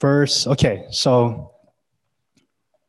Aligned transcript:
verse. 0.00 0.46
Okay, 0.46 0.86
so 0.90 1.52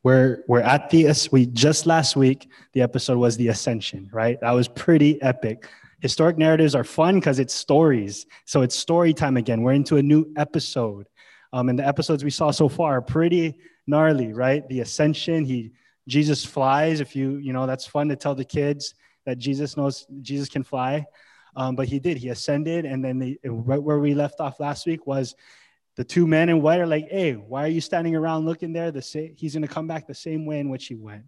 we're 0.02 0.44
we're 0.48 0.60
at 0.60 0.90
the 0.90 1.12
we 1.30 1.46
just 1.46 1.86
last 1.86 2.16
week 2.16 2.48
the 2.72 2.82
episode 2.82 3.18
was 3.18 3.36
the 3.36 3.48
ascension, 3.48 4.08
right? 4.12 4.40
That 4.40 4.52
was 4.52 4.68
pretty 4.68 5.20
epic. 5.22 5.68
Historic 6.00 6.38
narratives 6.38 6.74
are 6.74 6.84
fun 6.84 7.16
because 7.16 7.38
it's 7.38 7.52
stories. 7.52 8.24
So 8.46 8.62
it's 8.62 8.74
story 8.74 9.12
time 9.12 9.36
again. 9.36 9.60
We're 9.60 9.72
into 9.72 9.98
a 9.98 10.02
new 10.02 10.32
episode. 10.36 11.06
Um, 11.52 11.68
and 11.68 11.78
the 11.78 11.86
episodes 11.86 12.24
we 12.24 12.30
saw 12.30 12.50
so 12.50 12.68
far 12.68 12.96
are 12.98 13.02
pretty 13.02 13.58
gnarly, 13.86 14.32
right? 14.32 14.66
The 14.68 14.80
ascension, 14.80 15.44
he 15.44 15.72
Jesus 16.08 16.44
flies. 16.44 17.00
If 17.00 17.14
you, 17.14 17.36
you 17.36 17.52
know, 17.52 17.66
that's 17.66 17.86
fun 17.86 18.08
to 18.08 18.16
tell 18.16 18.34
the 18.34 18.44
kids 18.44 18.94
that 19.26 19.38
Jesus 19.38 19.76
knows 19.76 20.06
Jesus 20.22 20.48
can 20.48 20.62
fly. 20.62 21.04
Um, 21.56 21.74
but 21.74 21.88
he 21.88 21.98
did. 21.98 22.16
He 22.16 22.28
ascended, 22.28 22.84
and 22.84 23.04
then 23.04 23.18
the, 23.18 23.38
right 23.44 23.82
where 23.82 23.98
we 23.98 24.14
left 24.14 24.40
off 24.40 24.60
last 24.60 24.86
week 24.86 25.06
was 25.06 25.34
the 26.00 26.04
two 26.04 26.26
men 26.26 26.48
in 26.48 26.62
white 26.62 26.80
are 26.80 26.86
like, 26.86 27.10
"Hey, 27.10 27.34
why 27.34 27.62
are 27.62 27.68
you 27.68 27.82
standing 27.82 28.16
around 28.16 28.46
looking 28.46 28.72
there? 28.72 28.90
The 28.90 29.02
same, 29.02 29.34
he's 29.36 29.52
going 29.52 29.68
to 29.68 29.68
come 29.68 29.86
back 29.86 30.06
the 30.06 30.14
same 30.14 30.46
way 30.46 30.58
in 30.58 30.70
which 30.70 30.86
he 30.86 30.94
went." 30.94 31.24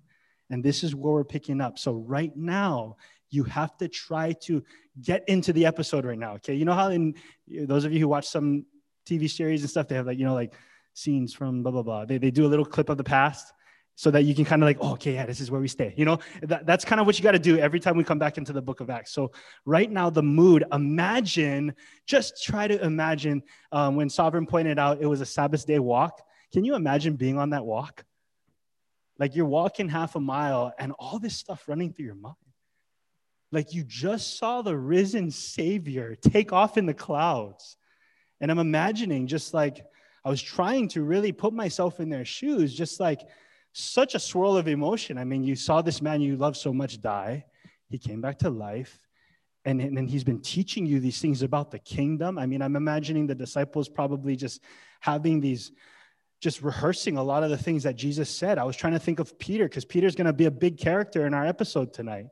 And 0.49 0.65
this 0.65 0.83
is 0.83 0.95
where 0.95 1.13
we're 1.13 1.25
picking 1.25 1.61
up. 1.61 1.79
So 1.79 1.93
right 1.93 2.35
now, 2.35 2.97
you 3.29 3.45
have 3.45 3.77
to 3.77 3.89
try 3.89 4.33
to 4.45 4.65
get 4.99 5.29
into 5.29 5.53
the 5.53 5.67
episode 5.67 6.07
right 6.07 6.19
now. 6.19 6.37
Okay, 6.37 6.55
you 6.55 6.65
know 6.65 6.73
how 6.73 6.89
in 6.89 7.15
those 7.47 7.85
of 7.85 7.93
you 7.93 8.01
who 8.01 8.09
watch 8.09 8.27
some 8.27 8.65
TV 9.05 9.29
series 9.29 9.61
and 9.61 9.69
stuff, 9.69 9.89
they 9.89 9.95
have 9.95 10.07
like 10.07 10.17
you 10.19 10.25
know 10.25 10.33
like 10.33 10.55
scenes 10.95 11.35
from 11.35 11.63
blah 11.63 11.73
blah 11.73 11.83
blah. 11.83 12.07
They 12.07 12.17
they 12.17 12.31
do 12.31 12.47
a 12.47 12.51
little 12.53 12.65
clip 12.65 12.89
of 12.89 12.97
the 12.97 13.05
past 13.05 13.53
so 13.95 14.11
that 14.11 14.25
you 14.25 14.35
can 14.35 14.45
kind 14.45 14.63
of 14.63 14.67
like, 14.67 14.79
oh, 14.81 14.93
okay, 14.93 15.15
yeah, 15.15 15.27
this 15.27 15.41
is 15.41 15.51
where 15.51 15.61
we 15.61 15.69
stay. 15.69 15.95
You 15.97 16.05
know, 16.05 16.19
that, 16.43 16.67
that's 16.67 16.85
kind 16.85 17.01
of 17.01 17.07
what 17.07 17.19
you 17.19 17.23
got 17.23 17.33
to 17.33 17.39
do 17.39 17.59
every 17.59 17.79
time 17.79 17.97
we 17.97 18.05
come 18.05 18.19
back 18.19 18.39
into 18.39 18.53
the 18.53 18.63
book 18.63 18.81
of 18.81 18.91
Acts. 18.91 19.13
So, 19.13 19.33
right 19.65 19.91
now, 19.91 20.11
the 20.11 20.23
mood, 20.23 20.65
imagine, 20.73 21.75
just 22.07 22.43
try 22.43 22.67
to 22.67 22.83
imagine 22.83 23.43
um, 23.71 23.97
when 23.97 24.09
Sovereign 24.09 24.47
pointed 24.47 24.79
out 24.79 25.01
it 25.01 25.07
was 25.07 25.21
a 25.21 25.27
Sabbath 25.27 25.67
day 25.67 25.79
walk. 25.79 26.23
Can 26.53 26.65
you 26.65 26.75
imagine 26.75 27.17
being 27.17 27.39
on 27.39 27.51
that 27.51 27.65
walk? 27.65 28.05
Like 29.19 29.37
you're 29.37 29.47
walking 29.47 29.89
half 29.89 30.17
a 30.17 30.21
mile 30.21 30.73
and 30.79 30.93
all 30.99 31.19
this 31.19 31.37
stuff 31.37 31.69
running 31.69 31.93
through 31.93 32.07
your 32.07 32.15
mind. 32.15 32.35
Like 33.53 33.75
you 33.75 33.85
just 33.85 34.39
saw 34.39 34.63
the 34.63 34.77
risen 34.77 35.31
Savior 35.31 36.17
take 36.17 36.53
off 36.53 36.79
in 36.79 36.87
the 36.87 36.95
clouds. 36.95 37.77
And 38.41 38.51
I'm 38.51 38.59
imagining 38.59 39.27
just 39.27 39.55
like 39.55 39.85
I 40.25 40.31
was 40.31 40.43
trying 40.43 40.89
to 40.89 41.03
really 41.03 41.33
put 41.33 41.53
myself 41.53 42.01
in 42.01 42.09
their 42.09 42.25
shoes, 42.25 42.75
just 42.75 42.99
like, 42.99 43.21
such 43.73 44.15
a 44.15 44.19
swirl 44.19 44.57
of 44.57 44.69
emotion. 44.69 45.19
I 45.19 45.25
mean, 45.25 45.45
you 45.45 45.57
saw 45.57 45.83
this 45.83 46.03
man 46.03 46.21
you 46.21 46.37
love 46.37 46.57
so 46.57 46.73
much 46.73 47.01
die. 47.01 47.45
He 47.89 47.99
came 47.99 48.21
back 48.21 48.39
to 48.41 48.51
life. 48.51 48.99
And, 49.65 49.81
and 49.81 50.11
he's 50.11 50.25
been 50.25 50.41
teaching 50.41 50.87
you 50.87 50.99
these 50.99 51.21
things 51.21 51.43
about 51.43 51.71
the 51.71 51.79
kingdom. 51.79 52.37
I 52.37 52.47
mean, 52.47 52.63
I'm 52.63 52.75
imagining 52.75 53.27
the 53.29 53.35
disciples 53.35 53.89
probably 53.89 54.35
just 54.35 54.61
having 55.01 55.41
these, 55.41 55.71
just 56.41 56.63
rehearsing 56.63 57.17
a 57.17 57.23
lot 57.23 57.45
of 57.45 57.51
the 57.51 57.57
things 57.57 57.85
that 57.85 57.95
Jesus 57.95 58.29
said. 58.29 58.59
I 58.59 58.65
was 58.65 58.77
trying 58.77 58.95
to 58.95 58.99
think 58.99 59.21
of 59.21 59.39
Peter 59.39 59.65
because 59.65 59.85
Peter's 59.85 60.17
going 60.17 60.27
to 60.27 60.33
be 60.33 60.47
a 60.47 60.51
big 60.51 60.79
character 60.79 61.27
in 61.27 61.35
our 61.35 61.47
episode 61.47 61.93
tonight. 61.93 62.27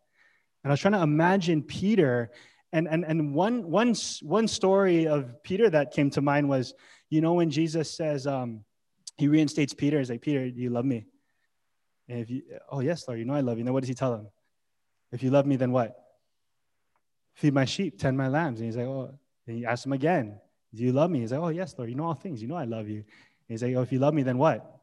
And 0.64 0.70
I 0.70 0.70
was 0.70 0.80
trying 0.80 0.94
to 0.94 1.02
imagine 1.02 1.62
Peter. 1.62 2.32
And, 2.72 2.88
and, 2.88 3.04
and 3.04 3.32
one, 3.32 3.70
one, 3.70 3.94
one 4.22 4.48
story 4.48 5.06
of 5.06 5.40
Peter 5.44 5.70
that 5.70 5.92
came 5.92 6.10
to 6.10 6.20
mind 6.20 6.48
was, 6.48 6.74
you 7.10 7.20
know, 7.20 7.34
when 7.34 7.50
Jesus 7.50 7.88
says, 7.92 8.26
um, 8.26 8.64
he 9.18 9.28
reinstates 9.28 9.74
Peter, 9.74 9.98
he's 9.98 10.10
like, 10.10 10.22
Peter, 10.22 10.50
do 10.50 10.60
you 10.60 10.70
love 10.70 10.84
me? 10.84 11.06
And 12.10 12.18
if 12.18 12.28
you, 12.28 12.42
oh, 12.68 12.80
yes, 12.80 13.06
Lord, 13.06 13.20
you 13.20 13.24
know 13.24 13.34
I 13.34 13.40
love 13.40 13.56
you. 13.56 13.62
Then 13.62 13.72
what 13.72 13.80
does 13.80 13.88
he 13.88 13.94
tell 13.94 14.12
him? 14.12 14.26
If 15.12 15.22
you 15.22 15.30
love 15.30 15.46
me, 15.46 15.54
then 15.54 15.70
what? 15.70 15.96
Feed 17.34 17.54
my 17.54 17.64
sheep, 17.64 18.00
tend 18.00 18.18
my 18.18 18.26
lambs. 18.26 18.58
And 18.58 18.66
he's 18.66 18.76
like, 18.76 18.86
oh, 18.86 19.14
and 19.46 19.56
he 19.56 19.64
asks 19.64 19.86
him 19.86 19.92
again, 19.92 20.40
do 20.74 20.82
you 20.82 20.90
love 20.92 21.08
me? 21.08 21.20
He's 21.20 21.30
like, 21.30 21.40
oh, 21.40 21.48
yes, 21.48 21.72
Lord, 21.78 21.88
you 21.88 21.94
know 21.94 22.04
all 22.04 22.14
things. 22.14 22.42
You 22.42 22.48
know 22.48 22.56
I 22.56 22.64
love 22.64 22.88
you. 22.88 22.96
And 22.96 23.04
he's 23.46 23.62
like, 23.62 23.76
oh, 23.76 23.82
if 23.82 23.92
you 23.92 24.00
love 24.00 24.12
me, 24.12 24.24
then 24.24 24.38
what? 24.38 24.80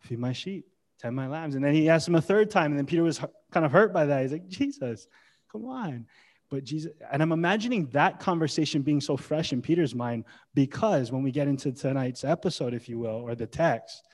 Feed 0.00 0.18
my 0.18 0.32
sheep, 0.32 0.66
tend 0.98 1.14
my 1.14 1.26
lambs. 1.26 1.56
And 1.56 1.64
then 1.64 1.74
he 1.74 1.90
asked 1.90 2.08
him 2.08 2.14
a 2.14 2.22
third 2.22 2.50
time. 2.50 2.72
And 2.72 2.78
then 2.78 2.86
Peter 2.86 3.02
was 3.02 3.20
kind 3.50 3.66
of 3.66 3.72
hurt 3.72 3.92
by 3.92 4.06
that. 4.06 4.22
He's 4.22 4.32
like, 4.32 4.48
Jesus, 4.48 5.06
come 5.52 5.66
on. 5.66 6.06
But 6.48 6.64
Jesus, 6.64 6.92
and 7.12 7.22
I'm 7.22 7.32
imagining 7.32 7.88
that 7.88 8.18
conversation 8.18 8.80
being 8.80 9.02
so 9.02 9.18
fresh 9.18 9.52
in 9.52 9.60
Peter's 9.60 9.94
mind 9.94 10.24
because 10.54 11.12
when 11.12 11.22
we 11.22 11.32
get 11.32 11.48
into 11.48 11.70
tonight's 11.70 12.24
episode, 12.24 12.72
if 12.72 12.88
you 12.88 12.98
will, 12.98 13.16
or 13.16 13.34
the 13.34 13.46
text, 13.46 14.04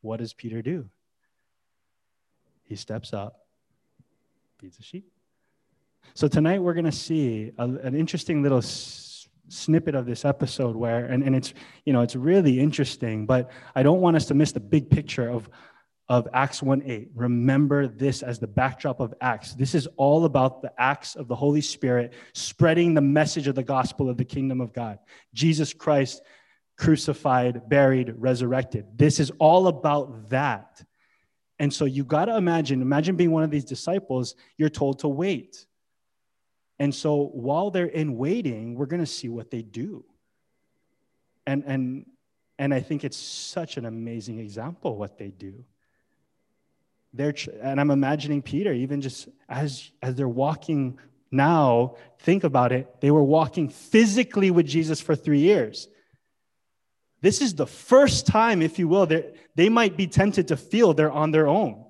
what 0.00 0.18
does 0.18 0.32
Peter 0.32 0.60
do? 0.60 0.88
He 2.66 2.76
steps 2.76 3.12
up, 3.12 3.40
feeds 4.58 4.76
the 4.76 4.82
sheep. 4.82 5.06
So 6.14 6.28
tonight 6.28 6.62
we're 6.62 6.74
going 6.74 6.86
to 6.86 6.92
see 6.92 7.52
a, 7.58 7.64
an 7.64 7.94
interesting 7.94 8.42
little 8.42 8.58
s- 8.58 9.28
snippet 9.48 9.94
of 9.94 10.06
this 10.06 10.24
episode 10.24 10.76
where, 10.76 11.06
and, 11.06 11.22
and 11.22 11.36
it's, 11.36 11.54
you 11.84 11.92
know, 11.92 12.02
it's 12.02 12.16
really 12.16 12.58
interesting, 12.60 13.26
but 13.26 13.50
I 13.74 13.82
don't 13.82 14.00
want 14.00 14.16
us 14.16 14.26
to 14.26 14.34
miss 14.34 14.52
the 14.52 14.60
big 14.60 14.90
picture 14.90 15.28
of, 15.28 15.48
of 16.08 16.26
Acts 16.32 16.62
1 16.62 16.82
8. 16.84 17.10
Remember 17.14 17.86
this 17.86 18.22
as 18.22 18.38
the 18.38 18.46
backdrop 18.46 19.00
of 19.00 19.14
Acts. 19.20 19.54
This 19.54 19.74
is 19.74 19.86
all 19.96 20.24
about 20.24 20.62
the 20.62 20.72
acts 20.78 21.16
of 21.16 21.28
the 21.28 21.36
Holy 21.36 21.60
Spirit 21.60 22.14
spreading 22.32 22.94
the 22.94 23.00
message 23.00 23.46
of 23.46 23.54
the 23.54 23.62
gospel 23.62 24.08
of 24.08 24.16
the 24.16 24.24
kingdom 24.24 24.60
of 24.60 24.72
God. 24.72 24.98
Jesus 25.34 25.72
Christ 25.72 26.22
crucified, 26.76 27.68
buried, 27.68 28.14
resurrected. 28.16 28.86
This 28.96 29.18
is 29.20 29.30
all 29.38 29.66
about 29.66 30.30
that. 30.30 30.82
And 31.58 31.72
so 31.72 31.84
you 31.84 32.04
got 32.04 32.26
to 32.26 32.36
imagine, 32.36 32.82
imagine 32.82 33.16
being 33.16 33.30
one 33.30 33.42
of 33.42 33.50
these 33.50 33.64
disciples, 33.64 34.34
you're 34.56 34.68
told 34.68 34.98
to 35.00 35.08
wait. 35.08 35.66
And 36.78 36.94
so 36.94 37.30
while 37.32 37.70
they're 37.70 37.86
in 37.86 38.16
waiting, 38.16 38.74
we're 38.74 38.86
going 38.86 39.00
to 39.00 39.06
see 39.06 39.28
what 39.28 39.50
they 39.50 39.62
do. 39.62 40.04
And, 41.46 41.64
and, 41.66 42.06
and 42.58 42.74
I 42.74 42.80
think 42.80 43.04
it's 43.04 43.16
such 43.16 43.78
an 43.78 43.86
amazing 43.86 44.38
example 44.38 44.96
what 44.96 45.16
they 45.16 45.28
do. 45.28 45.64
They're, 47.14 47.34
and 47.62 47.80
I'm 47.80 47.90
imagining 47.90 48.42
Peter, 48.42 48.72
even 48.72 49.00
just 49.00 49.28
as, 49.48 49.90
as 50.02 50.14
they're 50.16 50.28
walking 50.28 50.98
now, 51.30 51.96
think 52.20 52.44
about 52.44 52.72
it. 52.72 53.00
They 53.00 53.10
were 53.10 53.22
walking 53.22 53.68
physically 53.70 54.50
with 54.50 54.66
Jesus 54.66 55.00
for 55.00 55.16
three 55.16 55.40
years. 55.40 55.88
This 57.20 57.40
is 57.40 57.54
the 57.54 57.66
first 57.66 58.26
time, 58.26 58.62
if 58.62 58.78
you 58.78 58.88
will, 58.88 59.06
that 59.06 59.36
they 59.54 59.68
might 59.68 59.96
be 59.96 60.06
tempted 60.06 60.48
to 60.48 60.56
feel 60.56 60.92
they're 60.92 61.10
on 61.10 61.30
their 61.30 61.48
own. 61.48 61.84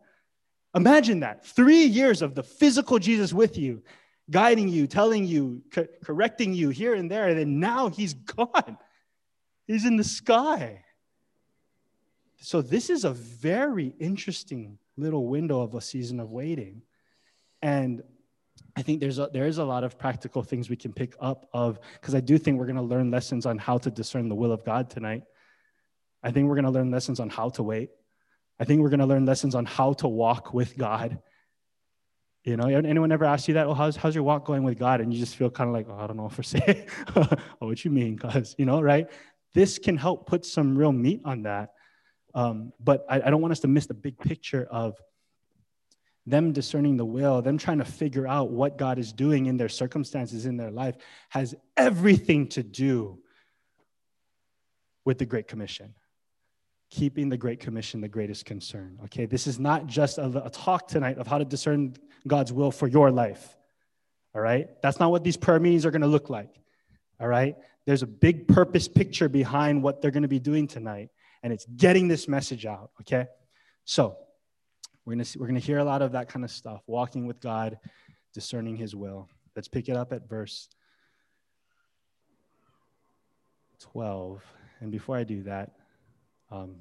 Imagine 0.75 1.21
that 1.21 1.45
three 1.45 1.85
years 1.85 2.23
of 2.23 2.35
the 2.35 2.43
physical 2.43 2.99
Jesus 2.99 3.33
with 3.33 3.57
you, 3.57 3.83
guiding 4.31 4.69
you, 4.69 4.87
telling 4.87 5.27
you, 5.27 5.63
co- 5.71 5.89
correcting 6.05 6.53
you 6.53 6.69
here 6.69 6.95
and 6.95 7.11
there, 7.11 7.29
and 7.29 7.39
then 7.39 7.59
now 7.59 7.89
he's 7.89 8.15
gone. 8.37 8.77
He's 9.67 9.85
in 9.85 9.97
the 9.97 10.05
sky. 10.05 10.85
So, 12.39 12.63
this 12.63 12.91
is 12.91 13.05
a 13.05 13.13
very 13.13 13.95
interesting 13.99 14.79
little 14.97 15.27
window 15.27 15.63
of 15.63 15.75
a 15.75 15.81
season 15.81 16.21
of 16.21 16.31
waiting. 16.31 16.83
And 17.63 18.03
I 18.77 18.83
think 18.83 19.01
there's 19.01 19.19
a, 19.19 19.31
there 19.33 19.47
is 19.47 19.59
a 19.59 19.65
lot 19.65 19.85
of 19.85 19.99
practical 19.99 20.43
things 20.43 20.69
we 20.69 20.77
can 20.77 20.93
pick 20.93 21.15
up 21.21 21.49
of 21.53 21.79
because 22.01 22.15
I 22.15 22.21
do 22.21 22.37
think 22.37 22.59
we're 22.59 22.67
going 22.67 22.77
to 22.77 22.83
learn 22.83 23.11
lessons 23.11 23.47
on 23.47 23.59
how 23.59 23.79
to 23.79 23.91
discern 23.91 24.29
the 24.29 24.35
will 24.35 24.53
of 24.53 24.65
God 24.65 24.91
tonight. 24.91 25.23
I 26.23 26.31
think 26.31 26.49
we're 26.49 26.57
going 26.57 26.67
to 26.67 26.71
learn 26.71 26.91
lessons 26.91 27.21
on 27.21 27.31
how 27.31 27.49
to 27.51 27.63
wait. 27.63 27.91
I 28.59 28.65
think 28.65 28.83
we're 28.83 28.91
going 28.91 29.01
to 29.01 29.07
learn 29.07 29.25
lessons 29.25 29.55
on 29.55 29.65
how 29.65 29.95
to 29.95 30.09
walk 30.09 30.53
with 30.53 30.77
God. 30.77 31.19
You 32.45 32.57
know, 32.57 32.67
anyone 32.67 33.13
ever 33.13 33.25
asked 33.25 33.49
you 33.49 33.55
that? 33.55 33.67
Oh, 33.67 33.75
how's, 33.75 33.97
how's 33.97 34.15
your 34.15 34.25
walk 34.25 34.45
going 34.45 34.63
with 34.63 34.79
God? 34.79 35.01
And 35.01 35.13
you 35.13 35.19
just 35.19 35.37
feel 35.37 35.51
kind 35.51 35.69
of 35.69 35.75
like, 35.75 35.87
oh, 35.89 35.99
I 35.99 36.07
don't 36.07 36.17
know 36.17 36.31
if 36.31 36.39
we're 36.39 36.87
oh, 37.61 37.67
what 37.67 37.85
you 37.85 37.91
mean? 37.91 38.19
Cause, 38.19 38.55
you 38.57 38.65
know, 38.65 38.81
right? 38.81 39.09
This 39.53 39.79
can 39.79 39.97
help 39.97 40.27
put 40.27 40.45
some 40.45 40.77
real 40.77 40.93
meat 40.93 41.23
on 41.25 41.43
that. 41.43 41.71
Um, 42.35 42.73
but 42.79 43.05
I, 43.09 43.23
I 43.23 43.31
don't 43.31 43.41
want 43.41 43.53
us 43.53 43.61
to 43.61 43.69
miss 43.69 43.87
the 43.87 43.95
big 43.95 44.19
picture 44.19 44.69
of 44.71 45.01
them 46.27 46.53
discerning 46.53 46.97
the 46.97 47.05
will, 47.05 47.41
them 47.41 47.57
trying 47.57 47.79
to 47.79 47.85
figure 47.85 48.27
out 48.27 48.51
what 48.51 48.77
God 48.77 48.99
is 48.99 49.13
doing 49.13 49.47
in 49.47 49.57
their 49.57 49.69
circumstances 49.69 50.45
in 50.45 50.57
their 50.57 50.71
life, 50.71 50.97
has 51.29 51.55
everything 51.77 52.49
to 52.49 52.63
do 52.63 53.19
with 55.05 55.19
the 55.19 55.27
Great 55.27 55.47
Commission. 55.47 55.95
Keeping 56.91 57.29
the 57.29 57.37
Great 57.37 57.61
Commission 57.61 58.01
the 58.01 58.09
greatest 58.09 58.45
concern. 58.45 58.99
Okay, 59.05 59.27
this 59.27 59.47
is 59.47 59.59
not 59.59 59.87
just 59.87 60.19
a, 60.19 60.45
a 60.45 60.51
talk 60.51 60.89
tonight 60.89 61.19
of 61.19 61.27
how 61.27 61.39
to 61.39 61.45
discern 61.45 61.95
God's 62.27 62.53
will 62.53 62.71
for 62.71 62.89
your 62.89 63.11
life. 63.11 63.57
All 64.35 64.41
right, 64.41 64.69
that's 64.83 65.01
not 65.01 65.11
what 65.11 65.25
these 65.25 65.37
prayer 65.37 65.61
meetings 65.61 65.87
are 65.87 65.91
going 65.91 66.03
to 66.03 66.09
look 66.09 66.29
like. 66.29 66.61
All 67.21 67.29
right, 67.29 67.57
there's 67.87 68.03
a 68.03 68.07
big 68.07 68.47
purpose 68.49 68.89
picture 68.89 69.29
behind 69.29 69.83
what 69.83 70.03
they're 70.03 70.11
going 70.11 70.23
to 70.23 70.29
be 70.29 70.41
doing 70.41 70.67
tonight, 70.67 71.11
and 71.43 71.53
it's 71.53 71.65
getting 71.77 72.09
this 72.09 72.29
message 72.29 72.67
out. 72.67 72.91
Okay, 73.01 73.27
so 73.85 74.17
we're 75.07 75.15
going 75.15 75.25
to 75.25 75.39
we're 75.39 75.47
going 75.47 75.61
to 75.61 75.65
hear 75.65 75.79
a 75.79 75.85
lot 75.85 76.03
of 76.03 76.13
that 76.13 76.29
kind 76.29 76.45
of 76.45 76.51
stuff, 76.51 76.83
walking 76.87 77.27
with 77.27 77.41
God, 77.41 77.79
discerning 78.35 78.77
his 78.77 78.95
will. 78.95 79.29
Let's 79.55 79.69
pick 79.69 79.89
it 79.89 79.97
up 79.97 80.13
at 80.13 80.29
verse 80.29 80.69
12. 83.81 84.43
And 84.81 84.91
before 84.91 85.17
I 85.17 85.25
do 85.25 85.45
that, 85.45 85.71
um, 86.51 86.75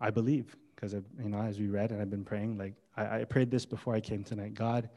I 0.00 0.10
believe 0.10 0.54
because 0.74 0.92
you 0.92 1.28
know 1.28 1.40
as 1.40 1.58
we 1.58 1.68
read 1.68 1.92
and 1.92 2.02
I've 2.02 2.10
been 2.10 2.24
praying, 2.24 2.58
like 2.58 2.74
I, 2.96 3.20
I 3.20 3.24
prayed 3.24 3.50
this 3.50 3.64
before 3.64 3.94
I 3.94 4.00
came 4.00 4.24
tonight. 4.24 4.54
God, 4.54 4.90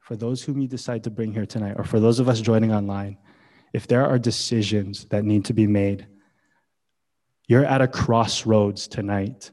for 0.00 0.16
those 0.16 0.42
whom 0.42 0.60
you 0.60 0.68
decide 0.68 1.02
to 1.04 1.10
bring 1.10 1.32
here 1.32 1.46
tonight, 1.46 1.74
or 1.76 1.84
for 1.84 1.98
those 1.98 2.20
of 2.20 2.28
us 2.28 2.40
joining 2.40 2.72
online, 2.72 3.16
if 3.72 3.86
there 3.86 4.06
are 4.06 4.18
decisions 4.18 5.06
that 5.06 5.24
need 5.24 5.46
to 5.46 5.54
be 5.54 5.66
made, 5.66 6.06
You're 7.48 7.64
at 7.64 7.80
a 7.80 7.88
crossroads 7.88 8.86
tonight. 8.86 9.50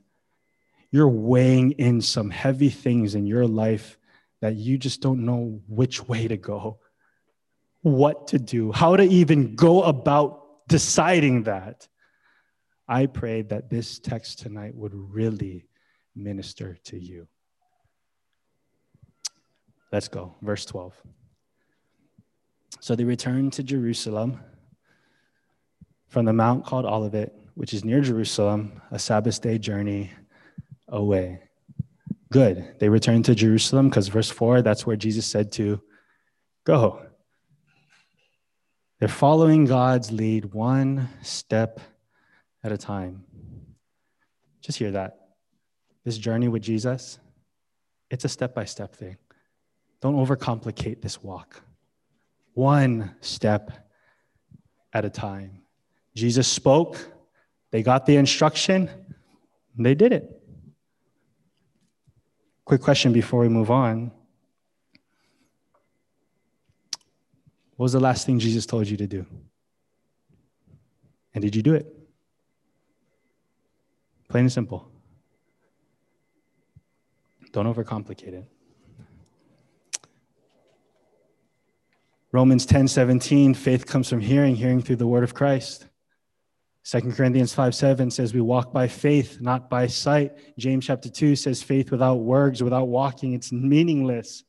You're 0.91 1.09
weighing 1.09 1.71
in 1.71 2.01
some 2.01 2.29
heavy 2.29 2.69
things 2.69 3.15
in 3.15 3.25
your 3.25 3.45
life 3.47 3.97
that 4.41 4.55
you 4.55 4.77
just 4.77 5.01
don't 5.01 5.25
know 5.25 5.61
which 5.67 6.07
way 6.07 6.27
to 6.27 6.37
go, 6.37 6.79
what 7.81 8.27
to 8.27 8.39
do, 8.39 8.71
how 8.71 8.95
to 8.95 9.03
even 9.03 9.55
go 9.55 9.83
about 9.83 10.67
deciding 10.67 11.43
that. 11.43 11.87
I 12.87 13.07
pray 13.07 13.41
that 13.43 13.69
this 13.69 13.99
text 13.99 14.39
tonight 14.39 14.75
would 14.75 14.93
really 14.93 15.65
minister 16.15 16.77
to 16.85 16.97
you. 16.97 17.27
Let's 19.91 20.07
go. 20.07 20.35
Verse 20.41 20.65
12. 20.65 20.93
So 22.79 22.95
they 22.95 23.03
returned 23.03 23.53
to 23.53 23.63
Jerusalem 23.63 24.39
from 26.07 26.25
the 26.25 26.33
mount 26.33 26.65
called 26.65 26.85
Olivet, 26.85 27.33
which 27.55 27.73
is 27.73 27.83
near 27.83 28.01
Jerusalem, 28.01 28.81
a 28.91 28.99
Sabbath 28.99 29.41
day 29.41 29.57
journey 29.57 30.11
away. 30.87 31.41
Good. 32.31 32.75
They 32.79 32.89
returned 32.89 33.25
to 33.25 33.35
Jerusalem 33.35 33.89
because 33.89 34.09
verse 34.09 34.29
4, 34.29 34.61
that's 34.61 34.85
where 34.85 34.95
Jesus 34.95 35.25
said 35.25 35.51
to 35.53 35.81
go. 36.65 37.01
They're 38.99 39.07
following 39.07 39.65
God's 39.65 40.11
lead 40.11 40.53
one 40.53 41.09
step 41.21 41.79
at 42.63 42.71
a 42.71 42.77
time. 42.77 43.23
Just 44.61 44.79
hear 44.79 44.91
that. 44.91 45.29
This 46.03 46.17
journey 46.17 46.47
with 46.47 46.63
Jesus, 46.63 47.19
it's 48.09 48.25
a 48.25 48.29
step 48.29 48.55
by 48.55 48.65
step 48.65 48.95
thing. 48.95 49.17
Don't 50.01 50.15
overcomplicate 50.15 51.01
this 51.01 51.21
walk. 51.21 51.61
One 52.53 53.15
step 53.21 53.71
at 54.93 55.05
a 55.05 55.09
time. 55.09 55.61
Jesus 56.15 56.47
spoke, 56.47 56.97
they 57.71 57.83
got 57.83 58.05
the 58.05 58.15
instruction, 58.15 58.89
they 59.77 59.95
did 59.95 60.11
it. 60.11 60.36
Quick 62.67 62.81
question 62.81 63.13
before 63.13 63.39
we 63.39 63.47
move 63.47 63.71
on. 63.71 64.11
What 67.77 67.85
was 67.85 67.93
the 67.93 68.01
last 68.01 68.25
thing 68.25 68.39
Jesus 68.39 68.65
told 68.65 68.89
you 68.89 68.97
to 68.97 69.07
do? 69.07 69.25
And 71.33 71.41
did 71.41 71.55
you 71.55 71.61
do 71.61 71.75
it? 71.75 71.87
Plain 74.27 74.43
and 74.43 74.51
simple. 74.51 74.91
Don't 77.53 77.73
overcomplicate 77.73 78.33
it. 78.33 78.45
Romans 82.33 82.65
10 82.65 82.89
17, 82.89 83.53
faith 83.53 83.85
comes 83.85 84.09
from 84.09 84.19
hearing, 84.19 84.57
hearing 84.57 84.81
through 84.81 84.97
the 84.97 85.07
word 85.07 85.23
of 85.23 85.33
Christ. 85.33 85.85
2 86.89 87.01
Corinthians 87.11 87.53
5 87.53 87.75
7 87.75 88.09
says, 88.09 88.33
We 88.33 88.39
walk 88.39 88.71
by 88.71 88.87
faith, 88.87 89.41
not 89.41 89.69
by 89.69 89.87
sight. 89.87 90.31
James 90.57 90.85
chapter 90.85 91.09
2 91.09 91.35
says, 91.35 91.61
Faith 91.61 91.91
without 91.91 92.15
works, 92.15 92.61
without 92.61 92.85
walking, 92.85 93.33
it's 93.33 93.51
meaningless. 93.51 94.45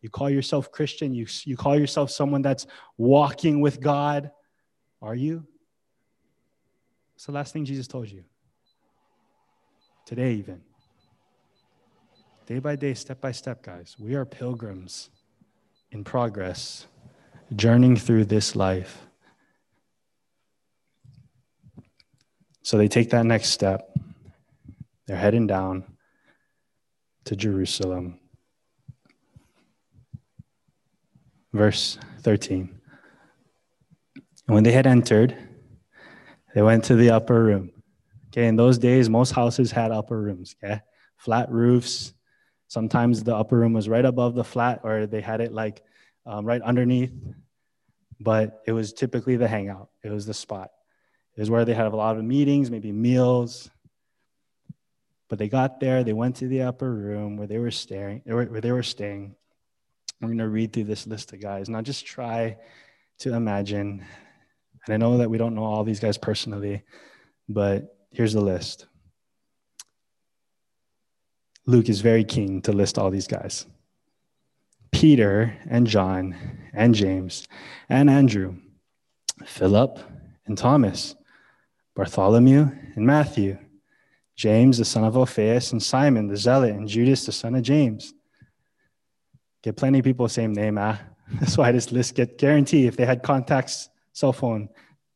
You 0.00 0.10
call 0.10 0.30
yourself 0.30 0.72
Christian, 0.72 1.14
you, 1.14 1.26
you 1.44 1.56
call 1.56 1.78
yourself 1.78 2.10
someone 2.10 2.42
that's 2.42 2.66
walking 2.96 3.60
with 3.60 3.80
God. 3.80 4.32
Are 5.00 5.14
you? 5.14 5.46
What's 7.14 7.26
the 7.26 7.32
last 7.32 7.52
thing 7.52 7.64
Jesus 7.64 7.86
told 7.86 8.10
you? 8.10 8.24
Today, 10.06 10.32
even. 10.32 10.60
Day 12.46 12.58
by 12.58 12.74
day, 12.74 12.94
step 12.94 13.20
by 13.20 13.30
step, 13.30 13.62
guys. 13.62 13.94
We 13.96 14.16
are 14.16 14.24
pilgrims 14.24 15.10
in 15.92 16.02
progress, 16.02 16.88
journeying 17.54 17.96
through 17.96 18.24
this 18.24 18.56
life. 18.56 19.07
So 22.68 22.76
they 22.76 22.86
take 22.86 23.08
that 23.12 23.24
next 23.24 23.48
step. 23.48 23.96
They're 25.06 25.16
heading 25.16 25.46
down 25.46 25.84
to 27.24 27.34
Jerusalem. 27.34 28.20
Verse 31.54 31.96
13. 32.20 32.78
And 34.16 34.54
when 34.54 34.64
they 34.64 34.72
had 34.72 34.86
entered, 34.86 35.34
they 36.54 36.60
went 36.60 36.84
to 36.84 36.94
the 36.94 37.08
upper 37.08 37.42
room. 37.42 37.70
Okay, 38.26 38.46
in 38.46 38.56
those 38.56 38.76
days, 38.76 39.08
most 39.08 39.30
houses 39.30 39.72
had 39.72 39.90
upper 39.90 40.20
rooms, 40.20 40.54
okay? 40.62 40.82
Flat 41.16 41.50
roofs, 41.50 42.12
Sometimes 42.66 43.24
the 43.24 43.34
upper 43.34 43.56
room 43.56 43.72
was 43.72 43.88
right 43.88 44.04
above 44.04 44.34
the 44.34 44.44
flat, 44.44 44.80
or 44.82 45.06
they 45.06 45.22
had 45.22 45.40
it 45.40 45.54
like 45.54 45.80
um, 46.26 46.44
right 46.44 46.60
underneath. 46.60 47.14
But 48.20 48.60
it 48.66 48.72
was 48.72 48.92
typically 48.92 49.36
the 49.36 49.48
hangout. 49.48 49.88
It 50.04 50.10
was 50.10 50.26
the 50.26 50.34
spot. 50.34 50.68
Was 51.38 51.50
where 51.50 51.64
they 51.64 51.74
had 51.74 51.86
a 51.86 51.96
lot 51.96 52.16
of 52.16 52.24
meetings, 52.24 52.70
maybe 52.70 52.92
meals. 52.92 53.70
But 55.28 55.38
they 55.38 55.48
got 55.48 55.78
there. 55.78 56.02
They 56.02 56.12
went 56.12 56.36
to 56.36 56.48
the 56.48 56.62
upper 56.62 56.92
room 56.92 57.36
where 57.36 57.46
they 57.46 57.58
were 57.58 57.70
staying. 57.70 58.22
Where 58.24 58.60
they 58.60 58.72
were 58.72 58.82
staying. 58.82 59.36
I'm 60.20 60.28
going 60.28 60.38
to 60.38 60.48
read 60.48 60.72
through 60.72 60.84
this 60.84 61.06
list 61.06 61.32
of 61.32 61.40
guys. 61.40 61.68
Now, 61.68 61.80
just 61.80 62.04
try 62.04 62.56
to 63.20 63.34
imagine. 63.34 64.04
And 64.86 64.94
I 64.94 64.96
know 64.96 65.18
that 65.18 65.30
we 65.30 65.38
don't 65.38 65.54
know 65.54 65.64
all 65.64 65.84
these 65.84 66.00
guys 66.00 66.18
personally, 66.18 66.82
but 67.48 67.96
here's 68.10 68.32
the 68.32 68.40
list. 68.40 68.86
Luke 71.66 71.88
is 71.88 72.00
very 72.00 72.24
keen 72.24 72.62
to 72.62 72.72
list 72.72 72.98
all 72.98 73.10
these 73.10 73.26
guys 73.28 73.66
Peter 74.90 75.54
and 75.68 75.86
John 75.86 76.34
and 76.72 76.94
James 76.94 77.46
and 77.88 78.08
Andrew, 78.08 78.56
Philip 79.44 80.00
and 80.46 80.56
Thomas, 80.56 81.14
Bartholomew 81.98 82.70
and 82.94 83.04
Matthew, 83.04 83.58
James 84.36 84.78
the 84.78 84.84
son 84.84 85.02
of 85.02 85.16
Alphaeus 85.16 85.72
and 85.72 85.82
Simon 85.82 86.28
the 86.28 86.36
zealot 86.36 86.70
and 86.70 86.86
Judas 86.86 87.26
the 87.26 87.32
son 87.32 87.56
of 87.56 87.62
James. 87.62 88.14
Get 89.64 89.76
plenty 89.76 89.98
of 89.98 90.04
people 90.04 90.28
same 90.28 90.52
name, 90.52 90.78
ah. 90.78 91.00
That's 91.40 91.58
why 91.58 91.72
this 91.72 91.90
list 91.90 92.14
get 92.14 92.38
guarantee 92.38 92.86
if 92.86 92.96
they 92.96 93.04
had 93.04 93.24
contacts 93.24 93.88
cell 94.12 94.32
phone, 94.32 94.68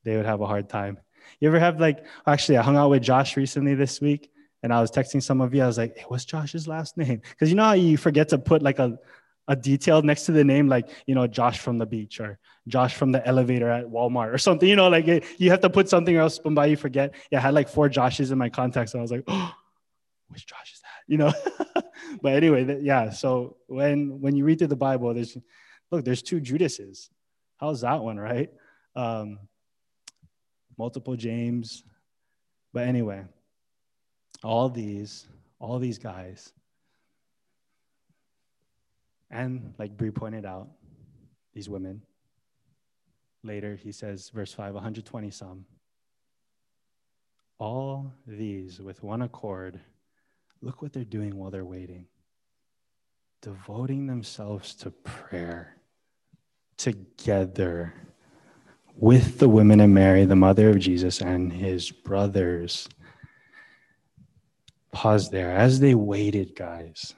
they 0.03 0.17
would 0.17 0.27
have 0.27 0.41
a 0.41 0.47
hard 0.49 0.69
time. 0.69 0.99
You 1.39 1.47
ever 1.47 1.61
have 1.61 1.79
like 1.79 2.05
actually 2.27 2.59
I 2.59 2.63
hung 2.63 2.77
out 2.77 2.91
with 2.91 3.05
Josh 3.05 3.37
recently 3.37 3.77
this 3.77 4.01
week 4.01 4.33
and 4.65 4.75
I 4.75 4.81
was 4.81 4.91
texting 4.91 5.23
some 5.23 5.41
of 5.41 5.55
you. 5.55 5.63
I 5.63 5.69
was 5.69 5.79
like, 5.79 5.97
hey, 5.97 6.05
what's 6.09 6.25
Josh's 6.25 6.67
last 6.67 6.97
name? 6.97 7.23
Because 7.31 7.49
you 7.49 7.55
know 7.55 7.63
how 7.63 7.75
you 7.75 7.97
forget 7.97 8.31
to 8.31 8.39
put 8.39 8.61
like 8.61 8.81
a, 8.81 8.99
a 9.49 9.57
detail 9.57 10.03
next 10.03 10.27
to 10.27 10.33
the 10.33 10.45
name, 10.45 10.69
like, 10.69 10.89
you 11.07 11.15
know, 11.15 11.27
Josh 11.27 11.59
from 11.59 11.79
the 11.79 11.87
beach 11.87 12.21
or 12.21 12.39
Josh 12.69 12.95
from 12.95 13.13
the 13.13 13.27
elevator 13.27 13.69
at 13.69 13.87
Walmart 13.87 14.33
or 14.33 14.39
something, 14.39 14.69
you 14.69 14.77
know, 14.77 14.89
like 14.89 15.09
it, 15.09 15.25
you 15.39 15.51
have 15.51 15.61
to 15.61 15.71
put 15.71 15.89
something 15.89 16.15
else, 16.17 16.39
by 16.39 16.67
you 16.67 16.77
forget. 16.77 17.15
Yeah, 17.31 17.39
I 17.39 17.43
had 17.43 17.55
like 17.55 17.69
four 17.69 17.89
Joshes 17.89 18.31
in 18.31 18.39
my 18.39 18.49
contacts. 18.49 18.95
And 18.95 19.01
I 19.01 19.03
was 19.03 19.11
like, 19.11 19.25
oh, 19.27 19.53
which 20.29 20.47
Josh 20.47 20.73
is 20.73 20.81
that? 20.81 20.89
You 21.09 21.19
know? 21.19 21.33
but 22.23 22.35
anyway, 22.35 22.65
th- 22.65 22.83
yeah. 22.83 23.11
So 23.11 23.57
when, 23.67 24.21
when 24.21 24.37
you 24.37 24.45
read 24.45 24.59
through 24.59 24.69
the 24.69 24.77
Bible, 24.77 25.13
there's, 25.13 25.37
look, 25.91 26.05
there's 26.05 26.23
two 26.23 26.41
Judases. 26.41 27.11
How's 27.57 27.81
that 27.81 28.03
one, 28.03 28.19
right? 28.19 28.51
Um, 28.95 29.41
multiple 30.79 31.17
James. 31.17 31.83
But 32.73 32.87
anyway, 32.87 33.25
all 34.43 34.69
these, 34.69 35.27
all 35.59 35.79
these 35.79 35.99
guys. 35.99 36.53
And 39.33 39.75
like 39.79 39.97
Bree 39.97 40.11
pointed 40.11 40.45
out, 40.45 40.69
these 41.55 41.69
women. 41.69 42.03
Later, 43.43 43.77
he 43.77 43.93
says, 43.93 44.31
verse 44.31 44.53
5, 44.53 44.75
120 44.75 45.31
some. 45.31 45.65
All 47.59 48.13
these 48.27 48.81
with 48.81 49.03
one 49.03 49.23
accord, 49.23 49.81
look 50.61 50.83
what 50.83 50.93
they're 50.93 51.05
doing 51.05 51.37
while 51.37 51.51
they're 51.51 51.65
waiting. 51.65 52.07
Devoting 53.41 54.07
themselves 54.07 54.75
to 54.77 54.91
prayer 54.91 55.77
together 56.77 57.95
with 58.95 59.39
the 59.39 59.49
women 59.49 59.81
and 59.81 59.95
Mary, 59.95 60.25
the 60.25 60.37
mother 60.37 60.71
of 60.71 60.79
Jesus, 60.79 61.21
and 61.21 61.53
his 61.53 61.91
brothers 61.91 62.89
pause 64.93 65.31
there. 65.31 65.51
As 65.51 65.81
they 65.81 65.95
waited, 65.95 66.55
guys, 66.55 67.15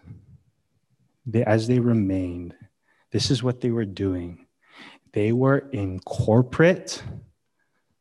they, 1.26 1.44
as 1.44 1.66
they 1.66 1.78
remained, 1.78 2.54
this 3.10 3.30
is 3.30 3.42
what 3.42 3.60
they 3.60 3.70
were 3.70 3.84
doing. 3.84 4.46
They 5.12 5.32
were 5.32 5.58
in 5.72 6.00
corporate. 6.00 7.02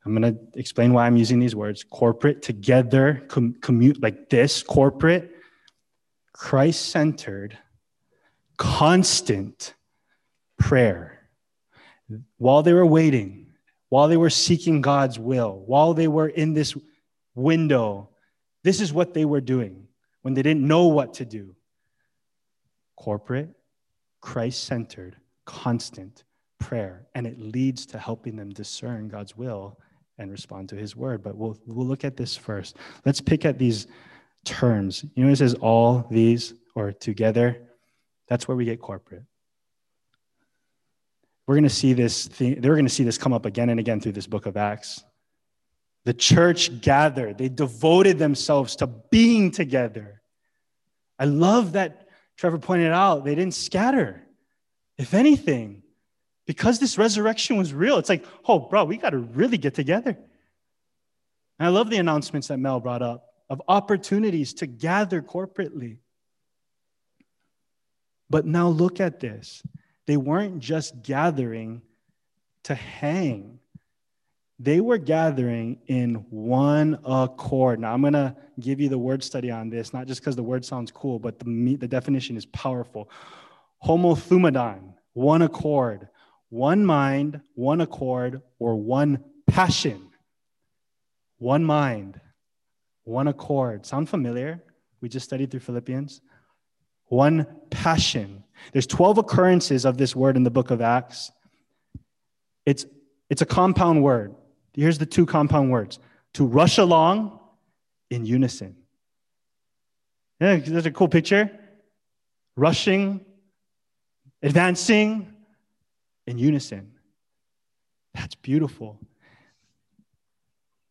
I'm 0.06 0.16
going 0.16 0.34
to 0.34 0.60
explain 0.60 0.94
why 0.94 1.06
I'm 1.06 1.18
using 1.18 1.40
these 1.40 1.56
words 1.56 1.84
corporate, 1.84 2.42
together, 2.42 3.24
com- 3.28 3.56
commute 3.62 4.02
like 4.02 4.30
this, 4.30 4.64
corporate, 4.64 5.32
Christ 6.34 6.88
centered, 6.88 7.58
constant 8.58 9.76
prayer. 10.58 11.30
While 12.38 12.64
they 12.64 12.74
were 12.74 12.86
waiting, 12.86 13.52
while 13.90 14.08
they 14.08 14.18
were 14.18 14.30
seeking 14.30 14.82
God's 14.82 15.20
will, 15.20 15.64
while 15.66 15.94
they 15.94 16.08
were 16.08 16.28
in 16.28 16.54
this 16.54 16.76
window 17.36 18.10
this 18.64 18.80
is 18.80 18.94
what 18.94 19.14
they 19.14 19.26
were 19.26 19.42
doing 19.42 19.88
when 20.22 20.34
they 20.34 20.42
didn't 20.42 20.66
know 20.66 20.88
what 20.88 21.16
to 21.16 21.26
do 21.26 21.56
corporate, 23.04 23.50
Christ 24.22 24.64
centered, 24.64 25.18
constant 25.44 26.24
prayer. 26.58 27.06
And 27.14 27.28
it 27.28 27.38
leads 27.38 27.86
to 27.88 27.98
helping 27.98 28.38
them 28.38 28.50
discern 28.50 29.10
God's 29.10 29.36
will 29.36 29.78
and 30.18 30.32
respond 30.32 30.70
to 30.70 30.78
his 30.78 30.96
word. 30.96 31.22
But 31.22 31.36
we'll, 31.36 31.60
we'll 31.66 31.86
look 31.86 32.06
at 32.06 32.16
this 32.16 32.38
first. 32.38 32.78
Let's 33.06 33.20
pick 33.20 33.44
at 33.44 33.60
these 33.60 33.88
terms. 34.46 35.04
You 35.16 35.26
know, 35.26 35.32
it 35.34 35.36
says 35.36 35.54
all 35.56 36.08
these 36.10 36.54
or 36.76 36.94
together. 36.94 37.62
That's 38.30 38.48
where 38.48 38.56
we 38.56 38.64
get 38.64 38.80
corporate. 38.80 39.24
We're 41.46 41.56
going 41.56 41.64
to 41.64 41.70
see 41.70 41.92
this 41.92 42.28
thing, 42.28 42.62
they're 42.62 42.76
going 42.76 42.86
to 42.86 42.94
see 42.94 43.04
this 43.04 43.18
come 43.18 43.34
up 43.34 43.46
again 43.46 43.70
and 43.70 43.82
again 43.82 44.00
through 44.00 44.14
this 44.14 44.28
book 44.28 44.46
of 44.46 44.56
Acts. 44.56 45.04
The 46.06 46.14
church 46.14 46.80
gathered, 46.80 47.38
they 47.38 47.50
devoted 47.50 48.18
themselves 48.18 48.78
to 48.78 48.88
being 48.88 49.52
together. 49.52 50.22
I 51.20 51.26
love 51.26 51.74
that 51.74 52.03
Trevor 52.38 52.60
pointed 52.60 52.92
out 52.92 53.26
they 53.26 53.36
didn't 53.36 53.54
scatter. 53.54 54.22
If 54.98 55.14
anything, 55.14 55.84
because 56.46 56.80
this 56.80 56.98
resurrection 56.98 57.58
was 57.58 57.74
real, 57.74 57.98
it's 57.98 58.10
like, 58.10 58.26
oh, 58.48 58.60
bro, 58.60 58.84
we 58.86 58.98
got 58.98 59.12
to 59.12 59.20
really 59.20 59.58
get 59.58 59.74
together. 59.74 60.18
And 61.60 61.68
I 61.68 61.70
love 61.70 61.90
the 61.90 61.98
announcements 61.98 62.48
that 62.48 62.58
Mel 62.58 62.80
brought 62.80 63.02
up 63.02 63.30
of 63.50 63.62
opportunities 63.68 64.54
to 64.56 64.68
gather 64.68 65.22
corporately. 65.22 65.98
But 68.30 68.46
now 68.46 68.68
look 68.70 69.00
at 69.00 69.20
this. 69.20 69.64
They 70.06 70.18
weren't 70.18 70.60
just 70.60 71.04
gathering 71.04 71.82
to 72.64 72.76
hang, 72.76 73.60
they 74.60 74.80
were 74.80 74.98
gathering 74.98 75.80
in 75.88 76.16
one 76.30 77.00
accord. 77.06 77.80
Now, 77.80 77.94
I'm 77.94 78.02
going 78.02 78.14
to 78.14 78.36
give 78.60 78.80
you 78.80 78.90
the 78.90 78.98
word 78.98 79.24
study 79.24 79.52
on 79.52 79.70
this, 79.70 79.94
not 79.94 80.08
just 80.08 80.22
because 80.22 80.36
the 80.36 80.44
word 80.44 80.64
sounds 80.64 80.92
cool, 80.92 81.20
but 81.20 81.40
the, 81.40 81.76
the 81.76 81.88
definition 81.88 82.38
is 82.38 82.46
powerful. 82.48 83.10
Homothumadon, 83.84 84.94
one 85.14 85.42
accord, 85.42 86.08
one 86.50 86.86
mind, 86.86 87.42
one 87.56 87.82
accord, 87.82 88.42
or 88.60 88.76
one 88.76 89.24
passion. 89.48 90.10
One 91.40 91.64
mind, 91.64 92.22
one 93.04 93.28
accord. 93.28 93.86
Sound 93.86 94.08
familiar? 94.08 94.64
We 95.02 95.10
just 95.10 95.26
studied 95.26 95.52
through 95.52 95.62
Philippians 95.62 96.22
one 97.14 97.46
passion. 97.70 98.44
There's 98.72 98.88
12 98.88 99.20
occurrences 99.20 99.86
of 99.86 99.98
this 99.98 100.16
word 100.16 100.36
in 100.36 100.44
the 100.44 100.50
book 100.50 100.72
of 100.72 100.82
Acts. 100.82 101.32
It's, 102.66 102.86
it's 103.30 103.42
a 103.42 103.46
compound 103.46 104.04
word. 104.04 104.34
Here's 104.74 104.98
the 104.98 105.06
two 105.06 105.26
compound 105.26 105.72
words 105.72 106.00
to 106.34 106.46
rush 106.46 106.78
along 106.78 107.40
in 108.10 108.26
unison. 108.26 108.76
Yeah, 110.40 110.58
that's 110.58 110.86
a 110.86 110.92
cool 110.92 111.08
picture. 111.08 111.52
Rushing, 112.56 113.26
advancing 114.42 115.34
in 116.28 116.38
unison. 116.38 116.92
That's 118.14 118.36
beautiful. 118.36 119.00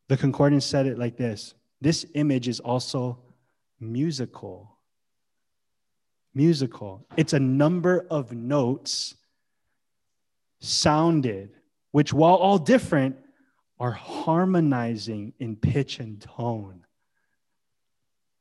The 0.09 0.17
concordance 0.17 0.65
said 0.65 0.87
it 0.87 0.99
like 0.99 1.17
this 1.17 1.55
this 1.81 2.07
image 2.15 2.49
is 2.49 2.61
also 2.61 3.19
musical 3.81 4.73
musical. 6.35 7.07
It's 7.17 7.33
a 7.33 7.41
number 7.41 8.07
of 8.11 8.33
notes 8.33 9.15
sounded, 10.61 11.51
which, 11.91 12.13
while 12.13 12.35
all 12.35 12.59
different, 12.59 13.17
are 13.83 13.91
harmonizing 13.91 15.33
in 15.41 15.57
pitch 15.57 15.99
and 15.99 16.21
tone. 16.21 16.85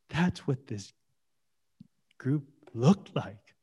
That's 0.09 0.45
what 0.45 0.67
this 0.67 0.93
group 2.19 2.43
looked 2.75 3.15
like. 3.15 3.55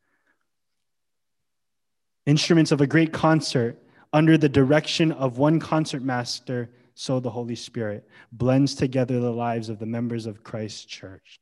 Instruments 2.27 2.73
of 2.73 2.81
a 2.81 2.87
great 2.89 3.13
concert 3.13 3.81
under 4.13 4.37
the 4.37 4.49
direction 4.49 5.13
of 5.13 5.39
one 5.39 5.61
concertmaster, 5.61 6.69
so 6.95 7.21
the 7.21 7.31
Holy 7.31 7.55
Spirit 7.55 8.09
blends 8.33 8.75
together 8.75 9.21
the 9.21 9.31
lives 9.31 9.69
of 9.69 9.79
the 9.79 9.87
members 9.87 10.27
of 10.27 10.43
Christ's 10.43 10.85
church. 10.85 11.39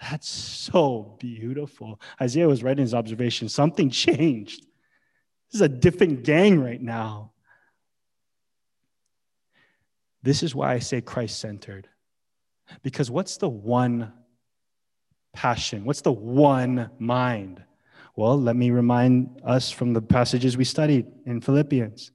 That's 0.00 0.28
so 0.28 1.16
beautiful. 1.18 2.00
Isaiah 2.22 2.46
was 2.46 2.62
writing 2.62 2.82
his 2.82 2.94
observation. 2.94 3.48
Something 3.48 3.90
changed. 4.06 4.60
This 5.50 5.56
is 5.56 5.60
a 5.60 5.68
different 5.68 6.22
gang 6.22 6.60
right 6.60 6.80
now. 6.80 7.32
This 10.24 10.42
is 10.42 10.54
why 10.54 10.72
I 10.72 10.78
say 10.78 11.02
Christ 11.02 11.38
centered. 11.38 11.86
Because 12.82 13.10
what's 13.10 13.36
the 13.36 13.48
one 13.48 14.10
passion? 15.34 15.84
What's 15.84 16.00
the 16.00 16.12
one 16.12 16.90
mind? 16.98 17.62
Well, 18.16 18.40
let 18.40 18.56
me 18.56 18.70
remind 18.70 19.42
us 19.44 19.70
from 19.70 19.92
the 19.92 20.00
passages 20.00 20.56
we 20.56 20.64
studied 20.64 21.06
in 21.26 21.42
Philippians. 21.42 22.10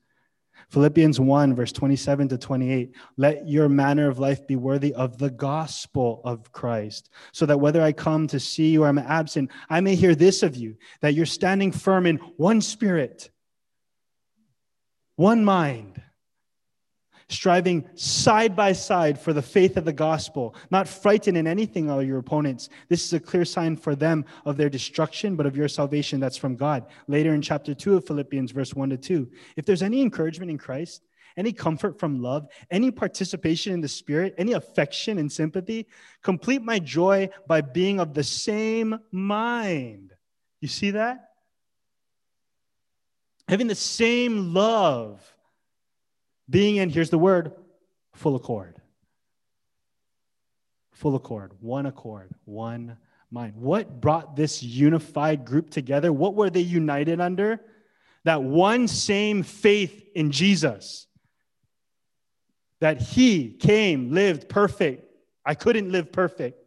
Philippians 0.69 1.19
1, 1.19 1.55
verse 1.55 1.71
27 1.71 2.29
to 2.29 2.37
28. 2.39 2.95
Let 3.17 3.47
your 3.47 3.69
manner 3.69 4.09
of 4.09 4.17
life 4.17 4.47
be 4.47 4.55
worthy 4.55 4.91
of 4.95 5.19
the 5.19 5.29
gospel 5.29 6.21
of 6.23 6.51
Christ, 6.51 7.11
so 7.31 7.45
that 7.45 7.59
whether 7.59 7.81
I 7.81 7.91
come 7.91 8.25
to 8.27 8.39
see 8.39 8.71
you 8.71 8.85
or 8.85 8.87
am 8.87 8.97
absent, 8.97 9.51
I 9.69 9.81
may 9.81 9.93
hear 9.93 10.15
this 10.15 10.41
of 10.41 10.55
you, 10.55 10.77
that 11.01 11.13
you're 11.13 11.27
standing 11.27 11.71
firm 11.71 12.07
in 12.07 12.17
one 12.37 12.61
spirit, 12.61 13.29
one 15.15 15.45
mind 15.45 16.01
striving 17.29 17.87
side 17.95 18.55
by 18.55 18.73
side 18.73 19.19
for 19.19 19.33
the 19.33 19.41
faith 19.41 19.77
of 19.77 19.85
the 19.85 19.93
gospel, 19.93 20.55
not 20.71 20.87
frightened 20.87 21.37
in 21.37 21.47
anything 21.47 21.89
of 21.89 22.03
your 22.03 22.17
opponents. 22.17 22.69
This 22.89 23.05
is 23.05 23.13
a 23.13 23.19
clear 23.19 23.45
sign 23.45 23.77
for 23.77 23.95
them 23.95 24.25
of 24.45 24.57
their 24.57 24.69
destruction, 24.69 25.35
but 25.35 25.45
of 25.45 25.55
your 25.55 25.67
salvation 25.67 26.19
that's 26.19 26.37
from 26.37 26.55
God. 26.55 26.85
Later 27.07 27.33
in 27.33 27.41
chapter 27.41 27.73
2 27.73 27.97
of 27.97 28.05
Philippians, 28.05 28.51
verse 28.51 28.73
1 28.73 28.89
to 28.89 28.97
2. 28.97 29.29
If 29.55 29.65
there's 29.65 29.83
any 29.83 30.01
encouragement 30.01 30.51
in 30.51 30.57
Christ, 30.57 31.03
any 31.37 31.53
comfort 31.53 31.99
from 31.99 32.21
love, 32.21 32.47
any 32.71 32.91
participation 32.91 33.73
in 33.73 33.81
the 33.81 33.87
Spirit, 33.87 34.33
any 34.37 34.53
affection 34.53 35.19
and 35.19 35.31
sympathy, 35.31 35.87
complete 36.23 36.63
my 36.63 36.79
joy 36.79 37.29
by 37.47 37.61
being 37.61 37.99
of 37.99 38.13
the 38.13 38.23
same 38.23 38.99
mind. 39.11 40.13
You 40.61 40.67
see 40.67 40.91
that? 40.91 41.29
Having 43.47 43.67
the 43.67 43.75
same 43.75 44.53
love 44.53 45.23
being 46.49 46.77
in, 46.77 46.89
here's 46.89 47.09
the 47.09 47.17
word, 47.17 47.51
full 48.13 48.35
accord. 48.35 48.81
Full 50.91 51.15
accord, 51.15 51.53
one 51.61 51.85
accord, 51.85 52.31
one 52.45 52.97
mind. 53.31 53.55
What 53.55 54.01
brought 54.01 54.35
this 54.35 54.63
unified 54.63 55.45
group 55.45 55.69
together? 55.69 56.11
What 56.11 56.35
were 56.35 56.49
they 56.49 56.61
united 56.61 57.21
under? 57.21 57.61
That 58.25 58.43
one 58.43 58.87
same 58.87 59.43
faith 59.43 60.09
in 60.15 60.31
Jesus. 60.31 61.07
That 62.81 63.01
he 63.01 63.51
came, 63.51 64.11
lived 64.11 64.49
perfect. 64.49 65.05
I 65.45 65.53
couldn't 65.53 65.91
live 65.91 66.11
perfect. 66.11 66.57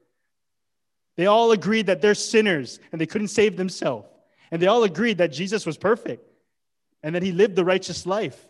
They 1.17 1.27
all 1.27 1.53
agreed 1.53 1.87
that 1.87 2.01
they're 2.01 2.15
sinners 2.15 2.81
and 2.91 3.01
they 3.01 3.07
couldn't 3.07 3.29
save 3.29 3.57
themselves. 3.57 4.09
And 4.51 4.61
they 4.61 4.67
all 4.67 4.85
agreed 4.85 5.19
that 5.19 5.33
Jesus 5.33 5.67
was 5.67 5.77
perfect 5.77 6.27
and 7.03 7.15
that 7.15 7.23
he 7.23 7.33
lived 7.33 7.57
the 7.57 7.65
righteous 7.65 8.07
life 8.07 8.47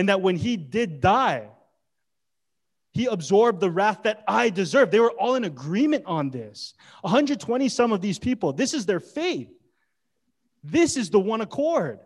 and 0.00 0.08
that 0.08 0.22
when 0.22 0.34
he 0.34 0.56
did 0.56 1.02
die, 1.02 1.46
he 2.94 3.04
absorbed 3.04 3.60
the 3.60 3.70
wrath 3.70 4.04
that 4.04 4.24
I 4.26 4.48
deserved. 4.48 4.92
They 4.92 4.98
were 4.98 5.10
all 5.10 5.34
in 5.34 5.44
agreement 5.44 6.04
on 6.06 6.30
this. 6.30 6.72
120 7.02 7.68
some 7.68 7.92
of 7.92 8.00
these 8.00 8.18
people, 8.18 8.54
this 8.54 8.72
is 8.72 8.86
their 8.86 8.98
faith. 8.98 9.50
This 10.64 10.96
is 10.96 11.10
the 11.10 11.20
one 11.20 11.42
accord. 11.42 12.00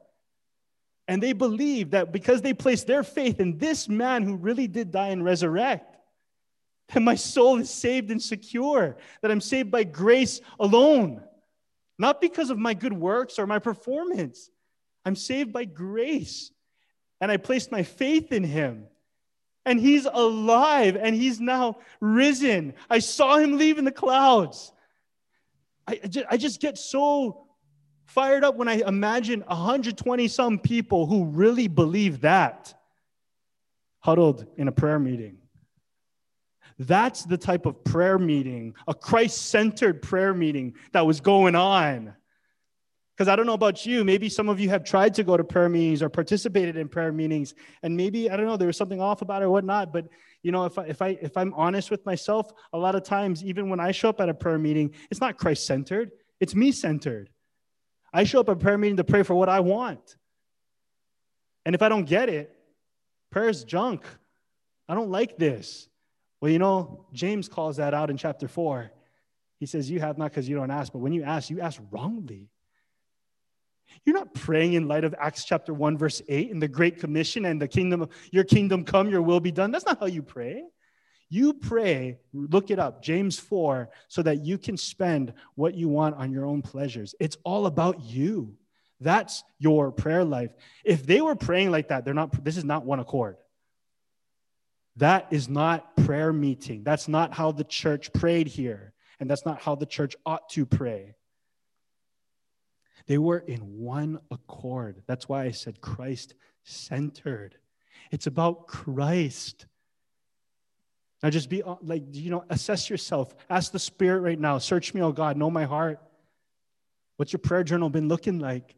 And 1.07 1.23
they 1.23 1.35
believe 1.35 1.93
that 1.93 2.11
because 2.11 2.43
they 2.43 2.53
placed 2.53 2.89
their 2.89 3.05
faith 3.05 3.39
in 3.39 3.59
this 3.59 3.89
man 3.89 4.25
who 4.25 4.35
really 4.35 4.67
did 4.67 4.91
die 4.91 5.11
and 5.11 5.25
resurrect, 5.25 5.97
that 6.93 7.01
my 7.01 7.15
soul 7.15 7.61
is 7.61 7.71
saved 7.71 8.11
and 8.11 8.21
secure, 8.21 8.97
that 9.23 9.31
I'm 9.31 9.41
saved 9.41 9.71
by 9.71 9.85
grace 9.85 10.41
alone, 10.59 11.23
not 11.97 12.21
because 12.21 12.51
of 12.51 12.59
my 12.59 12.75
good 12.75 12.93
works 12.93 13.39
or 13.39 13.47
my 13.47 13.61
performance. 13.61 14.51
I'm 15.05 15.15
saved 15.15 15.53
by 15.53 15.65
grace 15.65 16.51
and 17.25 17.33
I 17.33 17.39
placed 17.39 17.73
my 17.73 17.83
faith 17.83 18.33
in 18.33 18.45
him. 18.45 18.87
And 19.65 19.81
he's 19.81 20.05
alive 20.05 20.95
and 20.95 21.17
he's 21.17 21.41
now 21.41 21.79
risen. 21.99 22.75
I 22.91 22.99
saw 22.99 23.39
him 23.39 23.57
leave 23.57 23.79
in 23.79 23.87
the 23.87 23.93
clouds. 23.93 24.73
I, 25.89 26.01
I 26.31 26.37
just 26.37 26.61
get 26.61 26.77
so 26.77 27.47
fired 28.05 28.45
up 28.45 28.57
when 28.57 28.69
I 28.69 28.83
imagine 28.87 29.41
120 29.41 30.29
some 30.29 30.59
people 30.59 31.07
who 31.07 31.25
really 31.25 31.67
believe 31.67 32.21
that 32.21 32.75
huddled 34.01 34.47
in 34.59 34.69
a 34.69 34.73
prayer 34.73 34.99
meeting. 34.99 35.39
That's 36.79 37.25
the 37.25 37.39
type 37.39 37.65
of 37.65 37.83
prayer 37.85 38.19
meeting, 38.19 38.75
a 38.87 38.93
Christ 38.93 39.47
centered 39.49 40.03
prayer 40.03 40.35
meeting 40.35 40.75
that 40.93 41.07
was 41.07 41.23
going 41.23 41.55
on. 41.55 42.15
Because 43.17 43.29
I 43.29 43.37
don't 43.37 43.47
know 43.47 43.55
about 43.55 43.87
you, 43.87 44.05
maybe 44.05 44.29
some 44.29 44.49
of 44.49 44.59
you 44.59 44.69
have 44.71 44.83
tried 44.83 45.15
to 45.15 45.23
go 45.23 45.37
to 45.37 45.45
prayer 45.45 45.69
meetings 45.69 46.03
or 46.03 46.09
participated 46.09 46.77
in 46.77 46.89
prayer 46.89 47.13
meetings, 47.13 47.55
and 47.83 47.97
maybe 47.97 48.29
I 48.29 48.37
don't 48.37 48.47
know 48.47 48.57
there 48.57 48.67
was 48.67 48.77
something 48.77 49.01
off 49.01 49.23
about 49.23 49.43
it 49.43 49.45
or 49.45 49.51
whatnot. 49.51 49.93
But 49.93 50.09
you 50.43 50.51
know, 50.51 50.65
if 50.65 50.79
I, 50.79 50.85
if 50.87 51.01
I 51.01 51.09
if 51.23 51.37
I'm 51.37 51.55
honest 51.55 51.93
with 51.93 52.05
myself, 52.05 52.51
a 52.73 52.79
lot 52.79 52.97
of 52.97 53.05
times, 53.05 53.45
even 53.45 53.69
when 53.69 53.79
I 53.79 53.93
show 53.93 54.09
up 54.09 54.21
at 54.21 54.29
a 54.29 54.35
prayer 54.35 54.59
meeting, 54.59 54.95
it's 55.13 55.21
not 55.21 55.39
Christ 55.39 55.65
centered; 55.65 56.11
it's 56.41 56.57
me 56.57 56.73
centered. 56.73 57.31
I 58.13 58.25
show 58.25 58.41
up 58.41 58.49
at 58.49 58.57
a 58.57 58.57
prayer 58.57 58.79
meeting 58.79 58.97
to 58.97 59.05
pray 59.05 59.23
for 59.23 59.35
what 59.35 59.49
I 59.49 59.61
want, 59.61 60.17
and 61.65 61.75
if 61.75 61.83
I 61.83 61.89
don't 61.89 62.05
get 62.05 62.29
it, 62.29 62.53
prayer 63.31 63.49
is 63.49 63.63
junk. 63.63 64.05
I 64.89 64.95
don't 64.95 65.11
like 65.11 65.39
this. 65.39 65.89
Well, 66.41 66.51
you 66.51 66.59
know, 66.59 67.07
James 67.13 67.49
calls 67.49 67.77
that 67.77 67.95
out 67.95 68.11
in 68.11 68.17
chapter 68.17 68.49
4. 68.49 68.91
He 69.61 69.67
says, 69.67 69.91
You 69.91 70.01
have 70.01 70.19
not 70.19 70.31
because 70.31 70.49
you 70.49 70.57
don't 70.57 70.71
ask, 70.71 70.93
but 70.93 70.99
when 70.99 71.13
you 71.13 71.23
ask, 71.23 71.49
you 71.49 71.61
ask 71.61 71.81
wrongly. 71.91 72.51
You're 74.05 74.17
not 74.17 74.35
praying 74.35 74.75
in 74.75 74.89
light 74.89 75.05
of 75.05 75.15
Acts 75.19 75.45
chapter 75.45 75.73
1, 75.73 75.97
verse 75.97 76.21
8, 76.29 76.51
in 76.51 76.59
the 76.59 76.69
Great 76.69 76.99
Commission 76.99 77.45
and 77.45 77.61
the 77.61 77.69
kingdom, 77.69 78.09
your 78.31 78.45
kingdom 78.45 78.85
come, 78.85 79.09
your 79.09 79.23
will 79.23 79.41
be 79.41 79.53
done. 79.53 79.71
That's 79.71 79.87
not 79.87 80.01
how 80.01 80.07
you 80.07 80.23
pray. 80.23 80.65
You 81.31 81.55
pray, 81.55 82.19
look 82.33 82.71
it 82.71 82.79
up, 82.79 83.03
James 83.03 83.39
4, 83.39 83.89
so 84.09 84.23
that 84.23 84.45
you 84.45 84.59
can 84.59 84.77
spend 84.77 85.33
what 85.55 85.75
you 85.75 85.89
want 85.89 86.17
on 86.17 86.33
your 86.33 86.45
own 86.45 86.63
pleasures. 86.63 87.15
It's 87.19 87.37
all 87.45 87.67
about 87.67 88.03
you. 88.03 88.57
That's 89.01 89.43
your 89.59 89.91
prayer 89.91 90.25
life. 90.25 90.51
If 90.85 91.07
they 91.07 91.21
were 91.21 91.35
praying 91.35 91.71
like 91.71 91.89
that, 91.89 92.05
they're 92.05 92.15
not, 92.15 92.45
this 92.45 92.57
is 92.57 92.65
not 92.65 92.85
one 92.85 93.01
accord. 93.01 93.37
That 94.97 95.27
is 95.31 95.49
not 95.49 95.97
prayer 95.97 96.33
meeting. 96.33 96.85
That's 96.85 97.09
not 97.09 97.35
how 97.35 97.53
the 97.53 97.65
church 97.65 98.13
prayed 98.13 98.47
here. 98.47 98.93
And 99.19 99.29
that's 99.29 99.45
not 99.45 99.61
how 99.61 99.75
the 99.75 99.87
church 99.87 100.15
ought 100.25 100.49
to 100.51 100.67
pray. 100.67 101.15
They 103.07 103.19
were 103.19 103.39
in 103.39 103.61
one 103.61 104.19
accord. 104.31 105.03
That's 105.07 105.29
why 105.29 105.45
I 105.45 105.51
said 105.51 105.81
Christ 105.81 106.35
centered. 106.63 107.57
It's 108.11 108.27
about 108.27 108.67
Christ. 108.67 109.67
Now 111.23 111.31
just 111.31 111.49
be 111.49 111.63
uh, 111.63 111.77
like, 111.83 112.03
you 112.13 112.31
know, 112.31 112.45
assess 112.51 112.89
yourself. 112.89 113.35
Ask 113.49 113.73
the 113.73 113.79
Spirit 113.79 114.21
right 114.21 114.39
now, 114.39 114.59
search 114.59 114.95
me, 114.95 115.03
oh 115.03 115.13
God, 115.13 115.37
know 115.37 115.51
my 115.51 115.65
heart. 115.65 116.01
What's 117.17 117.33
your 117.33 117.41
prayer 117.41 117.65
journal 117.65 117.91
been 117.91 118.09
looking 118.09 118.39
like? 118.39 118.75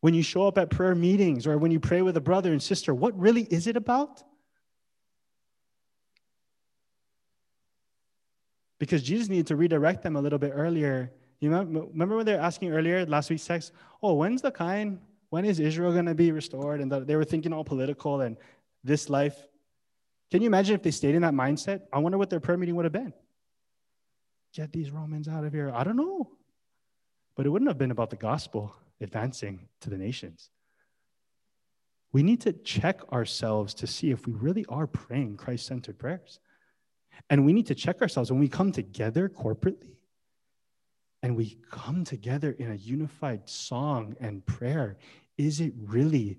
When 0.00 0.14
you 0.14 0.22
show 0.22 0.46
up 0.46 0.58
at 0.58 0.70
prayer 0.70 0.94
meetings 0.94 1.46
or 1.46 1.58
when 1.58 1.70
you 1.70 1.80
pray 1.80 2.02
with 2.02 2.16
a 2.16 2.20
brother 2.20 2.52
and 2.52 2.62
sister, 2.62 2.94
what 2.94 3.18
really 3.18 3.42
is 3.42 3.66
it 3.66 3.76
about? 3.76 4.22
Because 8.78 9.02
Jesus 9.02 9.28
needed 9.28 9.48
to 9.48 9.56
redirect 9.56 10.02
them 10.02 10.16
a 10.16 10.20
little 10.20 10.38
bit 10.38 10.52
earlier. 10.54 11.12
You 11.40 11.50
remember 11.50 12.16
when 12.16 12.26
they 12.26 12.34
were 12.34 12.40
asking 12.40 12.72
earlier, 12.72 13.06
last 13.06 13.30
week's 13.30 13.46
text, 13.46 13.72
oh, 14.02 14.14
when's 14.14 14.42
the 14.42 14.50
kind? 14.50 14.98
When 15.30 15.44
is 15.44 15.60
Israel 15.60 15.92
going 15.92 16.06
to 16.06 16.14
be 16.14 16.32
restored? 16.32 16.80
And 16.80 16.90
they 16.90 17.14
were 17.14 17.24
thinking 17.24 17.52
all 17.52 17.64
political 17.64 18.22
and 18.22 18.36
this 18.82 19.08
life. 19.08 19.36
Can 20.30 20.42
you 20.42 20.46
imagine 20.46 20.74
if 20.74 20.82
they 20.82 20.90
stayed 20.90 21.14
in 21.14 21.22
that 21.22 21.34
mindset? 21.34 21.82
I 21.92 21.98
wonder 21.98 22.18
what 22.18 22.30
their 22.30 22.40
prayer 22.40 22.58
meeting 22.58 22.74
would 22.76 22.84
have 22.84 22.92
been. 22.92 23.12
Get 24.52 24.72
these 24.72 24.90
Romans 24.90 25.28
out 25.28 25.44
of 25.44 25.52
here. 25.52 25.70
I 25.72 25.84
don't 25.84 25.96
know. 25.96 26.30
But 27.36 27.46
it 27.46 27.50
wouldn't 27.50 27.70
have 27.70 27.78
been 27.78 27.92
about 27.92 28.10
the 28.10 28.16
gospel 28.16 28.74
advancing 29.00 29.68
to 29.80 29.90
the 29.90 29.98
nations. 29.98 30.50
We 32.10 32.22
need 32.22 32.40
to 32.40 32.52
check 32.52 33.00
ourselves 33.12 33.74
to 33.74 33.86
see 33.86 34.10
if 34.10 34.26
we 34.26 34.32
really 34.32 34.64
are 34.68 34.86
praying 34.86 35.36
Christ 35.36 35.66
centered 35.66 35.98
prayers. 35.98 36.40
And 37.30 37.44
we 37.44 37.52
need 37.52 37.66
to 37.66 37.74
check 37.74 38.02
ourselves 38.02 38.32
when 38.32 38.40
we 38.40 38.48
come 38.48 38.72
together 38.72 39.28
corporately 39.28 39.97
and 41.22 41.36
we 41.36 41.58
come 41.70 42.04
together 42.04 42.54
in 42.58 42.70
a 42.70 42.76
unified 42.76 43.48
song 43.48 44.16
and 44.20 44.44
prayer. 44.46 44.96
Is 45.36 45.60
it 45.60 45.72
really 45.76 46.38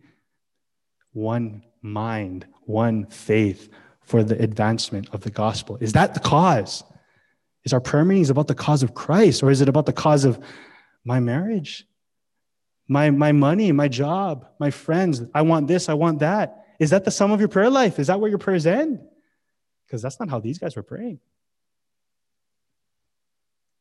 one 1.12 1.64
mind, 1.82 2.46
one 2.62 3.06
faith 3.08 3.70
for 4.02 4.24
the 4.24 4.42
advancement 4.42 5.10
of 5.14 5.22
the 5.22 5.30
gospel? 5.30 5.78
Is 5.82 5.94
that 5.94 6.14
the 6.14 6.20
cause? 6.20 6.84
Is 7.66 7.74
our 7.74 7.82
prayer 7.82 8.06
meetings 8.06 8.30
about 8.30 8.48
the 8.48 8.56
cause 8.56 8.84
of 8.84 8.94
Christ 8.94 9.44
or 9.44 9.52
is 9.52 9.62
it 9.62 9.70
about 9.70 9.86
the 9.86 9.94
cause 9.94 10.24
of 10.24 10.40
my 11.04 11.20
marriage, 11.20 11.86
my, 12.88 13.10
my 13.10 13.32
money, 13.32 13.72
my 13.72 13.88
job, 13.88 14.48
my 14.60 14.72
friends? 14.72 15.22
I 15.34 15.42
want 15.42 15.68
this, 15.68 15.90
I 15.90 15.94
want 15.94 16.20
that. 16.20 16.66
Is 16.80 16.92
that 16.92 17.04
the 17.04 17.12
sum 17.12 17.32
of 17.32 17.40
your 17.40 17.50
prayer 17.50 17.70
life? 17.70 18.00
Is 18.00 18.08
that 18.08 18.20
where 18.20 18.30
your 18.30 18.40
prayers 18.40 18.66
end? 18.66 19.02
Because 19.86 20.02
that's 20.02 20.20
not 20.20 20.30
how 20.30 20.40
these 20.40 20.58
guys 20.58 20.76
were 20.76 20.84
praying. 20.84 21.20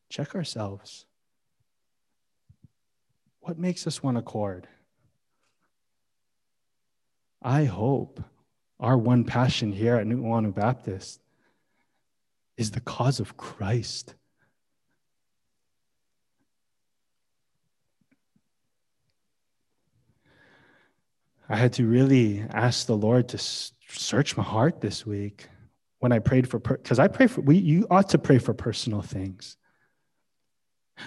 Check 0.09 0.35
ourselves. 0.35 1.05
What 3.41 3.57
makes 3.57 3.87
us 3.87 4.03
one 4.03 4.17
accord? 4.17 4.67
I 7.41 7.63
hope 7.65 8.21
our 8.79 8.97
one 8.97 9.23
passion 9.23 9.71
here 9.71 9.95
at 9.95 10.07
New 10.07 10.17
Nu'uanu 10.17 10.53
Baptist 10.53 11.21
is 12.57 12.71
the 12.71 12.81
cause 12.81 13.19
of 13.19 13.37
Christ. 13.37 14.15
I 21.47 21.55
had 21.55 21.73
to 21.73 21.87
really 21.87 22.43
ask 22.51 22.85
the 22.85 22.97
Lord 22.97 23.29
to 23.29 23.37
search 23.37 24.37
my 24.37 24.43
heart 24.43 24.81
this 24.81 25.05
week 25.05 25.47
when 25.99 26.11
I 26.11 26.19
prayed 26.19 26.47
for, 26.47 26.59
because 26.59 26.99
I 26.99 27.07
pray 27.07 27.27
for, 27.27 27.41
we, 27.41 27.57
you 27.57 27.87
ought 27.89 28.09
to 28.09 28.19
pray 28.19 28.37
for 28.37 28.53
personal 28.53 29.01
things. 29.01 29.57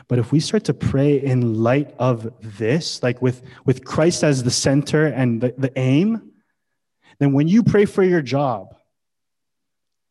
But 0.08 0.18
if 0.18 0.32
we 0.32 0.40
start 0.40 0.64
to 0.64 0.74
pray 0.74 1.16
in 1.16 1.62
light 1.62 1.94
of 1.98 2.32
this, 2.40 3.02
like 3.02 3.20
with, 3.22 3.42
with 3.64 3.84
Christ 3.84 4.24
as 4.24 4.42
the 4.42 4.50
center 4.50 5.06
and 5.06 5.40
the, 5.40 5.54
the 5.56 5.72
aim, 5.78 6.32
then 7.18 7.32
when 7.32 7.48
you 7.48 7.62
pray 7.62 7.84
for 7.84 8.02
your 8.02 8.22
job, 8.22 8.74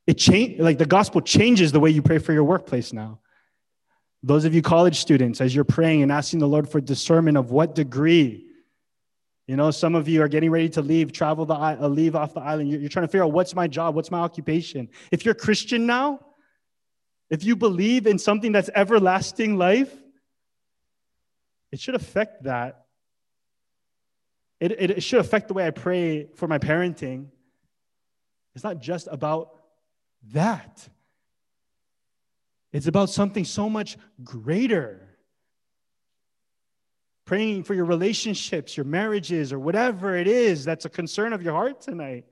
it 0.08 0.16
change 0.16 0.60
like 0.60 0.78
the 0.78 0.86
gospel 0.86 1.22
changes 1.22 1.72
the 1.72 1.80
way 1.80 1.90
you 1.90 2.02
pray 2.02 2.18
for 2.18 2.34
your 2.34 2.44
workplace 2.44 2.94
now. 2.94 3.20
Those 4.24 4.46
of 4.46 4.54
you 4.54 4.62
college 4.62 5.00
students, 5.00 5.42
as 5.42 5.54
you're 5.54 5.64
praying 5.64 6.04
and 6.04 6.12
asking 6.12 6.40
the 6.40 6.48
Lord 6.48 6.70
for 6.70 6.80
discernment 6.80 7.38
of 7.38 7.52
what 7.52 7.76
degree 7.76 8.52
you 9.52 9.58
know, 9.58 9.70
some 9.70 9.96
of 9.96 10.08
you 10.08 10.22
are 10.22 10.30
getting 10.30 10.50
ready 10.50 10.70
to 10.70 10.82
leave, 10.82 11.12
travel 11.12 11.46
the 11.46 11.56
uh, 11.56 11.88
leave 11.90 12.16
off 12.16 12.34
the 12.34 12.40
island. 12.40 12.70
You're, 12.70 12.80
you're 12.80 12.90
trying 12.90 13.06
to 13.06 13.12
figure 13.12 13.26
out 13.26 13.34
what's 13.34 13.54
my 13.54 13.68
job, 13.68 13.96
what's 13.96 14.10
my 14.10 14.20
occupation. 14.20 14.88
If 15.12 15.26
you're 15.26 15.34
Christian 15.34 15.86
now, 15.86 16.22
if 17.32 17.46
you 17.46 17.56
believe 17.56 18.06
in 18.06 18.20
something 18.20 18.52
that's 18.52 18.70
everlasting 18.76 19.58
life, 19.58 19.92
it 21.72 21.80
should 21.80 21.96
affect 21.96 22.44
that. 22.44 22.86
It, 24.60 24.74
it, 24.74 25.02
should 25.02 25.22
affect 25.22 25.48
the 25.48 25.56
way 25.56 25.66
I 25.66 25.72
pray 25.72 26.28
for 26.36 26.48
my 26.48 26.60
parenting. 26.60 27.28
It's 28.54 28.66
not 28.66 28.80
just 28.80 29.08
about 29.10 29.50
that. 30.34 30.88
It's 32.74 32.86
about 32.86 33.10
something 33.10 33.46
so 33.46 33.70
much 33.70 33.98
greater 34.24 35.08
praying 37.26 37.64
for 37.64 37.74
your 37.74 37.86
relationships, 37.86 38.76
your 38.76 38.86
marriages, 38.86 39.54
or 39.54 39.60
whatever 39.60 40.18
it 40.18 40.28
is 40.28 40.66
that's 40.66 40.84
a 40.84 40.90
concern 40.90 41.32
of 41.32 41.42
your 41.42 41.54
heart 41.54 41.80
tonight. 41.80 42.26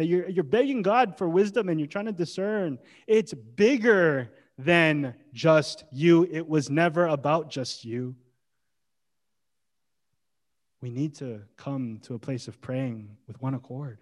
That 0.00 0.06
you're, 0.06 0.30
you're 0.30 0.44
begging 0.44 0.80
God 0.80 1.18
for 1.18 1.28
wisdom 1.28 1.68
and 1.68 1.78
you're 1.78 1.86
trying 1.86 2.06
to 2.06 2.12
discern. 2.12 2.78
It's 3.06 3.34
bigger 3.34 4.32
than 4.56 5.12
just 5.34 5.84
you, 5.92 6.26
it 6.32 6.48
was 6.48 6.70
never 6.70 7.04
about 7.04 7.50
just 7.50 7.84
you. 7.84 8.16
We 10.80 10.88
need 10.88 11.16
to 11.16 11.42
come 11.58 11.98
to 12.04 12.14
a 12.14 12.18
place 12.18 12.48
of 12.48 12.62
praying 12.62 13.14
with 13.26 13.42
one 13.42 13.52
accord. 13.52 13.98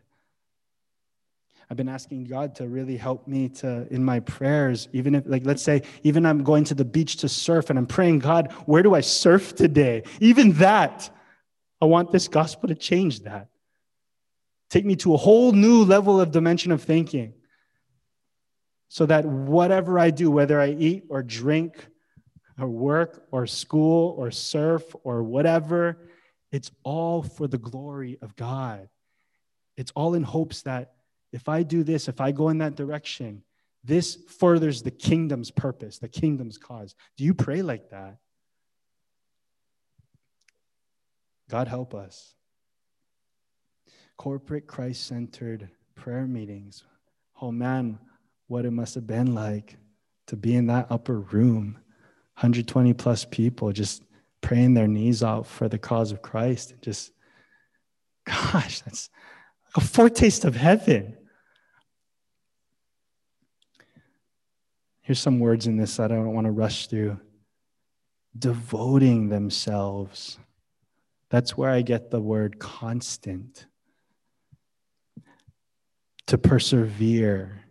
I've 1.69 1.77
been 1.77 1.89
asking 1.89 2.27
God 2.27 2.55
to 2.55 2.69
really 2.69 2.97
help 2.97 3.27
me 3.27 3.49
to 3.49 3.89
in 3.91 4.05
my 4.05 4.21
prayers, 4.21 4.89
even 4.93 5.17
if 5.17 5.25
like 5.27 5.45
let's 5.45 5.65
say 5.65 5.83
even 6.05 6.25
I'm 6.27 6.45
going 6.45 6.63
to 6.67 6.77
the 6.77 6.85
beach 6.85 7.17
to 7.17 7.29
surf 7.29 7.71
and 7.71 7.79
I'm 7.79 7.87
praying, 7.87 8.21
God, 8.21 8.53
where 8.67 8.85
do 8.85 8.95
I 8.95 9.01
surf 9.01 9.57
today? 9.57 10.05
Even 10.21 10.53
that, 10.53 11.11
I 11.83 11.87
want 11.87 12.13
this 12.13 12.29
gospel 12.29 12.69
to 12.69 12.77
change 12.77 13.25
that. 13.25 13.49
Take 14.71 14.85
me 14.85 14.97
to 14.97 15.15
a 15.15 15.17
whole 15.17 15.53
new 15.53 15.85
level 15.85 16.21
of 16.21 16.31
dimension 16.31 16.73
of 16.73 16.83
thinking. 16.83 17.35
So 18.89 19.07
that 19.07 19.25
whatever 19.25 19.99
I 19.99 20.11
do, 20.11 20.31
whether 20.31 20.61
I 20.61 20.71
eat 20.71 21.05
or 21.09 21.23
drink 21.23 21.87
or 22.59 22.69
work 22.69 23.27
or 23.31 23.47
school 23.47 24.15
or 24.19 24.31
surf 24.31 24.85
or 25.05 25.23
whatever, 25.23 25.99
it's 26.53 26.71
all 26.83 27.23
for 27.23 27.47
the 27.47 27.59
glory 27.59 28.19
of 28.23 28.35
God. 28.37 28.89
It's 29.77 29.93
all 29.95 30.15
in 30.15 30.23
hopes 30.23 30.63
that 30.63 30.95
if 31.33 31.49
I 31.49 31.63
do 31.63 31.83
this, 31.83 32.09
if 32.09 32.21
I 32.21 32.33
go 32.33 32.49
in 32.49 32.59
that 32.59 32.75
direction, 32.75 33.43
this 33.85 34.19
furthers 34.39 34.83
the 34.83 34.91
kingdom's 34.91 35.51
purpose, 35.51 35.99
the 35.99 36.09
kingdom's 36.09 36.59
cause. 36.59 36.95
Do 37.17 37.25
you 37.25 37.35
pray 37.35 37.63
like 37.63 37.91
that? 37.91 38.17
God 41.49 41.69
help 41.69 41.95
us. 41.95 42.35
Corporate 44.19 44.67
Christ 44.67 45.07
centered 45.07 45.71
prayer 45.95 46.27
meetings. 46.27 46.85
Oh 47.41 47.53
man, 47.53 47.99
what 48.49 48.67
it 48.67 48.73
must 48.73 48.95
have 48.97 49.07
been 49.07 49.35
like 49.35 49.77
to 50.27 50.37
be 50.37 50.55
in 50.55 50.67
that 50.67 50.89
upper 50.91 51.21
room, 51.21 51.79
120 52.35 52.93
plus 52.95 53.25
people 53.25 53.73
just 53.73 54.03
praying 54.41 54.75
their 54.75 54.89
knees 54.89 55.23
out 55.23 55.47
for 55.47 55.69
the 55.69 55.79
cause 55.79 56.13
of 56.13 56.21
Christ. 56.21 56.75
Just, 56.83 57.13
gosh, 58.25 58.81
that's 58.81 59.09
a 59.75 59.81
foretaste 59.81 60.45
of 60.45 60.57
heaven. 60.57 61.17
Here's 65.03 65.21
some 65.21 65.39
words 65.39 65.67
in 65.67 65.77
this 65.77 65.97
that 65.97 66.13
I 66.13 66.17
don't 66.17 66.35
want 66.35 66.47
to 66.47 66.51
rush 66.51 66.89
through. 66.89 67.19
Devoting 68.39 69.29
themselves. 69.29 70.39
That's 71.31 71.57
where 71.57 71.71
I 71.71 71.83
get 71.83 72.11
the 72.11 72.21
word 72.21 72.59
constant. 72.59 73.67
To 76.29 76.39
persevere, 76.39 77.65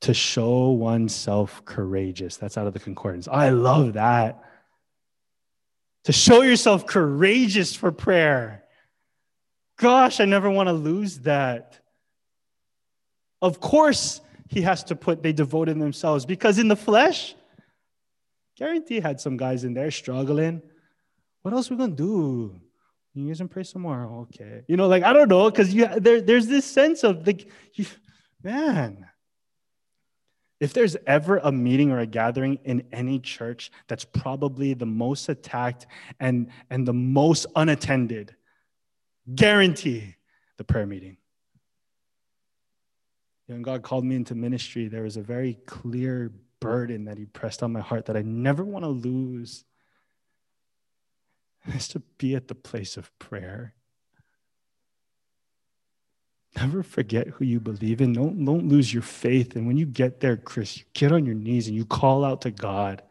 to 0.00 0.14
show 0.14 0.70
oneself 0.70 1.62
courageous. 1.66 2.38
That's 2.38 2.56
out 2.56 2.66
of 2.66 2.72
the 2.72 2.78
concordance. 2.78 3.28
I 3.28 3.50
love 3.50 3.92
that. 3.92 4.42
To 6.04 6.12
show 6.12 6.40
yourself 6.40 6.86
courageous 6.86 7.74
for 7.74 7.92
prayer. 7.92 8.64
Gosh, 9.76 10.20
I 10.20 10.24
never 10.24 10.50
want 10.50 10.68
to 10.68 10.72
lose 10.72 11.20
that. 11.20 11.80
Of 13.42 13.60
course, 13.60 14.22
he 14.48 14.62
has 14.62 14.82
to 14.84 14.96
put 14.96 15.22
they 15.22 15.34
devoted 15.34 15.78
themselves 15.78 16.24
because 16.24 16.58
in 16.58 16.68
the 16.68 16.76
flesh, 16.76 17.34
guarantee 18.56 19.00
had 19.00 19.20
some 19.20 19.36
guys 19.36 19.64
in 19.64 19.74
there 19.74 19.90
struggling. 19.90 20.62
What 21.42 21.52
else 21.52 21.70
we 21.70 21.76
gonna 21.76 21.92
do? 21.92 22.58
You 23.14 23.26
guys 23.26 23.38
gonna 23.38 23.48
pray 23.48 23.64
some 23.64 23.82
more? 23.82 24.04
Okay. 24.22 24.62
You 24.68 24.76
know, 24.76 24.86
like 24.86 25.02
I 25.02 25.12
don't 25.12 25.28
know, 25.28 25.50
because 25.50 25.74
you 25.74 25.86
there, 25.86 26.20
there's 26.20 26.46
this 26.46 26.64
sense 26.64 27.02
of 27.02 27.26
like 27.26 27.48
you, 27.74 27.86
man. 28.42 29.06
If 30.60 30.74
there's 30.74 30.94
ever 31.06 31.38
a 31.38 31.50
meeting 31.50 31.90
or 31.90 32.00
a 32.00 32.06
gathering 32.06 32.58
in 32.64 32.84
any 32.92 33.18
church 33.18 33.72
that's 33.88 34.04
probably 34.04 34.74
the 34.74 34.86
most 34.86 35.30
attacked 35.30 35.86
and, 36.20 36.50
and 36.68 36.86
the 36.86 36.92
most 36.92 37.46
unattended, 37.56 38.36
guarantee 39.34 40.16
the 40.58 40.64
prayer 40.64 40.86
meeting. 40.86 41.16
When 43.46 43.62
God 43.62 43.82
called 43.82 44.04
me 44.04 44.16
into 44.16 44.34
ministry, 44.34 44.88
there 44.88 45.02
was 45.02 45.16
a 45.16 45.22
very 45.22 45.54
clear 45.64 46.30
burden 46.60 47.06
that 47.06 47.16
He 47.16 47.24
pressed 47.24 47.62
on 47.62 47.72
my 47.72 47.80
heart 47.80 48.04
that 48.06 48.16
I 48.16 48.22
never 48.22 48.62
want 48.62 48.84
to 48.84 48.90
lose. 48.90 49.64
Is 51.66 51.88
to 51.88 52.00
be 52.18 52.34
at 52.34 52.48
the 52.48 52.54
place 52.54 52.96
of 52.96 53.16
prayer. 53.18 53.74
Never 56.56 56.82
forget 56.82 57.28
who 57.28 57.44
you 57.44 57.60
believe 57.60 58.00
in. 58.00 58.12
Don't, 58.12 58.44
don't 58.44 58.68
lose 58.68 58.92
your 58.92 59.02
faith. 59.02 59.54
And 59.56 59.66
when 59.66 59.76
you 59.76 59.86
get 59.86 60.20
there, 60.20 60.36
Chris, 60.36 60.78
you 60.78 60.84
get 60.94 61.12
on 61.12 61.24
your 61.24 61.34
knees 61.34 61.68
and 61.68 61.76
you 61.76 61.84
call 61.84 62.24
out 62.24 62.42
to 62.42 62.50
God. 62.50 63.02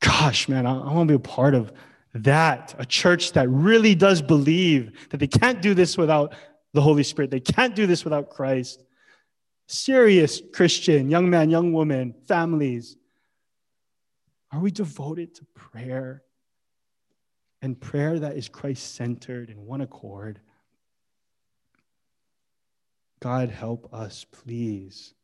Gosh, 0.00 0.48
man, 0.48 0.66
I, 0.66 0.72
I 0.72 0.92
want 0.92 1.08
to 1.08 1.12
be 1.12 1.16
a 1.16 1.18
part 1.18 1.54
of 1.54 1.72
that. 2.14 2.74
A 2.78 2.84
church 2.84 3.32
that 3.32 3.48
really 3.48 3.94
does 3.94 4.20
believe 4.20 4.92
that 5.10 5.18
they 5.18 5.28
can't 5.28 5.62
do 5.62 5.74
this 5.74 5.96
without 5.96 6.34
the 6.72 6.80
Holy 6.80 7.04
Spirit. 7.04 7.30
They 7.30 7.40
can't 7.40 7.76
do 7.76 7.86
this 7.86 8.04
without 8.04 8.30
Christ. 8.30 8.82
Serious 9.68 10.42
Christian, 10.52 11.08
young 11.08 11.30
man, 11.30 11.50
young 11.50 11.72
woman, 11.72 12.14
families. 12.26 12.96
Are 14.52 14.60
we 14.60 14.70
devoted 14.70 15.34
to 15.36 15.46
prayer? 15.54 16.22
And 17.62 17.80
prayer 17.80 18.18
that 18.18 18.36
is 18.36 18.48
Christ 18.48 18.94
centered 18.94 19.48
in 19.48 19.64
one 19.64 19.80
accord. 19.80 20.40
God, 23.20 23.50
help 23.50 23.92
us, 23.94 24.26
please. 24.30 25.14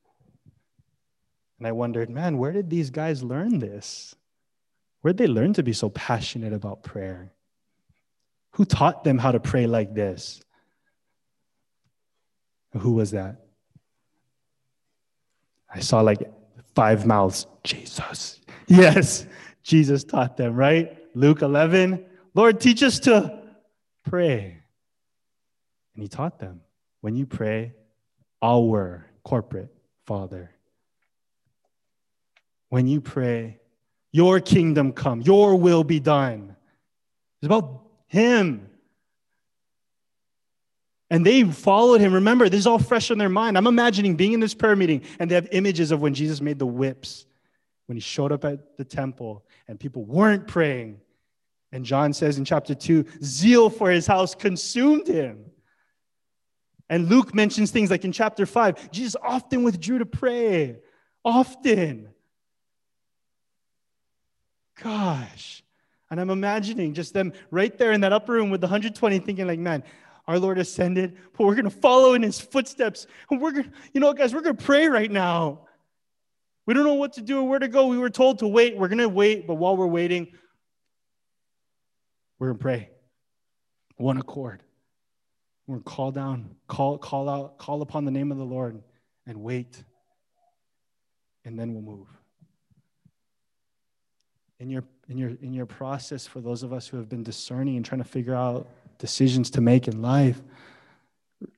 And 1.58 1.66
I 1.66 1.72
wondered, 1.72 2.08
man, 2.08 2.38
where 2.38 2.52
did 2.52 2.70
these 2.70 2.90
guys 2.90 3.22
learn 3.22 3.58
this? 3.58 4.14
Where 5.00 5.12
did 5.12 5.18
they 5.18 5.32
learn 5.32 5.52
to 5.54 5.62
be 5.62 5.72
so 5.72 5.90
passionate 5.90 6.52
about 6.52 6.84
prayer? 6.84 7.32
Who 8.52 8.64
taught 8.64 9.04
them 9.04 9.18
how 9.18 9.32
to 9.32 9.40
pray 9.40 9.66
like 9.66 9.94
this? 9.94 10.40
Who 12.76 12.92
was 12.92 13.10
that? 13.10 13.40
I 15.72 15.80
saw 15.80 16.00
like 16.00 16.30
five 16.74 17.04
mouths. 17.04 17.46
Jesus. 17.64 18.40
Yes, 18.68 19.26
Jesus 19.62 20.04
taught 20.04 20.36
them, 20.36 20.54
right? 20.54 20.96
Luke 21.14 21.42
11. 21.42 22.04
Lord, 22.34 22.60
teach 22.60 22.82
us 22.82 23.00
to 23.00 23.42
pray. 24.04 24.58
And 25.94 26.02
he 26.02 26.08
taught 26.08 26.38
them 26.38 26.60
when 27.00 27.16
you 27.16 27.26
pray, 27.26 27.72
our 28.42 29.06
corporate 29.24 29.74
Father. 30.06 30.50
When 32.68 32.86
you 32.86 33.00
pray, 33.00 33.58
your 34.12 34.40
kingdom 34.40 34.92
come, 34.92 35.22
your 35.22 35.56
will 35.56 35.84
be 35.84 36.00
done. 36.00 36.54
It's 37.40 37.46
about 37.46 37.82
Him. 38.06 38.68
And 41.10 41.24
they 41.24 41.44
followed 41.44 42.00
him. 42.00 42.12
Remember, 42.12 42.48
this 42.48 42.60
is 42.60 42.66
all 42.66 42.78
fresh 42.78 43.10
in 43.10 43.16
their 43.16 43.30
mind. 43.30 43.56
I'm 43.56 43.66
imagining 43.66 44.14
being 44.14 44.32
in 44.32 44.40
this 44.40 44.52
prayer 44.52 44.76
meeting 44.76 45.02
and 45.18 45.30
they 45.30 45.36
have 45.36 45.48
images 45.52 45.90
of 45.90 46.02
when 46.02 46.12
Jesus 46.12 46.40
made 46.40 46.58
the 46.58 46.66
whips, 46.66 47.24
when 47.88 47.96
he 47.96 48.00
showed 48.00 48.32
up 48.32 48.44
at 48.44 48.76
the 48.76 48.84
temple 48.84 49.46
and 49.66 49.80
people 49.80 50.04
weren't 50.04 50.46
praying. 50.46 51.00
And 51.72 51.84
John 51.84 52.12
says 52.12 52.36
in 52.36 52.44
chapter 52.44 52.74
2 52.74 53.04
zeal 53.24 53.70
for 53.70 53.90
his 53.90 54.06
house 54.06 54.34
consumed 54.34 55.08
him. 55.08 55.46
And 56.90 57.08
Luke 57.08 57.34
mentions 57.34 57.70
things 57.70 57.90
like 57.90 58.04
in 58.04 58.12
chapter 58.12 58.44
5, 58.44 58.90
Jesus 58.90 59.16
often 59.22 59.62
withdrew 59.62 59.98
to 59.98 60.06
pray. 60.06 60.78
Often. 61.24 62.10
Gosh. 64.82 65.62
And 66.10 66.20
I'm 66.20 66.30
imagining 66.30 66.92
just 66.92 67.14
them 67.14 67.32
right 67.50 67.76
there 67.76 67.92
in 67.92 68.02
that 68.02 68.12
upper 68.12 68.32
room 68.32 68.50
with 68.50 68.60
the 68.60 68.66
120 68.66 69.18
thinking, 69.18 69.46
like, 69.46 69.58
man, 69.58 69.82
our 70.26 70.38
Lord 70.38 70.58
ascended, 70.58 71.16
but 71.36 71.46
we're 71.46 71.54
going 71.54 71.64
to 71.64 71.70
follow 71.70 72.12
in 72.12 72.22
his 72.22 72.38
footsteps. 72.38 73.06
And 73.30 73.40
we're 73.40 73.52
going 73.52 73.64
to, 73.64 73.72
you 73.94 74.00
know, 74.00 74.12
guys, 74.12 74.34
we're 74.34 74.42
going 74.42 74.56
to 74.56 74.64
pray 74.64 74.88
right 74.88 75.10
now. 75.10 75.67
We 76.68 76.74
don't 76.74 76.84
know 76.84 76.92
what 76.92 77.14
to 77.14 77.22
do 77.22 77.38
or 77.38 77.48
where 77.48 77.58
to 77.58 77.66
go. 77.66 77.86
We 77.86 77.96
were 77.96 78.10
told 78.10 78.40
to 78.40 78.46
wait. 78.46 78.76
We're 78.76 78.88
going 78.88 78.98
to 78.98 79.08
wait, 79.08 79.46
but 79.46 79.54
while 79.54 79.74
we're 79.74 79.86
waiting, 79.86 80.28
we're 82.38 82.48
going 82.48 82.58
to 82.58 82.62
pray. 82.62 82.90
One 83.96 84.18
accord. 84.18 84.62
We're 85.66 85.76
going 85.76 85.84
to 85.84 85.90
call 85.90 86.10
down, 86.10 86.56
call, 86.66 86.98
call 86.98 87.30
out, 87.30 87.56
call 87.56 87.80
upon 87.80 88.04
the 88.04 88.10
name 88.10 88.30
of 88.30 88.36
the 88.36 88.44
Lord 88.44 88.82
and 89.26 89.38
wait. 89.38 89.82
And 91.46 91.58
then 91.58 91.72
we'll 91.72 91.96
move. 91.96 92.08
In 94.60 94.68
your, 94.68 94.84
in, 95.08 95.16
your, 95.16 95.30
in 95.40 95.54
your 95.54 95.64
process, 95.64 96.26
for 96.26 96.42
those 96.42 96.62
of 96.62 96.74
us 96.74 96.86
who 96.86 96.98
have 96.98 97.08
been 97.08 97.22
discerning 97.22 97.76
and 97.76 97.84
trying 97.84 98.02
to 98.02 98.08
figure 98.08 98.34
out 98.34 98.68
decisions 98.98 99.48
to 99.52 99.62
make 99.62 99.88
in 99.88 100.02
life, 100.02 100.42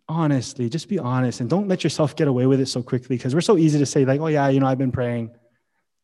honestly, 0.09 0.69
just 0.69 0.89
be 0.89 0.99
honest 0.99 1.41
and 1.41 1.49
don't 1.49 1.69
let 1.69 1.85
yourself 1.85 2.17
get 2.17 2.29
away 2.29 2.47
with 2.47 2.61
it 2.61 2.67
so 2.67 2.83
quickly 2.83 3.17
because 3.17 3.35
we're 3.35 3.41
so 3.41 3.57
easy 3.57 3.79
to 3.79 3.87
say, 3.87 4.05
like, 4.05 4.21
oh, 4.21 4.27
yeah, 4.27 4.49
you 4.49 4.61
know, 4.61 4.67
I've 4.67 4.79
been 4.79 4.93
praying. 4.93 5.31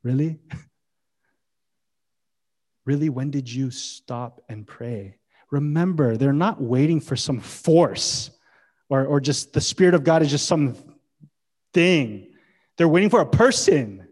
Really? 0.03 0.39
really, 2.87 3.09
when 3.09 3.31
did 3.31 3.53
you 3.53 3.71
stop 3.71 4.43
and 4.49 4.67
pray? 4.67 5.19
Remember, 5.51 6.17
they're 6.17 6.33
not 6.33 6.61
waiting 6.61 7.01
for 7.01 7.17
some 7.17 7.41
force 7.41 8.31
or, 8.89 9.05
or 9.05 9.21
just 9.21 9.53
the 9.53 9.61
Spirit 9.61 9.95
of 9.95 10.05
God 10.05 10.23
is 10.23 10.31
just 10.31 10.47
some 10.47 10.77
thing. 11.73 12.29
They're 12.77 12.89
waiting 12.89 13.11
for 13.11 13.21
a 13.21 13.27
person, 13.27 14.09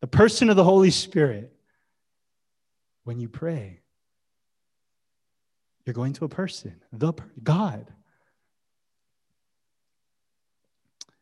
the 0.00 0.06
person 0.06 0.50
of 0.50 0.56
the 0.56 0.64
Holy 0.64 0.90
Spirit. 0.90 1.52
When 3.04 3.18
you 3.18 3.28
pray, 3.28 3.80
you're 5.84 5.94
going 5.94 6.12
to 6.14 6.26
a 6.26 6.28
person, 6.28 6.80
the 6.92 7.14
God. 7.42 7.90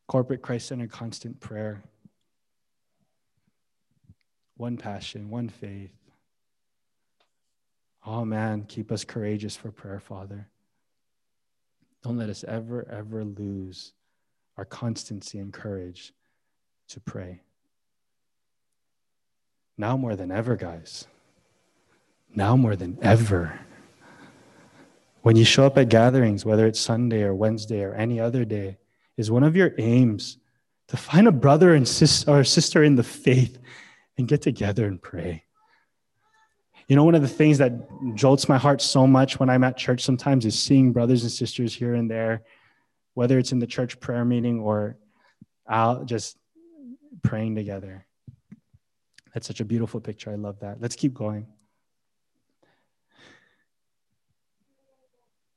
Corporate 0.09 0.42
Christ 0.42 0.68
centered 0.68 0.90
constant 0.90 1.38
prayer. 1.38 1.83
One 4.57 4.77
passion, 4.77 5.31
one 5.31 5.49
faith. 5.49 5.92
Oh 8.05 8.25
man, 8.25 8.64
keep 8.66 8.90
us 8.90 9.05
courageous 9.05 9.55
for 9.55 9.71
prayer, 9.71 10.01
Father. 10.01 10.49
Don't 12.03 12.16
let 12.16 12.31
us 12.31 12.42
ever, 12.44 12.88
ever 12.90 13.23
lose 13.23 13.92
our 14.57 14.64
constancy 14.64 15.38
and 15.38 15.53
courage 15.53 16.12
to 16.88 17.01
pray. 17.01 17.42
Now 19.77 19.97
more 19.97 20.16
than 20.16 20.33
ever, 20.33 20.57
guys. 20.57 21.07
Now 22.35 22.57
more 22.57 22.77
than 22.77 22.99
ever. 23.03 23.61
When 25.21 25.37
you 25.37 25.44
show 25.44 25.66
up 25.66 25.77
at 25.77 25.90
gatherings, 25.90 26.47
whether 26.47 26.66
it's 26.66 26.81
Sunday 26.81 27.23
or 27.23 27.35
Wednesday 27.35 27.83
or 27.83 27.94
any 27.94 28.18
other 28.18 28.44
day, 28.44 28.79
is 29.18 29.31
one 29.31 29.42
of 29.42 29.57
your 29.57 29.72
aims 29.76 30.38
to 30.87 30.96
find 30.96 31.28
a 31.28 31.33
brother 31.33 31.74
and 31.74 31.87
sis- 31.87 32.26
or 32.26 32.42
sister 32.44 32.83
in 32.83 32.94
the 32.94 33.02
faith 33.02 33.59
and 34.16 34.26
get 34.26 34.40
together 34.40 34.87
and 34.87 35.02
pray. 35.02 35.44
You 36.88 36.96
know, 36.96 37.04
one 37.04 37.14
of 37.14 37.20
the 37.20 37.28
things 37.28 37.59
that 37.59 37.72
jolts 38.14 38.48
my 38.48 38.57
heart 38.57 38.81
so 38.81 39.07
much 39.07 39.38
when 39.38 39.50
I'm 39.50 39.64
at 39.64 39.76
church 39.76 40.02
sometimes 40.02 40.46
is 40.46 40.59
seeing 40.59 40.92
brothers 40.92 41.22
and 41.22 41.31
sisters 41.31 41.74
here 41.74 41.94
and 41.94 42.11
there, 42.11 42.44
whether 43.12 43.38
it's 43.38 43.52
in 43.52 43.59
the 43.59 43.66
church 43.66 44.00
prayer 44.00 44.24
meeting 44.24 44.61
or 44.61 44.96
out 45.68 46.07
just 46.07 46.38
praying 47.22 47.57
together. 47.57 48.07
That's 49.35 49.46
such 49.46 49.61
a 49.61 49.64
beautiful 49.64 50.00
picture. 50.00 50.31
I 50.31 50.37
love 50.37 50.61
that. 50.61 50.81
Let's 50.81 50.96
keep 50.96 51.12
going. 51.12 51.46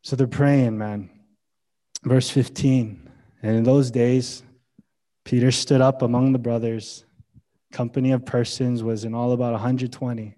So 0.02 0.16
they're 0.16 0.28
praying, 0.28 0.78
man. 0.78 1.10
Verse 2.04 2.30
15. 2.30 3.10
And 3.42 3.56
in 3.56 3.64
those 3.64 3.90
days, 3.92 4.44
Peter 5.24 5.52
stood 5.52 5.82
up 5.82 6.02
among 6.02 6.32
the 6.32 6.40
brothers. 6.40 7.06
Company 7.72 8.12
of 8.12 8.26
persons 8.26 8.84
was 8.84 9.06
in 9.06 9.14
all 9.14 9.32
about 9.32 9.54
120. 9.54 10.36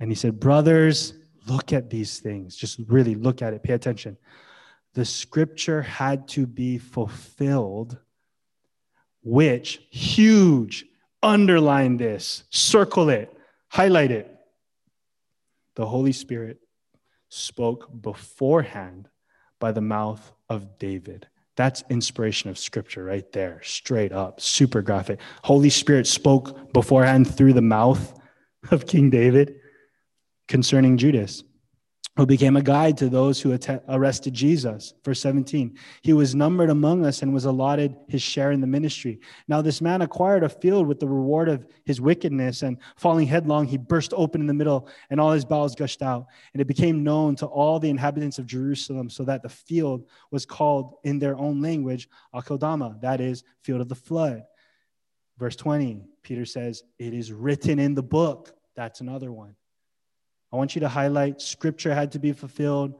And 0.00 0.10
he 0.10 0.14
said, 0.14 0.40
Brothers, 0.40 1.14
look 1.46 1.72
at 1.72 1.90
these 1.90 2.18
things. 2.18 2.56
Just 2.56 2.80
really 2.88 3.14
look 3.14 3.42
at 3.42 3.52
it. 3.52 3.62
Pay 3.62 3.74
attention. 3.74 4.16
The 4.94 5.04
scripture 5.04 5.82
had 5.82 6.28
to 6.28 6.46
be 6.46 6.78
fulfilled, 6.78 7.98
which 9.22 9.80
huge, 9.90 10.86
underline 11.22 11.96
this, 11.96 12.44
circle 12.50 13.08
it, 13.08 13.36
highlight 13.68 14.10
it. 14.10 14.30
The 15.74 15.86
Holy 15.86 16.12
Spirit 16.12 16.58
spoke 17.28 17.88
beforehand 18.00 19.08
by 19.58 19.72
the 19.72 19.80
mouth 19.80 20.32
of 20.48 20.78
David. 20.78 21.26
That's 21.56 21.84
inspiration 21.88 22.50
of 22.50 22.58
scripture 22.58 23.04
right 23.04 23.30
there, 23.32 23.60
straight 23.62 24.12
up, 24.12 24.40
super 24.40 24.82
graphic. 24.82 25.20
Holy 25.42 25.70
Spirit 25.70 26.06
spoke 26.06 26.72
beforehand 26.72 27.32
through 27.32 27.52
the 27.52 27.62
mouth 27.62 28.18
of 28.70 28.86
King 28.86 29.10
David 29.10 29.54
concerning 30.48 30.96
Judas 30.96 31.44
who 32.16 32.26
became 32.26 32.56
a 32.56 32.62
guide 32.62 32.96
to 32.96 33.08
those 33.08 33.40
who 33.40 33.58
arrested 33.88 34.32
Jesus. 34.32 34.94
Verse 35.04 35.20
17, 35.20 35.76
he 36.02 36.12
was 36.12 36.34
numbered 36.34 36.70
among 36.70 37.04
us 37.04 37.22
and 37.22 37.34
was 37.34 37.44
allotted 37.44 37.96
his 38.06 38.22
share 38.22 38.52
in 38.52 38.60
the 38.60 38.68
ministry. 38.68 39.18
Now, 39.48 39.60
this 39.60 39.80
man 39.80 40.00
acquired 40.00 40.44
a 40.44 40.48
field 40.48 40.86
with 40.86 41.00
the 41.00 41.08
reward 41.08 41.48
of 41.48 41.66
his 41.84 42.00
wickedness, 42.00 42.62
and 42.62 42.78
falling 42.96 43.26
headlong, 43.26 43.66
he 43.66 43.78
burst 43.78 44.12
open 44.14 44.40
in 44.40 44.46
the 44.46 44.54
middle, 44.54 44.88
and 45.10 45.20
all 45.20 45.32
his 45.32 45.44
bowels 45.44 45.74
gushed 45.74 46.02
out. 46.02 46.26
And 46.52 46.60
it 46.60 46.68
became 46.68 47.02
known 47.02 47.34
to 47.36 47.46
all 47.46 47.80
the 47.80 47.90
inhabitants 47.90 48.38
of 48.38 48.46
Jerusalem, 48.46 49.10
so 49.10 49.24
that 49.24 49.42
the 49.42 49.48
field 49.48 50.08
was 50.30 50.46
called 50.46 50.94
in 51.02 51.18
their 51.18 51.36
own 51.36 51.60
language 51.60 52.08
Akeldama, 52.32 53.00
that 53.00 53.20
is, 53.20 53.42
field 53.62 53.80
of 53.80 53.88
the 53.88 53.94
flood. 53.96 54.44
Verse 55.36 55.56
20, 55.56 56.00
Peter 56.22 56.44
says, 56.44 56.84
It 57.00 57.12
is 57.12 57.32
written 57.32 57.80
in 57.80 57.94
the 57.94 58.04
book. 58.04 58.54
That's 58.76 59.00
another 59.00 59.32
one. 59.32 59.56
I 60.54 60.56
want 60.56 60.76
you 60.76 60.80
to 60.82 60.88
highlight 60.88 61.40
scripture 61.40 61.92
had 61.92 62.12
to 62.12 62.20
be 62.20 62.30
fulfilled. 62.30 62.94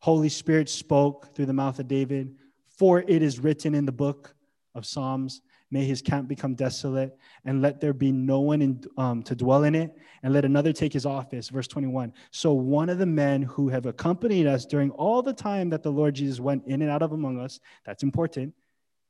Holy 0.00 0.28
Spirit 0.28 0.68
spoke 0.68 1.34
through 1.34 1.46
the 1.46 1.54
mouth 1.54 1.78
of 1.78 1.88
David. 1.88 2.34
For 2.66 3.02
it 3.08 3.22
is 3.22 3.40
written 3.40 3.74
in 3.74 3.86
the 3.86 3.92
book 3.92 4.34
of 4.74 4.84
Psalms, 4.84 5.40
may 5.70 5.86
his 5.86 6.02
camp 6.02 6.28
become 6.28 6.54
desolate, 6.54 7.16
and 7.46 7.62
let 7.62 7.80
there 7.80 7.94
be 7.94 8.12
no 8.12 8.40
one 8.40 8.60
in, 8.60 8.84
um, 8.98 9.22
to 9.22 9.34
dwell 9.34 9.64
in 9.64 9.74
it, 9.74 9.96
and 10.22 10.34
let 10.34 10.44
another 10.44 10.70
take 10.70 10.92
his 10.92 11.06
office. 11.06 11.48
Verse 11.48 11.66
21. 11.66 12.12
So 12.30 12.52
one 12.52 12.90
of 12.90 12.98
the 12.98 13.06
men 13.06 13.40
who 13.40 13.70
have 13.70 13.86
accompanied 13.86 14.46
us 14.46 14.66
during 14.66 14.90
all 14.90 15.22
the 15.22 15.32
time 15.32 15.70
that 15.70 15.82
the 15.82 15.90
Lord 15.90 16.14
Jesus 16.14 16.40
went 16.40 16.66
in 16.66 16.82
and 16.82 16.90
out 16.90 17.00
of 17.00 17.12
among 17.12 17.40
us, 17.40 17.58
that's 17.86 18.02
important. 18.02 18.52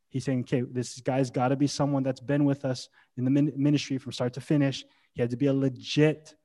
He's 0.09 0.25
saying, 0.25 0.43
okay, 0.43 0.61
this 0.61 1.01
guy's 1.01 1.31
got 1.31 1.49
to 1.49 1.57
be 1.57 1.67
someone 1.67 2.05
that's 2.05 2.21
been 2.21 2.45
with 2.45 2.65
us 2.65 2.89
in 3.17 3.25
the 3.25 3.53
ministry 3.57 3.99
from 3.99 4.13
start 4.13 4.35
to 4.35 4.41
finish. 4.41 4.85
He 5.15 5.21
had 5.21 5.31
to 5.31 5.37
be 5.37 5.47
a 5.47 5.53
legit 5.53 6.37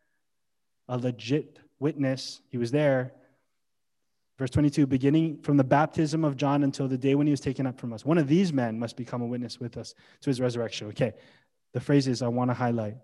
a 0.87 0.97
legit 0.97 1.59
witness. 1.79 2.41
He 2.49 2.57
was 2.57 2.71
there. 2.71 3.13
Verse 4.37 4.49
22 4.49 4.87
beginning 4.87 5.41
from 5.41 5.57
the 5.57 5.63
baptism 5.63 6.25
of 6.25 6.35
John 6.35 6.63
until 6.63 6.87
the 6.87 6.97
day 6.97 7.15
when 7.15 7.27
he 7.27 7.31
was 7.31 7.39
taken 7.39 7.67
up 7.67 7.79
from 7.79 7.93
us. 7.93 8.03
One 8.03 8.17
of 8.17 8.27
these 8.27 8.51
men 8.51 8.79
must 8.79 8.97
become 8.97 9.21
a 9.21 9.25
witness 9.25 9.59
with 9.59 9.77
us 9.77 9.93
to 10.21 10.29
his 10.29 10.41
resurrection. 10.41 10.87
Okay, 10.87 11.13
the 11.73 11.79
phrases 11.79 12.21
I 12.21 12.27
want 12.27 12.49
to 12.49 12.55
highlight. 12.55 12.95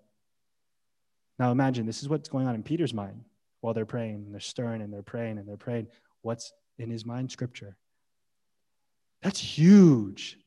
Now 1.38 1.52
imagine 1.52 1.86
this 1.86 2.02
is 2.02 2.08
what's 2.08 2.28
going 2.28 2.46
on 2.46 2.54
in 2.54 2.62
Peter's 2.62 2.92
mind 2.92 3.24
while 3.60 3.74
they're 3.74 3.86
praying. 3.86 4.16
and 4.16 4.34
They're 4.34 4.40
stirring 4.40 4.82
and 4.82 4.92
they're 4.92 5.02
praying 5.02 5.38
and 5.38 5.48
they're 5.48 5.56
praying. 5.56 5.86
What's 6.22 6.52
in 6.78 6.90
his 6.90 7.06
mind? 7.06 7.30
Scripture. 7.30 7.76
That's 9.22 9.40
huge. 9.40 10.38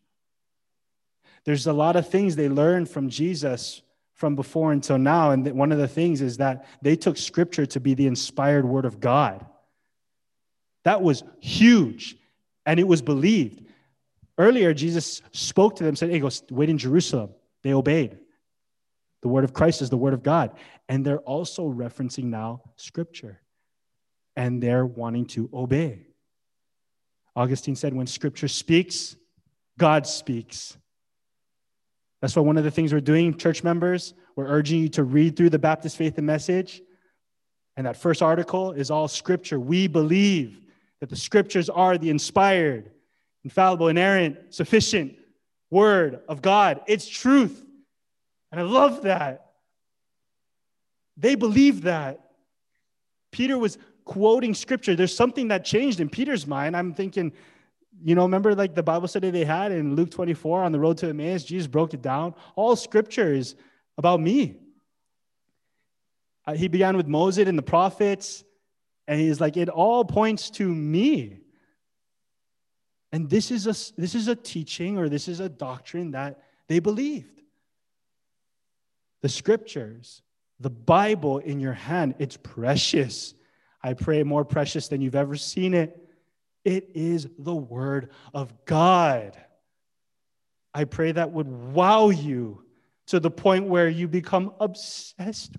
There's 1.46 1.68
a 1.68 1.74
lot 1.74 1.96
of 1.96 2.08
things 2.08 2.36
they 2.36 2.50
learned 2.50 2.90
from 2.90 3.10
Jesus 3.10 3.82
from 4.24 4.38
before 4.38 4.72
until 4.72 4.98
now. 4.98 5.32
And 5.32 5.46
one 5.52 5.74
of 5.74 5.80
the 5.80 5.88
things 5.90 6.22
is 6.22 6.38
that 6.38 6.66
they 6.82 6.96
took 6.96 7.18
scripture 7.18 7.66
to 7.66 7.82
be 7.82 7.94
the 7.94 8.08
inspired 8.08 8.64
word 8.64 8.86
of 8.86 9.02
God. 9.02 9.46
That 10.86 11.02
was 11.02 11.26
huge, 11.42 12.16
and 12.66 12.80
it 12.80 12.88
was 12.88 13.02
believed. 13.02 13.66
Earlier, 14.38 14.74
Jesus 14.74 15.22
spoke 15.34 15.76
to 15.76 15.84
them, 15.84 15.98
said, 15.98 16.10
Hey, 16.10 16.20
go 16.20 16.30
wait 16.52 16.70
in 16.70 16.78
Jerusalem. 16.78 17.32
They 17.64 17.74
obeyed. 17.74 18.18
The 19.24 19.28
word 19.28 19.44
of 19.44 19.52
Christ 19.52 19.82
is 19.82 19.90
the 19.90 19.98
word 19.98 20.14
of 20.14 20.24
God. 20.24 20.56
And 20.88 21.06
they're 21.06 21.20
also 21.20 21.70
referencing 21.70 22.28
now 22.28 22.62
scripture, 22.78 23.42
and 24.38 24.64
they're 24.64 24.86
wanting 24.86 25.26
to 25.36 25.50
obey. 25.54 26.08
Augustine 27.36 27.76
said, 27.76 27.94
When 27.94 28.08
scripture 28.08 28.48
speaks, 28.48 29.18
God 29.78 30.08
speaks. 30.08 30.78
That's 32.24 32.38
why 32.38 32.42
one 32.42 32.58
of 32.58 32.64
the 32.64 32.72
things 32.72 32.94
we're 32.94 33.02
doing, 33.02 33.38
church 33.38 33.66
members, 33.66 34.14
we're 34.38 34.48
urging 34.48 34.80
you 34.80 34.88
to 34.88 35.04
read 35.04 35.36
through 35.36 35.50
the 35.50 35.60
Baptist 35.60 35.98
Faith 35.98 36.18
and 36.18 36.26
Message. 36.26 36.82
And 37.76 37.86
that 37.86 37.98
first 37.98 38.22
article 38.22 38.72
is 38.72 38.90
all 38.90 39.10
scripture. 39.10 39.60
We 39.60 39.88
believe 39.88 40.58
that 41.02 41.10
the 41.10 41.18
scriptures 41.18 41.68
are 41.68 41.98
the 41.98 42.10
inspired, 42.10 42.92
infallible, 43.44 43.90
inerrant, 43.90 44.38
sufficient 44.54 45.18
word 45.70 46.22
of 46.30 46.42
God. 46.42 46.80
It's 46.88 47.06
truth. 47.06 47.62
And 48.54 48.62
I 48.62 48.64
love 48.64 49.02
that. 49.02 49.48
They 51.18 51.36
believe 51.36 51.82
that. 51.82 52.22
Peter 53.34 53.58
was 53.58 53.78
quoting 54.06 54.54
scripture. 54.54 54.96
There's 54.96 55.14
something 55.14 55.50
that 55.50 55.66
changed 55.66 56.00
in 56.00 56.08
Peter's 56.08 56.48
mind. 56.48 56.78
I'm 56.78 56.94
thinking, 56.94 57.34
you 58.02 58.16
know, 58.16 58.24
remember 58.24 58.56
like 58.56 58.76
the 58.76 58.84
Bible 58.84 59.08
study 59.08 59.30
they 59.30 59.46
had 59.46 59.72
in 59.72 59.96
Luke 59.96 60.12
24 60.12 60.64
on 60.64 60.72
the 60.72 60.80
road 60.80 60.98
to 61.00 61.10
Emmaus? 61.10 61.44
Jesus 61.44 61.68
broke 61.68 61.94
it 61.94 62.02
down. 62.02 62.36
All 62.56 62.76
scripture 62.76 63.34
is 63.34 63.56
about 63.98 64.20
me. 64.20 64.56
Uh, 66.46 66.54
he 66.54 66.68
began 66.68 66.98
with 66.98 67.08
Moses 67.08 67.48
and 67.48 67.58
the 67.58 67.64
prophets, 67.64 68.44
and 69.08 69.20
he's 69.20 69.40
like, 69.40 69.56
it 69.58 69.70
all 69.70 70.04
points 70.04 70.50
to 70.52 70.68
me. 70.68 71.40
And 73.12 73.30
this 73.30 73.52
is 73.52 73.68
a, 73.68 74.02
this 74.02 74.16
is 74.16 74.28
a 74.28 74.36
teaching 74.36 74.98
or 74.98 75.08
this 75.08 75.28
is 75.28 75.40
a 75.40 75.48
doctrine 75.48 76.12
that 76.12 76.42
they 76.68 76.80
believed. 76.80 77.42
The 79.22 79.30
scriptures, 79.30 80.22
the 80.60 80.72
Bible 80.72 81.38
in 81.38 81.60
your 81.60 81.74
hand, 81.74 82.16
it's 82.20 82.38
precious. 82.38 83.36
I 83.82 83.94
pray 83.94 84.24
more 84.24 84.44
precious 84.44 84.88
than 84.88 85.02
you've 85.02 85.16
ever 85.16 85.36
seen 85.36 85.74
it. 85.74 86.03
It 86.64 86.92
is 86.94 87.28
the 87.38 87.56
Word 87.56 88.12
of 88.34 88.66
God. 88.66 89.38
I 90.74 90.86
pray 90.86 91.12
that 91.12 91.32
would 91.32 91.48
wow 91.48 92.10
you 92.10 92.64
to 93.08 93.20
the 93.20 93.32
point 93.32 93.68
where 93.68 93.90
you 93.90 94.08
become 94.08 94.54
obsessed. 94.60 95.56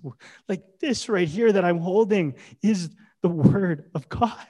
Like 0.49 0.79
this 0.79 1.07
right 1.07 1.27
here 1.27 1.51
that 1.51 1.63
I'm 1.63 1.79
holding 1.79 2.35
is 2.61 2.89
the 3.21 3.29
Word 3.29 3.89
of 3.93 4.09
God. 4.09 4.47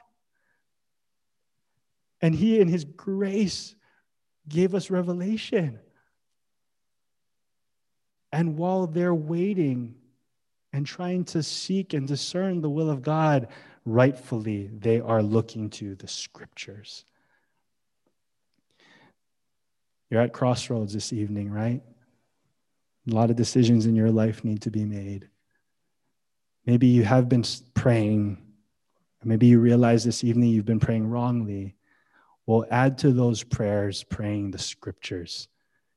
And 2.21 2.33
He, 2.33 2.59
in 2.59 2.67
His 2.67 2.85
grace, 2.85 3.75
gave 4.47 4.73
us 4.73 4.89
revelation. 4.89 5.79
And 8.31 8.57
while 8.57 8.87
they're 8.87 9.13
waiting 9.13 9.95
and 10.73 10.85
trying 10.85 11.25
to 11.25 11.43
seek 11.43 11.93
and 11.93 12.07
discern 12.07 12.61
the 12.61 12.69
will 12.69 12.89
of 12.89 13.01
God, 13.01 13.47
rightfully 13.85 14.67
they 14.67 14.99
are 14.99 15.21
looking 15.21 15.69
to 15.69 15.95
the 15.95 16.07
scriptures. 16.07 17.05
You're 20.09 20.21
at 20.21 20.33
crossroads 20.33 20.93
this 20.93 21.13
evening, 21.13 21.51
right? 21.51 21.81
A 23.09 23.13
lot 23.13 23.29
of 23.29 23.35
decisions 23.35 23.85
in 23.85 23.95
your 23.95 24.11
life 24.11 24.43
need 24.43 24.61
to 24.63 24.71
be 24.71 24.85
made. 24.85 25.29
Maybe 26.65 26.87
you 26.87 27.03
have 27.03 27.29
been 27.29 27.43
praying, 27.75 28.41
maybe 29.23 29.47
you 29.47 29.59
realize 29.59 30.03
this 30.03 30.23
evening 30.23 30.49
you've 30.49 30.65
been 30.65 30.79
praying 30.79 31.07
wrongly. 31.09 31.75
Well, 32.47 32.65
add 32.69 32.97
to 32.99 33.11
those 33.11 33.43
prayers 33.43 34.03
praying 34.03 34.51
the 34.51 34.59
scriptures, 34.59 35.47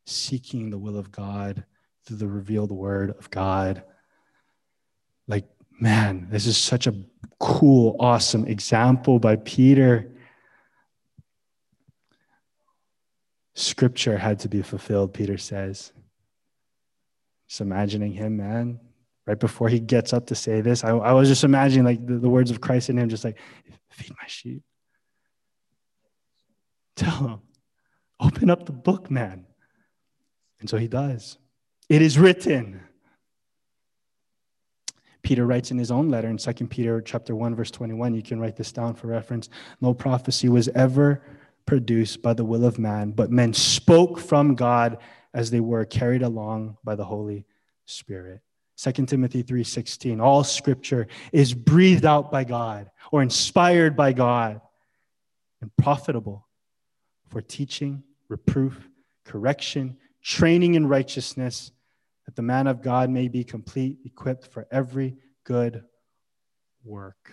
seeking 0.07 0.71
the 0.71 0.79
will 0.79 0.99
of 0.99 1.11
God 1.11 1.65
through 2.05 2.19
the 2.19 2.29
revealed 2.29 2.73
word 2.73 3.11
of 3.19 3.31
God. 3.31 3.83
Like, 5.27 5.45
man, 5.79 6.27
this 6.31 6.47
is 6.47 6.57
such 6.57 6.87
a 6.87 6.95
cool, 7.39 7.97
awesome 8.01 8.47
example 8.47 9.19
by 9.19 9.37
Peter. 9.37 10.11
Scripture 13.55 14.17
had 14.17 14.41
to 14.41 14.49
be 14.49 14.63
fulfilled, 14.63 15.15
Peter 15.15 15.39
says. 15.39 15.93
Just 17.49 17.61
imagining 17.61 18.13
him, 18.13 18.37
man, 18.37 18.79
right 19.27 19.39
before 19.39 19.69
he 19.69 19.81
gets 19.81 20.13
up 20.13 20.27
to 20.27 20.35
say 20.35 20.61
this, 20.61 20.85
I, 20.85 20.91
I 20.91 21.13
was 21.13 21.29
just 21.29 21.45
imagining 21.45 21.85
like 21.85 22.07
the, 22.07 22.19
the, 22.19 22.29
words 22.29 22.51
of 22.51 22.61
Christ 22.61 22.91
in 22.91 22.99
him, 22.99 23.09
just 23.09 23.25
like, 23.25 23.39
feed 23.91 24.11
my 24.11 24.27
sheep. 24.27 24.63
Tell 26.97 27.17
him, 27.17 27.41
open 28.21 28.51
up 28.51 28.67
the 28.67 28.73
book, 28.73 29.11
man. 29.11 29.47
And 30.61 30.69
so 30.69 30.77
he 30.77 30.89
does. 30.89 31.39
It 31.89 32.03
is 32.03 32.19
written. 32.19 32.88
Peter 35.29 35.45
writes 35.45 35.71
in 35.71 35.77
his 35.77 35.91
own 35.91 36.09
letter 36.09 36.29
in 36.29 36.39
2 36.39 36.53
Peter 36.69 37.03
chapter 37.03 37.37
1 37.37 37.55
verse 37.55 37.71
21, 37.71 38.15
you 38.15 38.23
can 38.23 38.41
write 38.41 38.57
this 38.57 38.73
down 38.73 38.95
for 38.95 39.09
reference. 39.09 39.51
No 39.83 39.93
prophecy 39.93 40.49
was 40.49 40.69
ever 40.69 41.21
produced 41.67 42.23
by 42.23 42.33
the 42.33 42.47
will 42.47 42.65
of 42.65 42.79
man, 42.79 43.11
but 43.11 43.31
men 43.31 43.53
spoke 43.53 44.19
from 44.19 44.55
God 44.55 44.97
as 45.35 45.51
they 45.51 45.61
were 45.61 45.85
carried 45.85 46.23
along 46.23 46.79
by 46.83 46.95
the 46.95 47.05
Holy 47.05 47.45
Spirit. 47.85 48.41
2 48.77 49.05
Timothy 49.05 49.43
3:16 49.43 50.19
all 50.19 50.45
scripture 50.45 51.07
is 51.31 51.53
breathed 51.53 52.07
out 52.07 52.33
by 52.33 52.43
God 52.43 52.91
or 53.13 53.21
inspired 53.21 53.95
by 53.95 54.15
God 54.15 54.63
and 55.61 55.71
profitable 55.77 56.47
for 57.29 57.43
teaching, 57.43 58.03
reproof, 58.31 58.89
correction, 59.27 59.99
training 60.23 60.75
in 60.75 60.87
righteousness 60.87 61.73
that 62.29 62.37
the 62.37 62.43
man 62.43 62.67
of 62.67 62.83
God 62.83 63.09
may 63.09 63.27
be 63.27 63.43
complete, 63.43 63.97
equipped 64.05 64.47
for 64.49 64.67
every 64.71 65.17
good 65.45 65.83
work. 66.85 67.33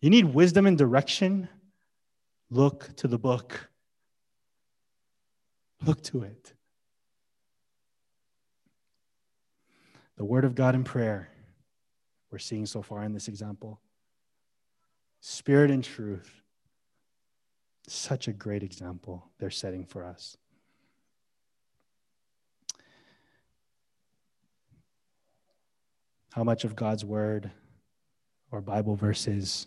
You 0.00 0.08
need 0.08 0.24
wisdom 0.24 0.64
and 0.64 0.78
direction? 0.78 1.46
Look 2.48 2.96
to 2.96 3.06
the 3.06 3.18
book. 3.18 3.68
Look 5.84 6.02
to 6.04 6.22
it. 6.22 6.54
The 10.16 10.24
Word 10.24 10.46
of 10.46 10.54
God 10.54 10.74
in 10.74 10.82
prayer, 10.82 11.28
we're 12.30 12.38
seeing 12.38 12.64
so 12.64 12.80
far 12.80 13.02
in 13.02 13.12
this 13.12 13.28
example. 13.28 13.82
Spirit 15.20 15.70
and 15.70 15.84
truth. 15.84 16.40
Such 17.86 18.26
a 18.26 18.32
great 18.32 18.62
example 18.62 19.28
they're 19.38 19.50
setting 19.50 19.84
for 19.84 20.02
us. 20.02 20.38
How 26.36 26.44
much 26.44 26.64
of 26.64 26.76
God's 26.76 27.02
Word 27.02 27.50
or 28.52 28.60
Bible 28.60 28.94
verses, 28.94 29.66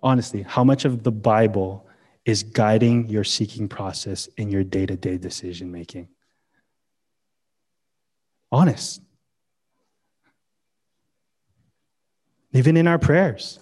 honestly, 0.00 0.42
how 0.42 0.62
much 0.62 0.84
of 0.84 1.02
the 1.02 1.10
Bible 1.10 1.84
is 2.24 2.44
guiding 2.44 3.08
your 3.08 3.24
seeking 3.24 3.66
process 3.66 4.28
in 4.36 4.50
your 4.50 4.62
day 4.62 4.86
to 4.86 4.94
day 4.94 5.18
decision 5.18 5.72
making? 5.72 6.06
Honest. 8.52 9.02
Even 12.52 12.76
in 12.76 12.86
our 12.86 13.00
prayers. 13.00 13.58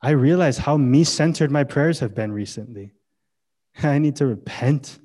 I 0.00 0.12
realize 0.12 0.56
how 0.56 0.78
me 0.78 1.04
centered 1.04 1.50
my 1.50 1.64
prayers 1.64 2.00
have 2.00 2.14
been 2.14 2.32
recently. 2.32 2.94
I 3.82 3.98
need 3.98 4.16
to 4.16 4.24
repent. 4.24 4.98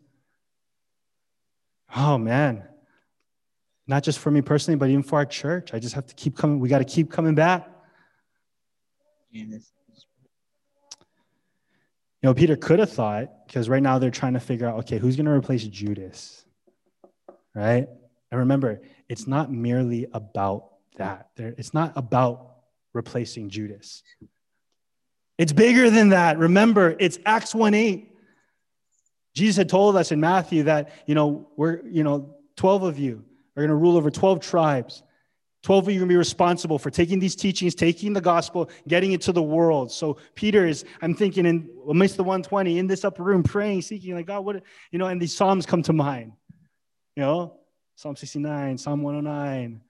Oh, 1.94 2.18
man. 2.18 2.64
Not 3.90 4.04
just 4.04 4.20
for 4.20 4.30
me 4.30 4.42
personally, 4.44 4.78
but 4.78 4.88
even 4.90 5.02
for 5.02 5.18
our 5.18 5.26
church. 5.26 5.74
I 5.74 5.80
just 5.80 5.96
have 5.96 6.06
to 6.06 6.14
keep 6.14 6.38
coming. 6.38 6.60
We 6.60 6.70
got 6.70 6.78
to 6.78 6.86
keep 6.86 7.12
coming 7.12 7.34
back. 7.34 7.68
You 9.32 9.60
know, 12.22 12.36
Peter 12.36 12.56
could 12.56 12.78
have 12.78 12.92
thought, 12.92 13.48
because 13.48 13.68
right 13.68 13.82
now 13.82 13.98
they're 13.98 14.12
trying 14.12 14.34
to 14.34 14.40
figure 14.40 14.68
out, 14.68 14.78
okay, 14.82 15.00
who's 15.00 15.16
going 15.16 15.26
to 15.26 15.32
replace 15.32 15.64
Judas? 15.64 16.46
Right? 17.56 17.88
And 18.30 18.40
remember, 18.40 18.80
it's 19.10 19.26
not 19.26 19.52
merely 19.52 20.06
about 20.14 20.70
that. 20.98 21.32
It's 21.38 21.74
not 21.74 21.94
about 21.96 22.58
replacing 22.94 23.50
Judas. 23.50 24.04
It's 25.40 25.52
bigger 25.52 25.90
than 25.90 26.10
that. 26.10 26.38
Remember, 26.38 26.96
it's 27.00 27.18
Acts 27.26 27.56
1 27.56 27.74
8. 27.74 28.12
Jesus 29.34 29.58
had 29.58 29.68
told 29.68 29.96
us 29.96 30.12
in 30.12 30.20
Matthew 30.20 30.64
that, 30.64 30.92
you 31.08 31.16
know, 31.16 31.50
we're, 31.58 31.82
you 31.88 32.04
know, 32.04 32.36
12 32.56 32.84
of 32.84 33.00
you 33.00 33.26
are 33.60 33.68
going 33.68 33.70
to 33.70 33.76
rule 33.76 33.98
over 33.98 34.10
12 34.10 34.40
tribes. 34.40 35.04
12 35.64 35.88
of 35.88 35.94
you 35.94 35.98
are 35.98 36.02
going 36.02 36.10
to 36.10 36.14
be 36.14 36.18
responsible 36.18 36.80
for 36.80 36.90
taking 36.90 37.20
these 37.20 37.36
teachings, 37.36 37.76
taking 37.76 38.14
the 38.14 38.22
gospel, 38.22 38.70
getting 38.88 39.12
it 39.12 39.22
to 39.22 39.34
the 39.34 39.44
world. 39.44 39.92
So 39.92 40.18
Peter 40.34 40.66
is, 40.66 40.86
I'm 41.02 41.14
thinking 41.14 41.46
in 41.46 41.70
amidst 41.90 42.16
the 42.16 42.24
120 42.24 42.80
in 42.80 42.88
this 42.88 43.04
upper 43.04 43.24
room, 43.24 43.44
praying, 43.44 43.82
seeking, 43.82 44.16
like, 44.16 44.28
God, 44.28 44.46
what, 44.46 44.64
you 44.92 45.00
know, 45.00 45.08
and 45.08 45.22
these 45.22 45.36
Psalms 45.36 45.66
come 45.66 45.84
to 45.84 45.94
mind. 45.94 46.32
You 47.18 47.24
know, 47.24 47.58
Psalm 47.96 48.16
69, 48.16 48.78
Psalm 48.78 49.02
109, 49.02 49.82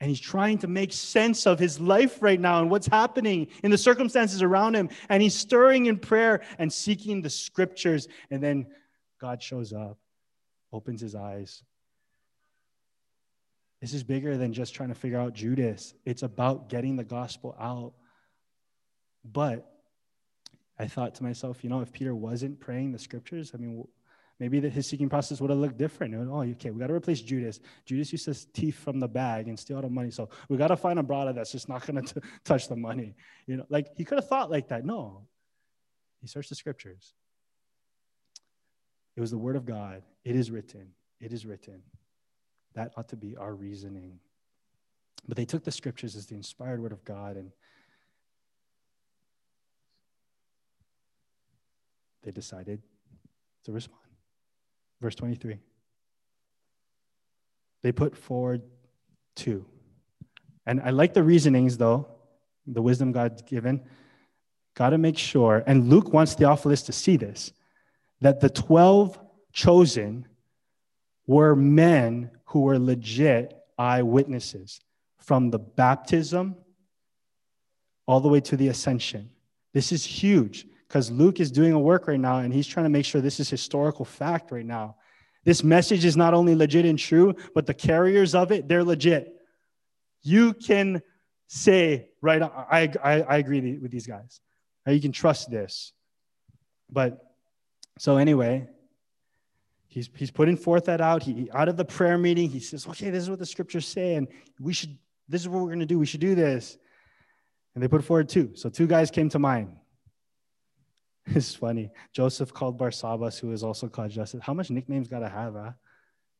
and 0.00 0.08
he's 0.08 0.18
trying 0.18 0.58
to 0.58 0.66
make 0.66 0.92
sense 0.92 1.46
of 1.46 1.60
his 1.60 1.78
life 1.78 2.20
right 2.20 2.40
now 2.40 2.60
and 2.60 2.68
what's 2.68 2.88
happening 2.88 3.46
in 3.62 3.70
the 3.70 3.78
circumstances 3.78 4.42
around 4.42 4.74
him. 4.74 4.88
And 5.08 5.22
he's 5.22 5.36
stirring 5.36 5.86
in 5.86 6.00
prayer 6.00 6.42
and 6.58 6.72
seeking 6.72 7.22
the 7.22 7.30
scriptures. 7.30 8.08
And 8.28 8.42
then 8.42 8.66
God 9.20 9.40
shows 9.40 9.72
up, 9.72 9.98
opens 10.72 11.00
his 11.00 11.14
eyes. 11.14 11.62
This 13.82 13.94
is 13.94 14.04
bigger 14.04 14.36
than 14.36 14.52
just 14.52 14.74
trying 14.74 14.90
to 14.90 14.94
figure 14.94 15.18
out 15.18 15.34
Judas, 15.34 15.92
it's 16.06 16.22
about 16.22 16.68
getting 16.68 16.94
the 16.94 17.02
gospel 17.02 17.56
out. 17.60 17.94
But 19.24 19.68
I 20.78 20.86
thought 20.86 21.16
to 21.16 21.24
myself, 21.24 21.64
you 21.64 21.68
know, 21.68 21.80
if 21.80 21.92
Peter 21.92 22.14
wasn't 22.14 22.60
praying 22.60 22.92
the 22.92 22.98
scriptures, 23.00 23.50
I 23.52 23.58
mean, 23.58 23.84
maybe 24.38 24.60
the, 24.60 24.70
his 24.70 24.86
seeking 24.86 25.08
process 25.08 25.40
would 25.40 25.50
have 25.50 25.58
looked 25.58 25.78
different. 25.78 26.14
oh, 26.14 26.42
okay, 26.42 26.70
we 26.70 26.78
got 26.78 26.86
to 26.86 26.94
replace 26.94 27.22
Judas. 27.22 27.58
Judas 27.84 28.12
used 28.12 28.24
to 28.26 28.34
thief 28.34 28.76
from 28.76 29.00
the 29.00 29.08
bag 29.08 29.48
and 29.48 29.58
steal 29.58 29.82
the 29.82 29.88
money. 29.88 30.12
So 30.12 30.28
we 30.48 30.56
got 30.56 30.68
to 30.68 30.76
find 30.76 31.00
a 31.00 31.02
brother 31.02 31.32
that's 31.32 31.50
just 31.50 31.68
not 31.68 31.84
going 31.84 32.04
to 32.04 32.22
touch 32.44 32.68
the 32.68 32.76
money. 32.76 33.16
You 33.48 33.56
know, 33.56 33.66
like 33.68 33.88
he 33.96 34.04
could 34.04 34.18
have 34.18 34.28
thought 34.28 34.48
like 34.48 34.68
that. 34.68 34.84
No, 34.84 35.22
he 36.20 36.28
searched 36.28 36.50
the 36.50 36.54
scriptures. 36.54 37.14
It 39.16 39.20
was 39.20 39.32
the 39.32 39.38
word 39.38 39.56
of 39.56 39.66
God. 39.66 40.04
It 40.24 40.36
is 40.36 40.52
written. 40.52 40.90
It 41.20 41.32
is 41.32 41.44
written. 41.44 41.82
That 42.74 42.92
ought 42.96 43.08
to 43.08 43.16
be 43.16 43.36
our 43.36 43.54
reasoning. 43.54 44.18
But 45.26 45.36
they 45.36 45.44
took 45.44 45.64
the 45.64 45.70
scriptures 45.70 46.16
as 46.16 46.26
the 46.26 46.34
inspired 46.34 46.80
word 46.80 46.92
of 46.92 47.04
God 47.04 47.36
and 47.36 47.52
they 52.22 52.30
decided 52.30 52.82
to 53.64 53.72
respond. 53.72 54.00
Verse 55.00 55.14
23. 55.14 55.58
They 57.82 57.92
put 57.92 58.16
forward 58.16 58.62
two. 59.34 59.66
And 60.66 60.80
I 60.80 60.90
like 60.90 61.14
the 61.14 61.22
reasonings, 61.22 61.76
though, 61.76 62.06
the 62.66 62.82
wisdom 62.82 63.10
God's 63.10 63.42
given. 63.42 63.82
Got 64.74 64.90
to 64.90 64.98
make 64.98 65.18
sure, 65.18 65.64
and 65.66 65.88
Luke 65.88 66.12
wants 66.12 66.34
Theophilus 66.34 66.82
to 66.84 66.92
see 66.92 67.16
this, 67.16 67.52
that 68.20 68.40
the 68.40 68.48
12 68.48 69.18
chosen 69.52 70.26
were 71.32 71.56
men 71.56 72.30
who 72.44 72.60
were 72.60 72.78
legit 72.78 73.54
eyewitnesses 73.78 74.80
from 75.18 75.50
the 75.50 75.58
baptism 75.58 76.56
all 78.06 78.20
the 78.20 78.28
way 78.28 78.40
to 78.40 78.56
the 78.56 78.68
ascension. 78.68 79.30
This 79.72 79.92
is 79.92 80.04
huge 80.04 80.66
because 80.86 81.10
Luke 81.10 81.40
is 81.40 81.50
doing 81.50 81.72
a 81.72 81.78
work 81.78 82.06
right 82.06 82.20
now 82.20 82.38
and 82.38 82.52
he's 82.52 82.66
trying 82.66 82.84
to 82.84 82.90
make 82.90 83.06
sure 83.06 83.20
this 83.20 83.40
is 83.40 83.48
historical 83.48 84.04
fact 84.04 84.52
right 84.52 84.66
now. 84.66 84.96
This 85.44 85.64
message 85.64 86.04
is 86.04 86.16
not 86.16 86.34
only 86.34 86.54
legit 86.54 86.84
and 86.84 86.98
true, 86.98 87.34
but 87.54 87.66
the 87.66 87.74
carriers 87.74 88.34
of 88.34 88.52
it, 88.52 88.68
they're 88.68 88.84
legit. 88.84 89.34
You 90.22 90.52
can 90.52 91.02
say, 91.48 92.10
right, 92.20 92.42
I, 92.42 92.92
I, 93.02 93.22
I 93.22 93.36
agree 93.38 93.78
with 93.78 93.90
these 93.90 94.06
guys. 94.06 94.40
You 94.86 95.00
can 95.00 95.12
trust 95.12 95.50
this. 95.50 95.92
But 96.90 97.18
so, 97.98 98.18
anyway, 98.18 98.68
he's, 99.92 100.08
he's 100.16 100.30
putting 100.30 100.56
forth 100.56 100.86
that 100.86 101.00
out. 101.00 101.22
He, 101.22 101.50
out 101.52 101.68
of 101.68 101.76
the 101.76 101.84
prayer 101.84 102.16
meeting, 102.16 102.48
he 102.48 102.60
says, 102.60 102.86
okay, 102.86 103.10
this 103.10 103.22
is 103.22 103.30
what 103.30 103.38
the 103.38 103.46
scriptures 103.46 103.86
say, 103.86 104.14
and 104.14 104.26
we 104.58 104.72
should, 104.72 104.96
this 105.28 105.42
is 105.42 105.48
what 105.48 105.60
we're 105.60 105.68
going 105.68 105.80
to 105.80 105.86
do. 105.86 105.98
We 105.98 106.06
should 106.06 106.20
do 106.20 106.34
this. 106.34 106.78
And 107.74 107.82
they 107.82 107.88
put 107.88 108.04
forward 108.04 108.28
two. 108.28 108.52
So, 108.54 108.68
two 108.68 108.86
guys 108.86 109.10
came 109.10 109.28
to 109.30 109.38
mind. 109.38 109.76
It's 111.26 111.54
funny. 111.54 111.92
Joseph 112.12 112.52
called 112.52 112.76
Barsabbas, 112.80 113.38
who 113.38 113.52
is 113.52 113.62
also 113.62 113.86
called 113.88 114.10
Justus. 114.10 114.42
How 114.42 114.54
much 114.54 114.70
nicknames 114.70 115.06
gotta 115.06 115.28
have, 115.28 115.54
huh? 115.54 115.70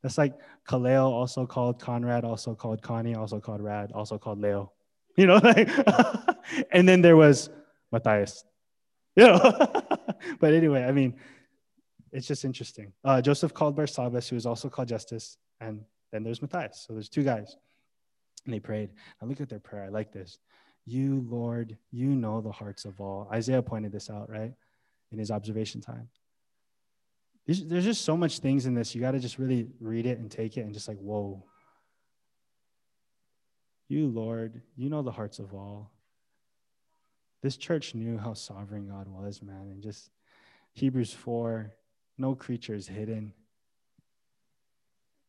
That's 0.02 0.18
like 0.18 0.34
Kaleo, 0.68 1.04
also 1.04 1.46
called 1.46 1.78
Conrad, 1.78 2.24
also 2.24 2.56
called 2.56 2.82
Connie, 2.82 3.14
also 3.14 3.38
called 3.38 3.60
Rad, 3.60 3.92
also 3.92 4.18
called 4.18 4.40
Leo. 4.40 4.72
You 5.16 5.26
know, 5.26 5.36
like, 5.36 5.68
and 6.72 6.88
then 6.88 7.02
there 7.02 7.16
was 7.16 7.50
Matthias. 7.92 8.44
You 9.14 9.26
know, 9.26 9.58
but 10.40 10.54
anyway, 10.54 10.84
I 10.84 10.90
mean, 10.90 11.14
it's 12.12 12.26
just 12.26 12.44
interesting. 12.44 12.92
Uh, 13.04 13.22
Joseph 13.22 13.54
called 13.54 13.76
Barsabbas, 13.76 14.28
who 14.28 14.36
is 14.36 14.46
also 14.46 14.68
called 14.68 14.88
Justus, 14.88 15.38
and 15.60 15.80
then 16.12 16.22
there's 16.22 16.42
Matthias. 16.42 16.84
So 16.86 16.92
there's 16.92 17.08
two 17.08 17.24
guys, 17.24 17.56
and 18.44 18.52
they 18.52 18.60
prayed. 18.60 18.90
Now 19.20 19.28
look 19.28 19.40
at 19.40 19.48
their 19.48 19.58
prayer. 19.58 19.84
I 19.84 19.88
like 19.88 20.12
this. 20.12 20.38
You, 20.84 21.26
Lord, 21.28 21.78
you 21.90 22.08
know 22.08 22.40
the 22.40 22.52
hearts 22.52 22.84
of 22.84 23.00
all. 23.00 23.28
Isaiah 23.32 23.62
pointed 23.62 23.92
this 23.92 24.10
out, 24.10 24.28
right? 24.28 24.52
In 25.10 25.18
his 25.18 25.30
observation 25.30 25.80
time. 25.80 26.08
There's, 27.46 27.64
there's 27.64 27.84
just 27.84 28.04
so 28.04 28.16
much 28.16 28.38
things 28.38 28.66
in 28.66 28.74
this. 28.74 28.94
You 28.94 29.00
got 29.00 29.12
to 29.12 29.18
just 29.18 29.38
really 29.38 29.68
read 29.80 30.06
it 30.06 30.18
and 30.18 30.30
take 30.30 30.56
it 30.56 30.62
and 30.62 30.74
just 30.74 30.88
like, 30.88 30.98
whoa. 30.98 31.44
You, 33.88 34.08
Lord, 34.08 34.62
you 34.76 34.88
know 34.88 35.02
the 35.02 35.10
hearts 35.10 35.38
of 35.38 35.54
all. 35.54 35.90
This 37.42 37.56
church 37.56 37.94
knew 37.94 38.18
how 38.18 38.34
sovereign 38.34 38.88
God 38.88 39.08
was, 39.08 39.42
man. 39.42 39.68
And 39.70 39.82
just 39.82 40.10
Hebrews 40.72 41.12
4 41.12 41.72
no 42.18 42.34
creature 42.34 42.74
is 42.74 42.86
hidden 42.86 43.32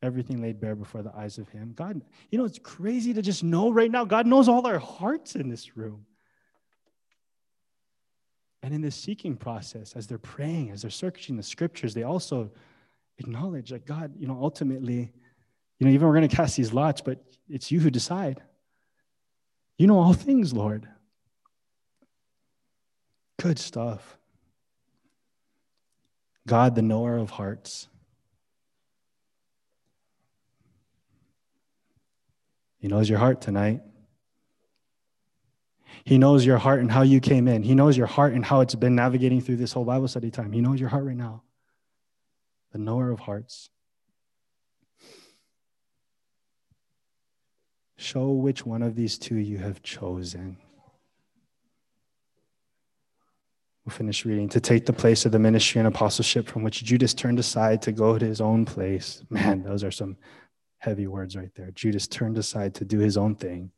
everything 0.04 0.42
laid 0.42 0.60
bare 0.60 0.76
before 0.76 1.02
the 1.02 1.16
eyes 1.16 1.38
of 1.38 1.48
him. 1.48 1.72
God, 1.76 2.02
you 2.30 2.38
know, 2.38 2.44
it's 2.44 2.60
crazy 2.60 3.14
to 3.14 3.22
just 3.22 3.44
know 3.44 3.72
right 3.72 3.90
now, 3.90 4.04
God 4.04 4.28
knows 4.28 4.50
all 4.50 4.68
our 4.68 4.78
hearts 4.78 5.36
in 5.36 5.50
this 5.50 5.78
room. 5.78 6.06
And 8.62 8.74
in 8.74 8.82
this 8.82 8.96
seeking 8.96 9.38
process, 9.38 9.94
as 9.94 10.06
they're 10.06 10.18
praying, 10.18 10.72
as 10.72 10.82
they're 10.82 10.92
searching 10.92 11.38
the 11.38 11.44
scriptures, 11.44 11.94
they 11.94 12.04
also 12.04 12.52
acknowledge 13.18 13.70
that 13.70 13.86
God, 13.86 14.14
you 14.18 14.28
know, 14.28 14.38
ultimately, 14.42 15.12
You 15.80 15.88
know, 15.88 15.94
even 15.94 16.08
we're 16.08 16.14
going 16.16 16.30
to 16.30 16.36
cast 16.36 16.56
these 16.56 16.74
lots, 16.74 17.02
but 17.02 17.24
it's 17.50 17.72
you 17.72 17.80
who 17.80 17.90
decide. 17.90 18.42
You 19.78 19.88
know 19.88 20.00
all 20.00 20.14
things, 20.14 20.54
Lord. 20.54 20.88
Good 23.42 23.60
stuff. 23.60 24.18
God, 26.48 26.76
the 26.76 26.82
knower 26.82 27.18
of 27.18 27.30
hearts. 27.32 27.88
He 32.80 32.90
knows 32.90 33.10
your 33.10 33.20
heart 33.20 33.40
tonight. 33.42 33.82
He 36.04 36.18
knows 36.18 36.46
your 36.46 36.58
heart 36.58 36.82
and 36.82 36.92
how 36.92 37.04
you 37.04 37.22
came 37.22 37.48
in. 37.48 37.64
He 37.64 37.76
knows 37.76 37.96
your 37.96 38.08
heart 38.08 38.34
and 38.34 38.44
how 38.44 38.60
it's 38.60 38.76
been 38.76 38.96
navigating 38.96 39.40
through 39.40 39.56
this 39.56 39.72
whole 39.72 39.86
Bible 39.86 40.10
study 40.10 40.32
time. 40.32 40.52
He 40.52 40.60
knows 40.60 40.82
your 40.82 40.90
heart 40.90 41.06
right 41.06 41.16
now. 41.16 41.44
The 42.74 42.78
knower 42.80 43.10
of 43.10 43.22
hearts. 43.22 43.70
Show 47.96 48.32
which 48.32 48.66
one 48.66 48.82
of 48.82 48.96
these 48.96 49.18
two 49.18 49.36
you 49.36 49.60
have 49.60 49.82
chosen. 49.82 50.58
We'll 53.86 53.96
finish 53.96 54.24
reading. 54.24 54.48
To 54.50 54.62
take 54.62 54.86
the 54.86 54.94
place 54.94 55.26
of 55.26 55.34
the 55.34 55.40
ministry 55.40 55.80
and 55.80 55.88
apostleship 55.88 56.48
from 56.48 56.64
which 56.64 56.84
Judas 56.84 57.14
turned 57.14 57.38
aside 57.38 57.82
to 57.82 57.92
go 57.92 58.18
to 58.18 58.26
his 58.26 58.40
own 58.40 58.64
place. 58.66 59.24
Man, 59.30 59.64
those 59.64 59.84
are 59.84 59.92
some 59.92 60.16
heavy 60.78 61.08
words 61.08 61.36
right 61.36 61.54
there. 61.56 61.72
Judas 61.72 62.08
turned 62.08 62.38
aside 62.38 62.76
to 62.76 62.86
do 62.86 63.00
his 63.00 63.18
own 63.18 63.36
thing. 63.36 63.72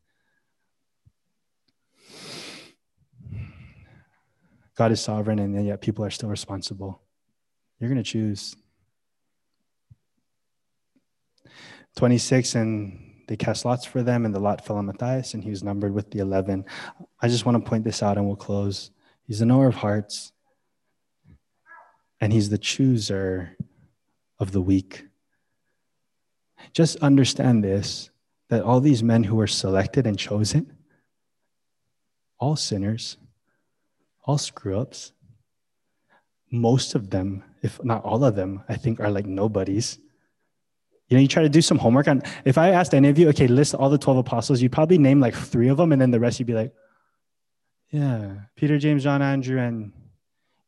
God 4.76 4.92
is 4.92 5.00
sovereign, 5.00 5.38
and 5.38 5.66
yet 5.66 5.80
people 5.80 6.04
are 6.04 6.10
still 6.10 6.28
responsible. 6.28 7.00
You're 7.80 7.88
going 7.88 8.02
to 8.02 8.08
choose. 8.08 8.54
26, 11.96 12.54
and 12.54 13.24
they 13.26 13.36
cast 13.36 13.64
lots 13.64 13.86
for 13.86 14.02
them, 14.02 14.24
and 14.24 14.34
the 14.34 14.38
lot 14.38 14.64
fell 14.64 14.76
on 14.76 14.86
Matthias, 14.86 15.34
and 15.34 15.42
he 15.42 15.50
was 15.50 15.64
numbered 15.64 15.94
with 15.94 16.10
the 16.10 16.18
11. 16.18 16.64
I 17.20 17.28
just 17.28 17.46
want 17.46 17.56
to 17.56 17.68
point 17.68 17.84
this 17.84 18.02
out, 18.02 18.18
and 18.18 18.26
we'll 18.26 18.36
close. 18.36 18.90
He's 19.26 19.40
the 19.40 19.46
knower 19.46 19.66
of 19.66 19.76
hearts, 19.76 20.32
and 22.20 22.32
he's 22.32 22.48
the 22.48 22.58
chooser 22.58 23.56
of 24.38 24.52
the 24.52 24.60
weak. 24.60 25.04
Just 26.72 26.96
understand 26.98 27.64
this 27.64 28.10
that 28.48 28.62
all 28.62 28.80
these 28.80 29.02
men 29.02 29.24
who 29.24 29.34
were 29.34 29.46
selected 29.48 30.06
and 30.06 30.16
chosen, 30.16 30.72
all 32.38 32.54
sinners, 32.54 33.16
all 34.24 34.38
screw 34.38 34.78
ups. 34.78 35.12
Most 36.50 36.94
of 36.94 37.10
them, 37.10 37.42
if 37.62 37.82
not 37.82 38.04
all 38.04 38.24
of 38.24 38.36
them, 38.36 38.62
I 38.68 38.76
think 38.76 39.00
are 39.00 39.10
like 39.10 39.26
nobodies. 39.26 39.98
You 41.08 41.16
know, 41.16 41.20
you 41.20 41.28
try 41.28 41.42
to 41.42 41.48
do 41.48 41.60
some 41.60 41.78
homework 41.78 42.06
on. 42.06 42.22
If 42.44 42.58
I 42.58 42.70
asked 42.70 42.94
any 42.94 43.08
of 43.08 43.18
you, 43.18 43.28
okay, 43.30 43.48
list 43.48 43.74
all 43.74 43.90
the 43.90 43.98
12 43.98 44.18
apostles, 44.18 44.62
you'd 44.62 44.72
probably 44.72 44.98
name 44.98 45.18
like 45.18 45.34
three 45.34 45.68
of 45.68 45.76
them, 45.76 45.90
and 45.90 46.00
then 46.00 46.12
the 46.12 46.20
rest 46.20 46.38
you'd 46.38 46.46
be 46.46 46.54
like, 46.54 46.72
yeah, 47.90 48.34
Peter, 48.56 48.78
James, 48.78 49.02
John, 49.02 49.22
Andrew, 49.22 49.58
and 49.58 49.92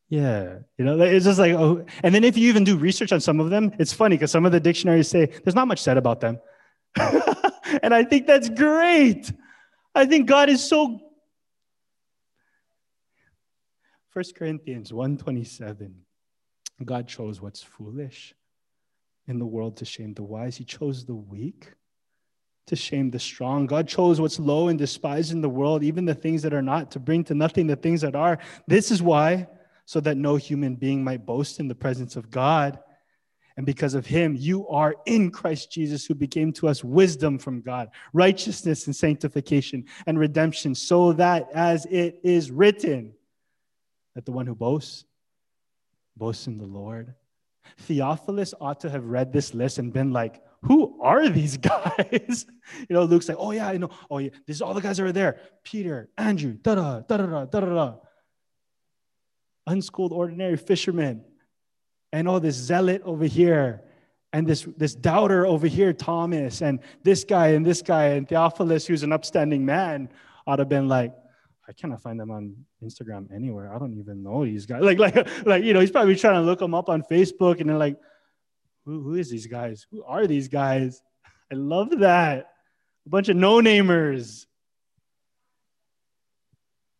yeah, 0.09 0.59
you 0.77 0.85
know, 0.85 0.99
it's 0.99 1.25
just 1.25 1.39
like, 1.39 1.53
oh, 1.53 1.85
and 2.03 2.15
then 2.15 2.23
if 2.23 2.37
you 2.37 2.49
even 2.49 2.63
do 2.63 2.77
research 2.77 3.11
on 3.11 3.19
some 3.19 3.39
of 3.39 3.49
them, 3.49 3.71
it's 3.77 3.93
funny 3.93 4.15
because 4.15 4.31
some 4.31 4.45
of 4.45 4.51
the 4.51 4.59
dictionaries 4.59 5.07
say 5.07 5.25
there's 5.25 5.55
not 5.55 5.67
much 5.67 5.81
said 5.81 5.97
about 5.97 6.19
them. 6.19 6.39
and 6.95 7.93
I 7.93 8.03
think 8.03 8.25
that's 8.25 8.49
great. 8.49 9.31
I 9.93 10.05
think 10.05 10.27
God 10.27 10.49
is 10.49 10.67
so 10.67 10.99
1 14.13 14.25
Corinthians 14.35 14.91
1:27 14.91 15.93
God 16.83 17.07
chose 17.07 17.41
what's 17.41 17.61
foolish 17.61 18.33
in 19.27 19.37
the 19.37 19.45
world 19.45 19.77
to 19.77 19.85
shame 19.85 20.13
the 20.13 20.23
wise. 20.23 20.57
He 20.57 20.63
chose 20.63 21.05
the 21.05 21.15
weak 21.15 21.73
to 22.69 22.75
shame 22.75 23.11
the 23.11 23.19
strong. 23.19 23.65
God 23.65 23.87
chose 23.87 24.19
what's 24.19 24.39
low 24.39 24.69
and 24.69 24.79
despised 24.79 25.31
in 25.31 25.41
the 25.41 25.49
world, 25.49 25.83
even 25.83 26.05
the 26.05 26.15
things 26.15 26.41
that 26.43 26.53
are 26.53 26.61
not, 26.61 26.91
to 26.91 26.99
bring 26.99 27.23
to 27.25 27.35
nothing 27.35 27.67
the 27.67 27.75
things 27.75 28.01
that 28.01 28.15
are. 28.15 28.39
This 28.67 28.89
is 28.89 29.01
why, 29.01 29.47
so 29.85 29.99
that 29.99 30.17
no 30.17 30.35
human 30.37 30.75
being 30.75 31.03
might 31.03 31.25
boast 31.25 31.59
in 31.59 31.67
the 31.67 31.75
presence 31.75 32.15
of 32.15 32.31
God. 32.31 32.79
And 33.57 33.65
because 33.65 33.93
of 33.93 34.05
him, 34.05 34.35
you 34.37 34.67
are 34.69 34.95
in 35.05 35.31
Christ 35.31 35.71
Jesus, 35.71 36.05
who 36.05 36.15
became 36.15 36.53
to 36.53 36.69
us 36.69 36.83
wisdom 36.83 37.37
from 37.37 37.61
God, 37.61 37.89
righteousness 38.13 38.85
and 38.85 38.95
sanctification 38.95 39.85
and 40.07 40.17
redemption, 40.17 40.73
so 40.75 41.11
that 41.13 41.49
as 41.53 41.85
it 41.87 42.21
is 42.23 42.51
written, 42.51 43.13
that 44.15 44.25
the 44.25 44.31
one 44.31 44.47
who 44.47 44.55
boasts, 44.55 45.05
boasts 46.15 46.47
in 46.47 46.57
the 46.57 46.65
Lord. 46.65 47.15
Theophilus 47.79 48.53
ought 48.61 48.79
to 48.81 48.89
have 48.89 49.05
read 49.05 49.33
this 49.33 49.53
list 49.53 49.77
and 49.77 49.91
been 49.91 50.13
like, 50.13 50.41
who 50.63 51.01
are 51.01 51.29
these 51.29 51.57
guys? 51.57 52.45
you 52.73 52.93
know, 52.93 53.03
Luke's 53.03 53.27
like, 53.29 53.37
oh 53.39 53.51
yeah, 53.51 53.67
I 53.67 53.77
know. 53.77 53.89
Oh 54.09 54.17
yeah, 54.17 54.29
this 54.45 54.57
is 54.57 54.61
all 54.61 54.73
the 54.73 54.81
guys 54.81 54.97
that 54.97 55.05
are 55.05 55.11
there. 55.11 55.39
Peter, 55.63 56.09
Andrew, 56.17 56.53
da 56.53 56.75
da 56.75 56.99
da 57.01 57.17
da 57.17 57.45
da 57.45 57.59
da. 57.59 57.95
Unschooled 59.67 60.13
ordinary 60.13 60.57
fishermen. 60.57 61.23
And 62.11 62.27
oh, 62.27 62.39
this 62.39 62.55
zealot 62.55 63.01
over 63.05 63.25
here. 63.25 63.83
And 64.31 64.45
this, 64.45 64.67
this 64.77 64.93
doubter 64.93 65.47
over 65.47 65.65
here, 65.65 65.91
Thomas, 65.91 66.61
and 66.61 66.79
this 67.03 67.23
guy 67.23 67.49
and 67.49 67.65
this 67.65 67.81
guy, 67.81 68.09
and 68.09 68.29
Theophilus, 68.29 68.85
who's 68.85 69.01
an 69.01 69.11
upstanding 69.11 69.65
man, 69.65 70.07
ought 70.45 70.57
to 70.57 70.61
have 70.61 70.69
been 70.69 70.87
like, 70.87 71.15
I 71.67 71.71
cannot 71.71 72.01
find 72.01 72.19
them 72.19 72.29
on 72.29 72.55
Instagram 72.83 73.33
anywhere. 73.33 73.73
I 73.73 73.79
don't 73.79 73.97
even 73.97 74.21
know 74.21 74.45
these 74.45 74.67
guys. 74.67 74.83
Like, 74.83 74.99
like, 74.99 75.15
like, 75.45 75.63
you 75.63 75.73
know, 75.73 75.79
he's 75.79 75.91
probably 75.91 76.15
trying 76.15 76.35
to 76.35 76.41
look 76.41 76.59
them 76.59 76.75
up 76.75 76.89
on 76.89 77.01
Facebook 77.03 77.59
and 77.59 77.69
then 77.69 77.79
like, 77.79 77.97
who, 78.89 79.01
who 79.01 79.15
is 79.15 79.29
these 79.29 79.45
guys? 79.45 79.85
Who 79.91 80.03
are 80.03 80.25
these 80.25 80.47
guys? 80.47 81.01
I 81.51 81.55
love 81.55 81.99
that. 81.99 82.53
A 83.05 83.09
bunch 83.09 83.29
of 83.29 83.37
no-namers. 83.37 84.45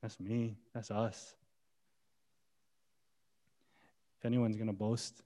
That's 0.01 0.19
me. 0.19 0.57
That's 0.73 0.91
us. 0.91 1.35
If 4.19 4.25
anyone's 4.25 4.55
going 4.55 4.67
to 4.67 4.73
boast 4.73 5.21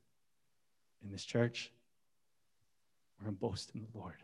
in 1.03 1.11
this 1.11 1.25
church, 1.25 1.71
we're 3.19 3.25
going 3.25 3.35
to 3.35 3.41
boast 3.41 3.71
in 3.75 3.81
the 3.81 3.97
Lord. 3.97 4.15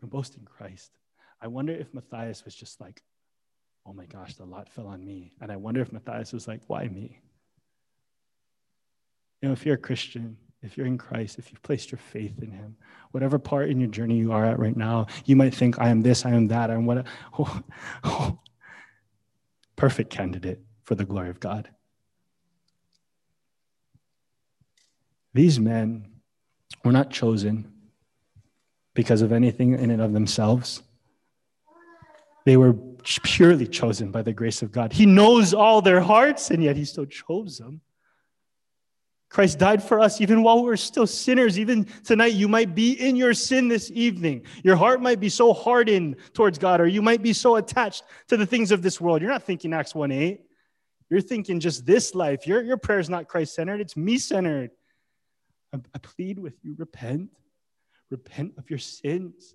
We're 0.00 0.08
going 0.08 0.10
to 0.10 0.16
boast 0.16 0.36
in 0.36 0.44
Christ. 0.44 0.90
I 1.40 1.46
wonder 1.46 1.72
if 1.72 1.92
Matthias 1.94 2.44
was 2.44 2.54
just 2.54 2.80
like, 2.80 3.02
oh 3.86 3.92
my 3.92 4.06
gosh, 4.06 4.34
the 4.34 4.44
lot 4.44 4.68
fell 4.68 4.86
on 4.86 5.04
me. 5.04 5.32
And 5.40 5.52
I 5.52 5.56
wonder 5.56 5.80
if 5.80 5.92
Matthias 5.92 6.32
was 6.32 6.48
like, 6.48 6.60
why 6.66 6.88
me? 6.88 7.20
You 9.40 9.48
know, 9.48 9.52
if 9.52 9.64
you're 9.66 9.74
a 9.74 9.78
Christian, 9.78 10.36
if 10.62 10.76
you're 10.76 10.86
in 10.86 10.98
Christ, 10.98 11.38
if 11.38 11.50
you've 11.50 11.62
placed 11.62 11.90
your 11.90 11.98
faith 11.98 12.40
in 12.40 12.50
Him, 12.50 12.76
whatever 13.10 13.38
part 13.38 13.68
in 13.68 13.80
your 13.80 13.90
journey 13.90 14.16
you 14.16 14.32
are 14.32 14.44
at 14.44 14.58
right 14.58 14.76
now, 14.76 15.06
you 15.24 15.34
might 15.36 15.54
think, 15.54 15.78
I 15.78 15.88
am 15.88 16.02
this, 16.02 16.24
I 16.24 16.30
am 16.30 16.48
that, 16.48 16.70
I 16.70 16.74
am 16.74 16.86
what. 16.86 17.06
Oh, 17.38 17.60
oh. 18.04 18.38
Perfect 19.74 20.10
candidate 20.10 20.60
for 20.84 20.94
the 20.94 21.04
glory 21.04 21.28
of 21.28 21.40
God. 21.40 21.68
These 25.34 25.58
men 25.58 26.06
were 26.84 26.92
not 26.92 27.10
chosen 27.10 27.72
because 28.94 29.22
of 29.22 29.32
anything 29.32 29.72
in 29.72 29.90
and 29.90 30.02
of 30.02 30.12
themselves. 30.12 30.82
They 32.44 32.56
were 32.56 32.74
purely 33.24 33.66
chosen 33.66 34.10
by 34.10 34.22
the 34.22 34.32
grace 34.32 34.62
of 34.62 34.70
God. 34.70 34.92
He 34.92 35.06
knows 35.06 35.54
all 35.54 35.80
their 35.80 36.00
hearts, 36.00 36.50
and 36.50 36.62
yet 36.62 36.76
He 36.76 36.84
still 36.84 37.06
chose 37.06 37.58
them. 37.58 37.80
Christ 39.32 39.58
died 39.58 39.82
for 39.82 39.98
us 39.98 40.20
even 40.20 40.42
while 40.42 40.62
we're 40.62 40.76
still 40.76 41.06
sinners. 41.06 41.58
Even 41.58 41.86
tonight, 42.04 42.34
you 42.34 42.48
might 42.48 42.74
be 42.74 42.92
in 42.92 43.16
your 43.16 43.32
sin 43.32 43.66
this 43.66 43.90
evening. 43.90 44.44
Your 44.62 44.76
heart 44.76 45.00
might 45.00 45.20
be 45.20 45.30
so 45.30 45.54
hardened 45.54 46.16
towards 46.34 46.58
God, 46.58 46.82
or 46.82 46.86
you 46.86 47.00
might 47.00 47.22
be 47.22 47.32
so 47.32 47.56
attached 47.56 48.04
to 48.28 48.36
the 48.36 48.44
things 48.44 48.70
of 48.70 48.82
this 48.82 49.00
world. 49.00 49.22
You're 49.22 49.30
not 49.30 49.42
thinking 49.42 49.72
Acts 49.72 49.94
1 49.94 50.12
8. 50.12 50.42
You're 51.08 51.22
thinking 51.22 51.60
just 51.60 51.86
this 51.86 52.14
life. 52.14 52.46
Your, 52.46 52.60
your 52.62 52.76
prayer 52.76 52.98
is 52.98 53.08
not 53.08 53.26
Christ 53.26 53.54
centered, 53.54 53.80
it's 53.80 53.96
me 53.96 54.18
centered. 54.18 54.70
I, 55.72 55.78
I 55.94 55.98
plead 55.98 56.38
with 56.38 56.54
you 56.62 56.74
repent. 56.76 57.30
Repent 58.10 58.52
of 58.58 58.68
your 58.68 58.78
sins. 58.78 59.54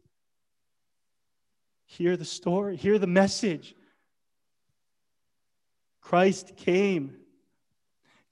Hear 1.85 2.17
the 2.17 2.25
story, 2.25 2.77
hear 2.77 2.97
the 2.97 3.05
message. 3.05 3.75
Christ 6.01 6.57
came. 6.57 7.16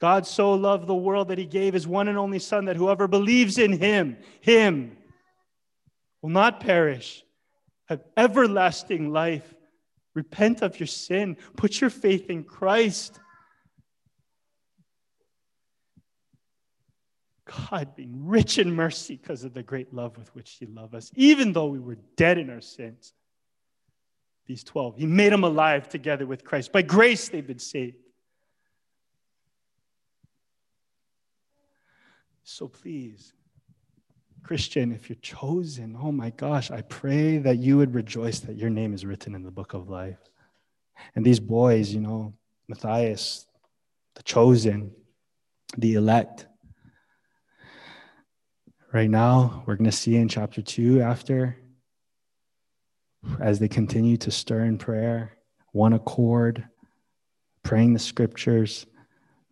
God 0.01 0.27
so 0.27 0.53
loved 0.53 0.87
the 0.87 0.95
world 0.95 1.29
that 1.29 1.37
he 1.37 1.45
gave 1.45 1.73
his 1.73 1.87
one 1.87 2.07
and 2.07 2.17
only 2.17 2.39
Son, 2.39 2.65
that 2.65 2.75
whoever 2.75 3.07
believes 3.07 3.57
in 3.57 3.71
him, 3.73 4.17
him, 4.41 4.97
will 6.21 6.29
not 6.29 6.59
perish, 6.59 7.23
have 7.87 8.03
everlasting 8.17 9.11
life. 9.11 9.53
Repent 10.13 10.61
of 10.61 10.79
your 10.79 10.87
sin, 10.87 11.35
put 11.57 11.81
your 11.81 11.89
faith 11.89 12.29
in 12.29 12.43
Christ. 12.43 13.19
God 17.69 17.95
being 17.95 18.25
rich 18.25 18.57
in 18.57 18.71
mercy 18.71 19.17
because 19.17 19.43
of 19.43 19.53
the 19.53 19.61
great 19.61 19.93
love 19.93 20.17
with 20.17 20.33
which 20.35 20.55
he 20.59 20.65
loved 20.65 20.95
us, 20.95 21.11
even 21.15 21.53
though 21.53 21.67
we 21.67 21.79
were 21.79 21.97
dead 22.15 22.37
in 22.37 22.49
our 22.49 22.61
sins 22.61 23.13
these 24.47 24.63
12. 24.63 24.97
He 24.97 25.05
made 25.05 25.31
them 25.31 25.43
alive 25.43 25.89
together 25.89 26.25
with 26.25 26.43
Christ. 26.43 26.71
By 26.71 26.81
grace, 26.81 27.29
they've 27.29 27.45
been 27.45 27.59
saved. 27.59 27.97
So 32.47 32.67
please, 32.67 33.33
Christian, 34.43 34.91
if 34.91 35.09
you're 35.09 35.17
chosen, 35.19 35.97
oh 35.99 36.11
my 36.11 36.29
gosh, 36.29 36.69
I 36.69 36.81
pray 36.83 37.39
that 37.39 37.57
you 37.57 37.77
would 37.77 37.95
rejoice 37.95 38.39
that 38.41 38.55
your 38.55 38.69
name 38.69 38.93
is 38.93 39.03
written 39.03 39.33
in 39.33 39.41
the 39.41 39.49
book 39.49 39.73
of 39.73 39.89
life. 39.89 40.19
And 41.15 41.25
these 41.25 41.39
boys, 41.39 41.91
you 41.91 42.01
know, 42.01 42.35
Matthias, 42.67 43.47
the 44.13 44.21
chosen, 44.21 44.91
the 45.75 45.95
elect. 45.95 46.45
Right 48.93 49.09
now, 49.09 49.63
we're 49.65 49.75
going 49.75 49.89
to 49.89 49.97
see 49.97 50.15
in 50.15 50.29
chapter 50.29 50.61
two 50.61 51.01
after, 51.01 51.57
as 53.39 53.57
they 53.57 53.67
continue 53.67 54.17
to 54.17 54.29
stir 54.29 54.65
in 54.65 54.77
prayer, 54.77 55.35
one 55.71 55.93
accord, 55.93 56.63
praying 57.63 57.93
the 57.93 57.99
scriptures, 57.99 58.85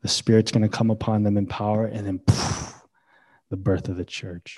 the 0.03 0.07
Spirit's 0.07 0.51
going 0.51 0.61
to 0.61 0.69
come 0.69 0.91
upon 0.91 1.23
them 1.23 1.37
in 1.37 1.47
power, 1.47 1.85
and 1.85 2.05
then 2.05 2.19
poof, 2.19 2.52
the 3.53 3.57
birth 3.57 3.87
of 3.87 3.97
the 3.97 4.03
church. 4.03 4.57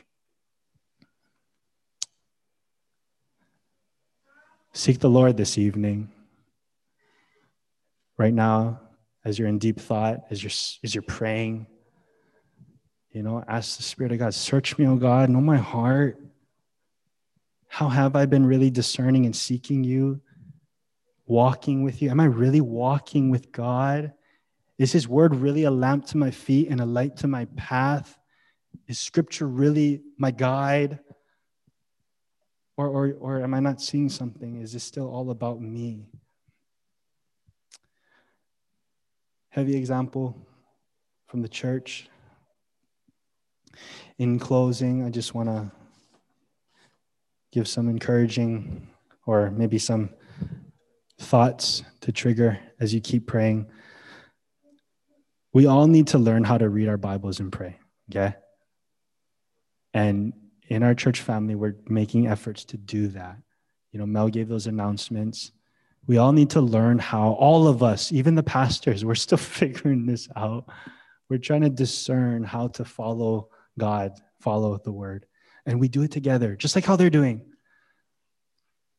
Seek 4.72 5.00
the 5.00 5.10
Lord 5.10 5.36
this 5.36 5.58
evening. 5.58 6.10
Right 8.18 8.34
now, 8.34 8.80
as 9.26 9.38
you're 9.38 9.50
in 9.50 9.60
deep 9.60 9.82
thought, 9.82 10.22
as 10.32 10.42
you're, 10.42 10.80
as 10.82 10.96
you're 10.96 11.02
praying, 11.02 11.68
you 13.12 13.22
know, 13.22 13.44
ask 13.46 13.76
the 13.76 13.84
Spirit 13.84 14.14
of 14.14 14.20
God, 14.20 14.34
search 14.34 14.78
me, 14.78 14.88
oh 14.88 14.96
God, 14.96 15.30
know 15.30 15.42
my 15.42 15.58
heart. 15.58 16.18
How 17.68 17.90
have 17.90 18.16
I 18.16 18.26
been 18.26 18.46
really 18.46 18.70
discerning 18.70 19.26
and 19.26 19.36
seeking 19.36 19.84
you, 19.84 20.22
walking 21.26 21.84
with 21.84 22.02
you? 22.02 22.12
Am 22.12 22.22
I 22.22 22.28
really 22.28 22.62
walking 22.62 23.30
with 23.30 23.52
God? 23.52 24.14
Is 24.78 24.94
His 24.94 25.06
word 25.06 25.36
really 25.36 25.66
a 25.66 25.72
lamp 25.72 26.06
to 26.06 26.18
my 26.18 26.32
feet 26.32 26.70
and 26.70 26.80
a 26.80 26.86
light 26.86 27.18
to 27.18 27.28
my 27.28 27.44
path? 27.58 28.18
Is 28.88 29.00
Scripture 29.00 29.48
really 29.48 30.02
my 30.18 30.32
guide? 30.32 31.00
Or, 32.78 32.88
or, 32.88 33.14
or 33.20 33.44
am 33.44 33.54
I 33.54 33.60
not 33.60 33.82
seeing 33.82 34.10
something? 34.10 34.62
Is 34.62 34.74
this 34.74 34.84
still 34.84 35.10
all 35.10 35.30
about 35.30 35.62
me? 35.62 36.08
Heavy 39.50 39.78
example 39.78 40.36
from 41.28 41.42
the 41.42 41.48
church. 41.48 42.10
In 44.18 44.40
closing, 44.40 45.06
I 45.06 45.10
just 45.10 45.34
want 45.34 45.50
to 45.50 45.72
give 47.52 47.68
some 47.68 47.88
encouraging 47.88 48.90
or 49.26 49.50
maybe 49.52 49.80
some 49.80 50.10
thoughts 51.20 51.84
to 52.02 52.12
trigger 52.12 52.60
as 52.80 52.94
you 52.94 53.00
keep 53.00 53.28
praying. 53.28 53.68
We 55.54 55.66
all 55.66 55.88
need 55.88 56.08
to 56.08 56.18
learn 56.18 56.44
how 56.44 56.58
to 56.58 56.68
read 56.68 56.90
our 56.90 56.98
Bibles 56.98 57.40
and 57.40 57.52
pray, 57.52 57.80
okay? 58.12 58.36
And 59.96 60.34
in 60.68 60.84
our 60.84 60.94
church 60.94 61.22
family, 61.22 61.56
we're 61.56 61.78
making 61.88 62.28
efforts 62.28 62.66
to 62.66 62.78
do 62.78 63.08
that. 63.08 63.38
You 63.94 64.00
know, 64.00 64.06
Mel 64.06 64.28
gave 64.28 64.50
those 64.50 64.68
announcements. 64.68 65.54
We 66.06 66.18
all 66.18 66.34
need 66.34 66.50
to 66.50 66.62
learn 66.62 67.00
how, 67.00 67.32
all 67.32 67.70
of 67.70 67.82
us, 67.82 68.12
even 68.12 68.36
the 68.36 68.44
pastors, 68.44 69.06
we're 69.06 69.16
still 69.16 69.38
figuring 69.60 70.06
this 70.06 70.28
out. 70.36 70.66
We're 71.30 71.38
trying 71.38 71.62
to 71.62 71.70
discern 71.70 72.44
how 72.44 72.68
to 72.68 72.84
follow 72.84 73.48
God, 73.80 74.20
follow 74.42 74.78
the 74.78 74.92
word. 74.92 75.26
And 75.66 75.80
we 75.80 75.88
do 75.88 76.02
it 76.02 76.12
together, 76.12 76.58
just 76.58 76.76
like 76.76 76.84
how 76.84 76.98
they're 76.98 77.10
doing. 77.10 77.46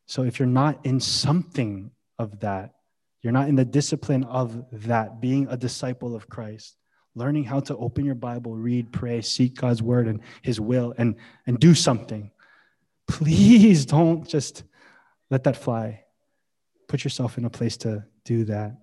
So 0.07 0.23
if 0.23 0.39
you're 0.39 0.49
not 0.49 0.87
in 0.87 0.99
something 0.99 1.91
of 2.19 2.41
that, 2.41 2.73
you're 3.21 3.35
not 3.35 3.49
in 3.51 3.57
the 3.57 3.67
discipline 3.67 4.25
of 4.25 4.65
that, 4.73 5.21
being 5.21 5.47
a 5.51 5.59
disciple 5.59 6.17
of 6.17 6.31
Christ, 6.31 6.79
learning 7.17 7.45
how 7.45 7.61
to 7.61 7.77
open 7.79 8.05
your 8.05 8.15
Bible, 8.15 8.55
read, 8.55 8.93
pray, 8.93 9.23
seek 9.23 9.55
God's 9.55 9.83
word 9.83 10.07
and 10.07 10.21
his 10.43 10.61
will, 10.61 10.95
and, 10.99 11.17
and 11.47 11.59
do 11.59 11.75
something. 11.75 12.31
Please 13.09 13.87
don't 13.87 14.29
just 14.29 14.63
let 15.31 15.43
that 15.45 15.57
fly. 15.57 16.05
Put 16.89 17.03
yourself 17.03 17.39
in 17.39 17.45
a 17.45 17.51
place 17.51 17.77
to 17.79 18.05
do 18.25 18.45
that. 18.45 18.77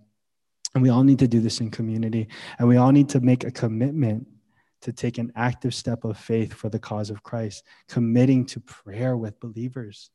And 0.74 0.82
we 0.82 0.90
all 0.90 1.04
need 1.04 1.20
to 1.20 1.28
do 1.28 1.40
this 1.40 1.62
in 1.62 1.70
community. 1.70 2.28
And 2.58 2.68
we 2.68 2.78
all 2.78 2.92
need 2.92 3.10
to 3.10 3.20
make 3.20 3.44
a 3.44 3.52
commitment 3.52 4.28
to 4.82 4.92
take 4.92 5.18
an 5.18 5.32
active 5.36 5.74
step 5.74 6.04
of 6.04 6.18
faith 6.18 6.54
for 6.54 6.70
the 6.70 6.80
cause 6.80 7.10
of 7.10 7.24
Christ, 7.24 7.64
committing 7.88 8.46
to 8.48 8.60
prayer 8.60 9.16
with 9.16 9.40
believers. 9.40 10.10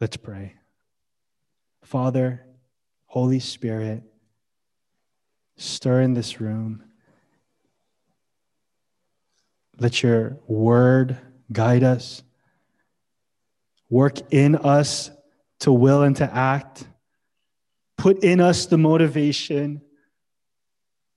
Let's 0.00 0.16
pray. 0.16 0.56
Father, 1.84 2.44
Holy 3.06 3.40
Spirit, 3.40 4.02
stir 5.56 6.02
in 6.02 6.14
this 6.14 6.40
room. 6.40 6.82
Let 9.78 10.02
your 10.02 10.38
word 10.46 11.18
guide 11.52 11.82
us, 11.82 12.22
work 13.90 14.32
in 14.32 14.56
us 14.56 15.10
to 15.60 15.72
will 15.72 16.02
and 16.02 16.16
to 16.16 16.34
act, 16.34 16.86
put 17.96 18.24
in 18.24 18.40
us 18.40 18.66
the 18.66 18.78
motivation 18.78 19.82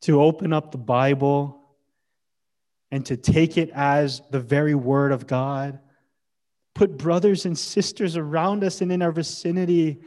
to 0.02 0.22
open 0.22 0.54
up 0.54 0.72
the 0.72 0.78
Bible 0.78 1.60
and 2.92 3.06
to 3.06 3.18
take 3.18 3.58
it 3.58 3.70
as 3.74 4.22
the 4.32 4.40
very 4.40 4.76
word 4.76 5.12
of 5.12 5.28
God. 5.28 5.80
Put 6.74 6.98
brothers 6.98 7.46
and 7.46 7.58
sisters 7.58 8.16
around 8.16 8.64
us 8.64 8.82
and 8.82 8.92
in 8.92 9.02
our 9.02 9.12
vicinity 9.12 10.00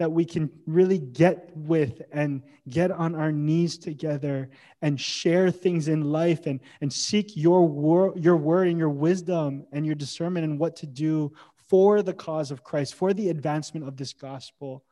that 0.00 0.10
we 0.10 0.24
can 0.24 0.48
really 0.66 0.96
get 0.96 1.54
with 1.54 2.00
and 2.10 2.42
get 2.70 2.90
on 2.90 3.14
our 3.14 3.30
knees 3.30 3.76
together 3.76 4.48
and 4.80 4.98
share 4.98 5.50
things 5.50 5.88
in 5.88 6.00
life 6.00 6.46
and, 6.46 6.58
and 6.80 6.90
seek 6.90 7.36
your, 7.36 7.68
wor- 7.68 8.14
your 8.16 8.38
word 8.38 8.68
and 8.68 8.78
your 8.78 8.88
wisdom 8.88 9.66
and 9.72 9.84
your 9.84 9.94
discernment 9.94 10.46
and 10.46 10.58
what 10.58 10.74
to 10.74 10.86
do 10.86 11.30
for 11.68 12.00
the 12.00 12.14
cause 12.14 12.50
of 12.50 12.64
Christ, 12.64 12.94
for 12.94 13.12
the 13.12 13.28
advancement 13.28 13.86
of 13.86 13.98
this 13.98 14.14
gospel. 14.14 14.82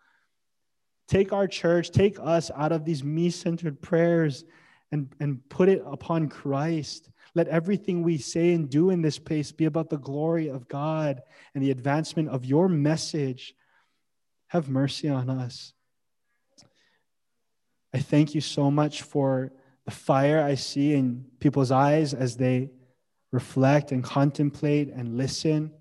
Take 1.08 1.32
our 1.32 1.46
church, 1.46 1.90
take 1.90 2.18
us 2.20 2.50
out 2.54 2.72
of 2.72 2.84
these 2.84 3.02
me 3.02 3.30
centered 3.30 3.80
prayers 3.80 4.44
and, 4.92 5.10
and 5.20 5.40
put 5.48 5.70
it 5.70 5.82
upon 5.86 6.28
Christ. 6.28 7.08
Let 7.34 7.48
everything 7.48 8.02
we 8.02 8.18
say 8.18 8.52
and 8.52 8.68
do 8.68 8.90
in 8.90 9.00
this 9.00 9.18
place 9.18 9.52
be 9.52 9.64
about 9.64 9.88
the 9.88 9.96
glory 9.96 10.48
of 10.48 10.68
God 10.68 11.22
and 11.54 11.64
the 11.64 11.70
advancement 11.70 12.28
of 12.28 12.44
your 12.44 12.68
message 12.68 13.54
have 14.48 14.68
mercy 14.68 15.08
on 15.08 15.30
us. 15.30 15.72
I 17.94 18.00
thank 18.00 18.34
you 18.34 18.40
so 18.40 18.70
much 18.70 19.02
for 19.02 19.52
the 19.84 19.90
fire 19.90 20.42
I 20.42 20.54
see 20.54 20.94
in 20.94 21.24
people's 21.40 21.70
eyes 21.70 22.12
as 22.12 22.36
they 22.36 22.70
reflect 23.32 23.92
and 23.92 24.04
contemplate 24.04 24.88
and 24.88 25.16
listen. 25.16 25.72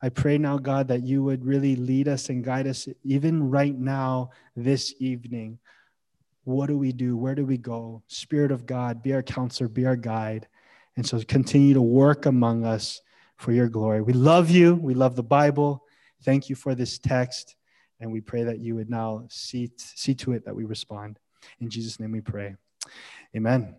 I 0.00 0.08
pray 0.10 0.38
now, 0.38 0.58
God, 0.58 0.88
that 0.88 1.02
you 1.02 1.24
would 1.24 1.44
really 1.44 1.74
lead 1.74 2.06
us 2.06 2.28
and 2.28 2.44
guide 2.44 2.68
us, 2.68 2.86
even 3.02 3.50
right 3.50 3.76
now, 3.76 4.30
this 4.54 4.94
evening. 5.00 5.58
What 6.44 6.66
do 6.66 6.78
we 6.78 6.92
do? 6.92 7.16
Where 7.16 7.34
do 7.34 7.44
we 7.44 7.58
go? 7.58 8.02
Spirit 8.06 8.52
of 8.52 8.64
God, 8.64 9.02
be 9.02 9.12
our 9.12 9.22
counselor, 9.22 9.68
be 9.68 9.86
our 9.86 9.96
guide. 9.96 10.46
And 10.96 11.06
so 11.06 11.20
continue 11.22 11.74
to 11.74 11.82
work 11.82 12.26
among 12.26 12.64
us 12.64 13.00
for 13.36 13.52
your 13.52 13.68
glory. 13.68 14.02
We 14.02 14.12
love 14.12 14.50
you. 14.50 14.74
We 14.76 14.94
love 14.94 15.14
the 15.14 15.22
Bible. 15.22 15.84
Thank 16.22 16.48
you 16.48 16.56
for 16.56 16.74
this 16.74 16.98
text. 16.98 17.57
And 18.00 18.12
we 18.12 18.20
pray 18.20 18.44
that 18.44 18.60
you 18.60 18.74
would 18.76 18.90
now 18.90 19.24
see, 19.28 19.70
see 19.76 20.14
to 20.16 20.32
it 20.32 20.44
that 20.44 20.54
we 20.54 20.64
respond. 20.64 21.18
In 21.60 21.68
Jesus' 21.68 21.98
name 21.98 22.12
we 22.12 22.20
pray. 22.20 22.54
Amen. 23.36 23.74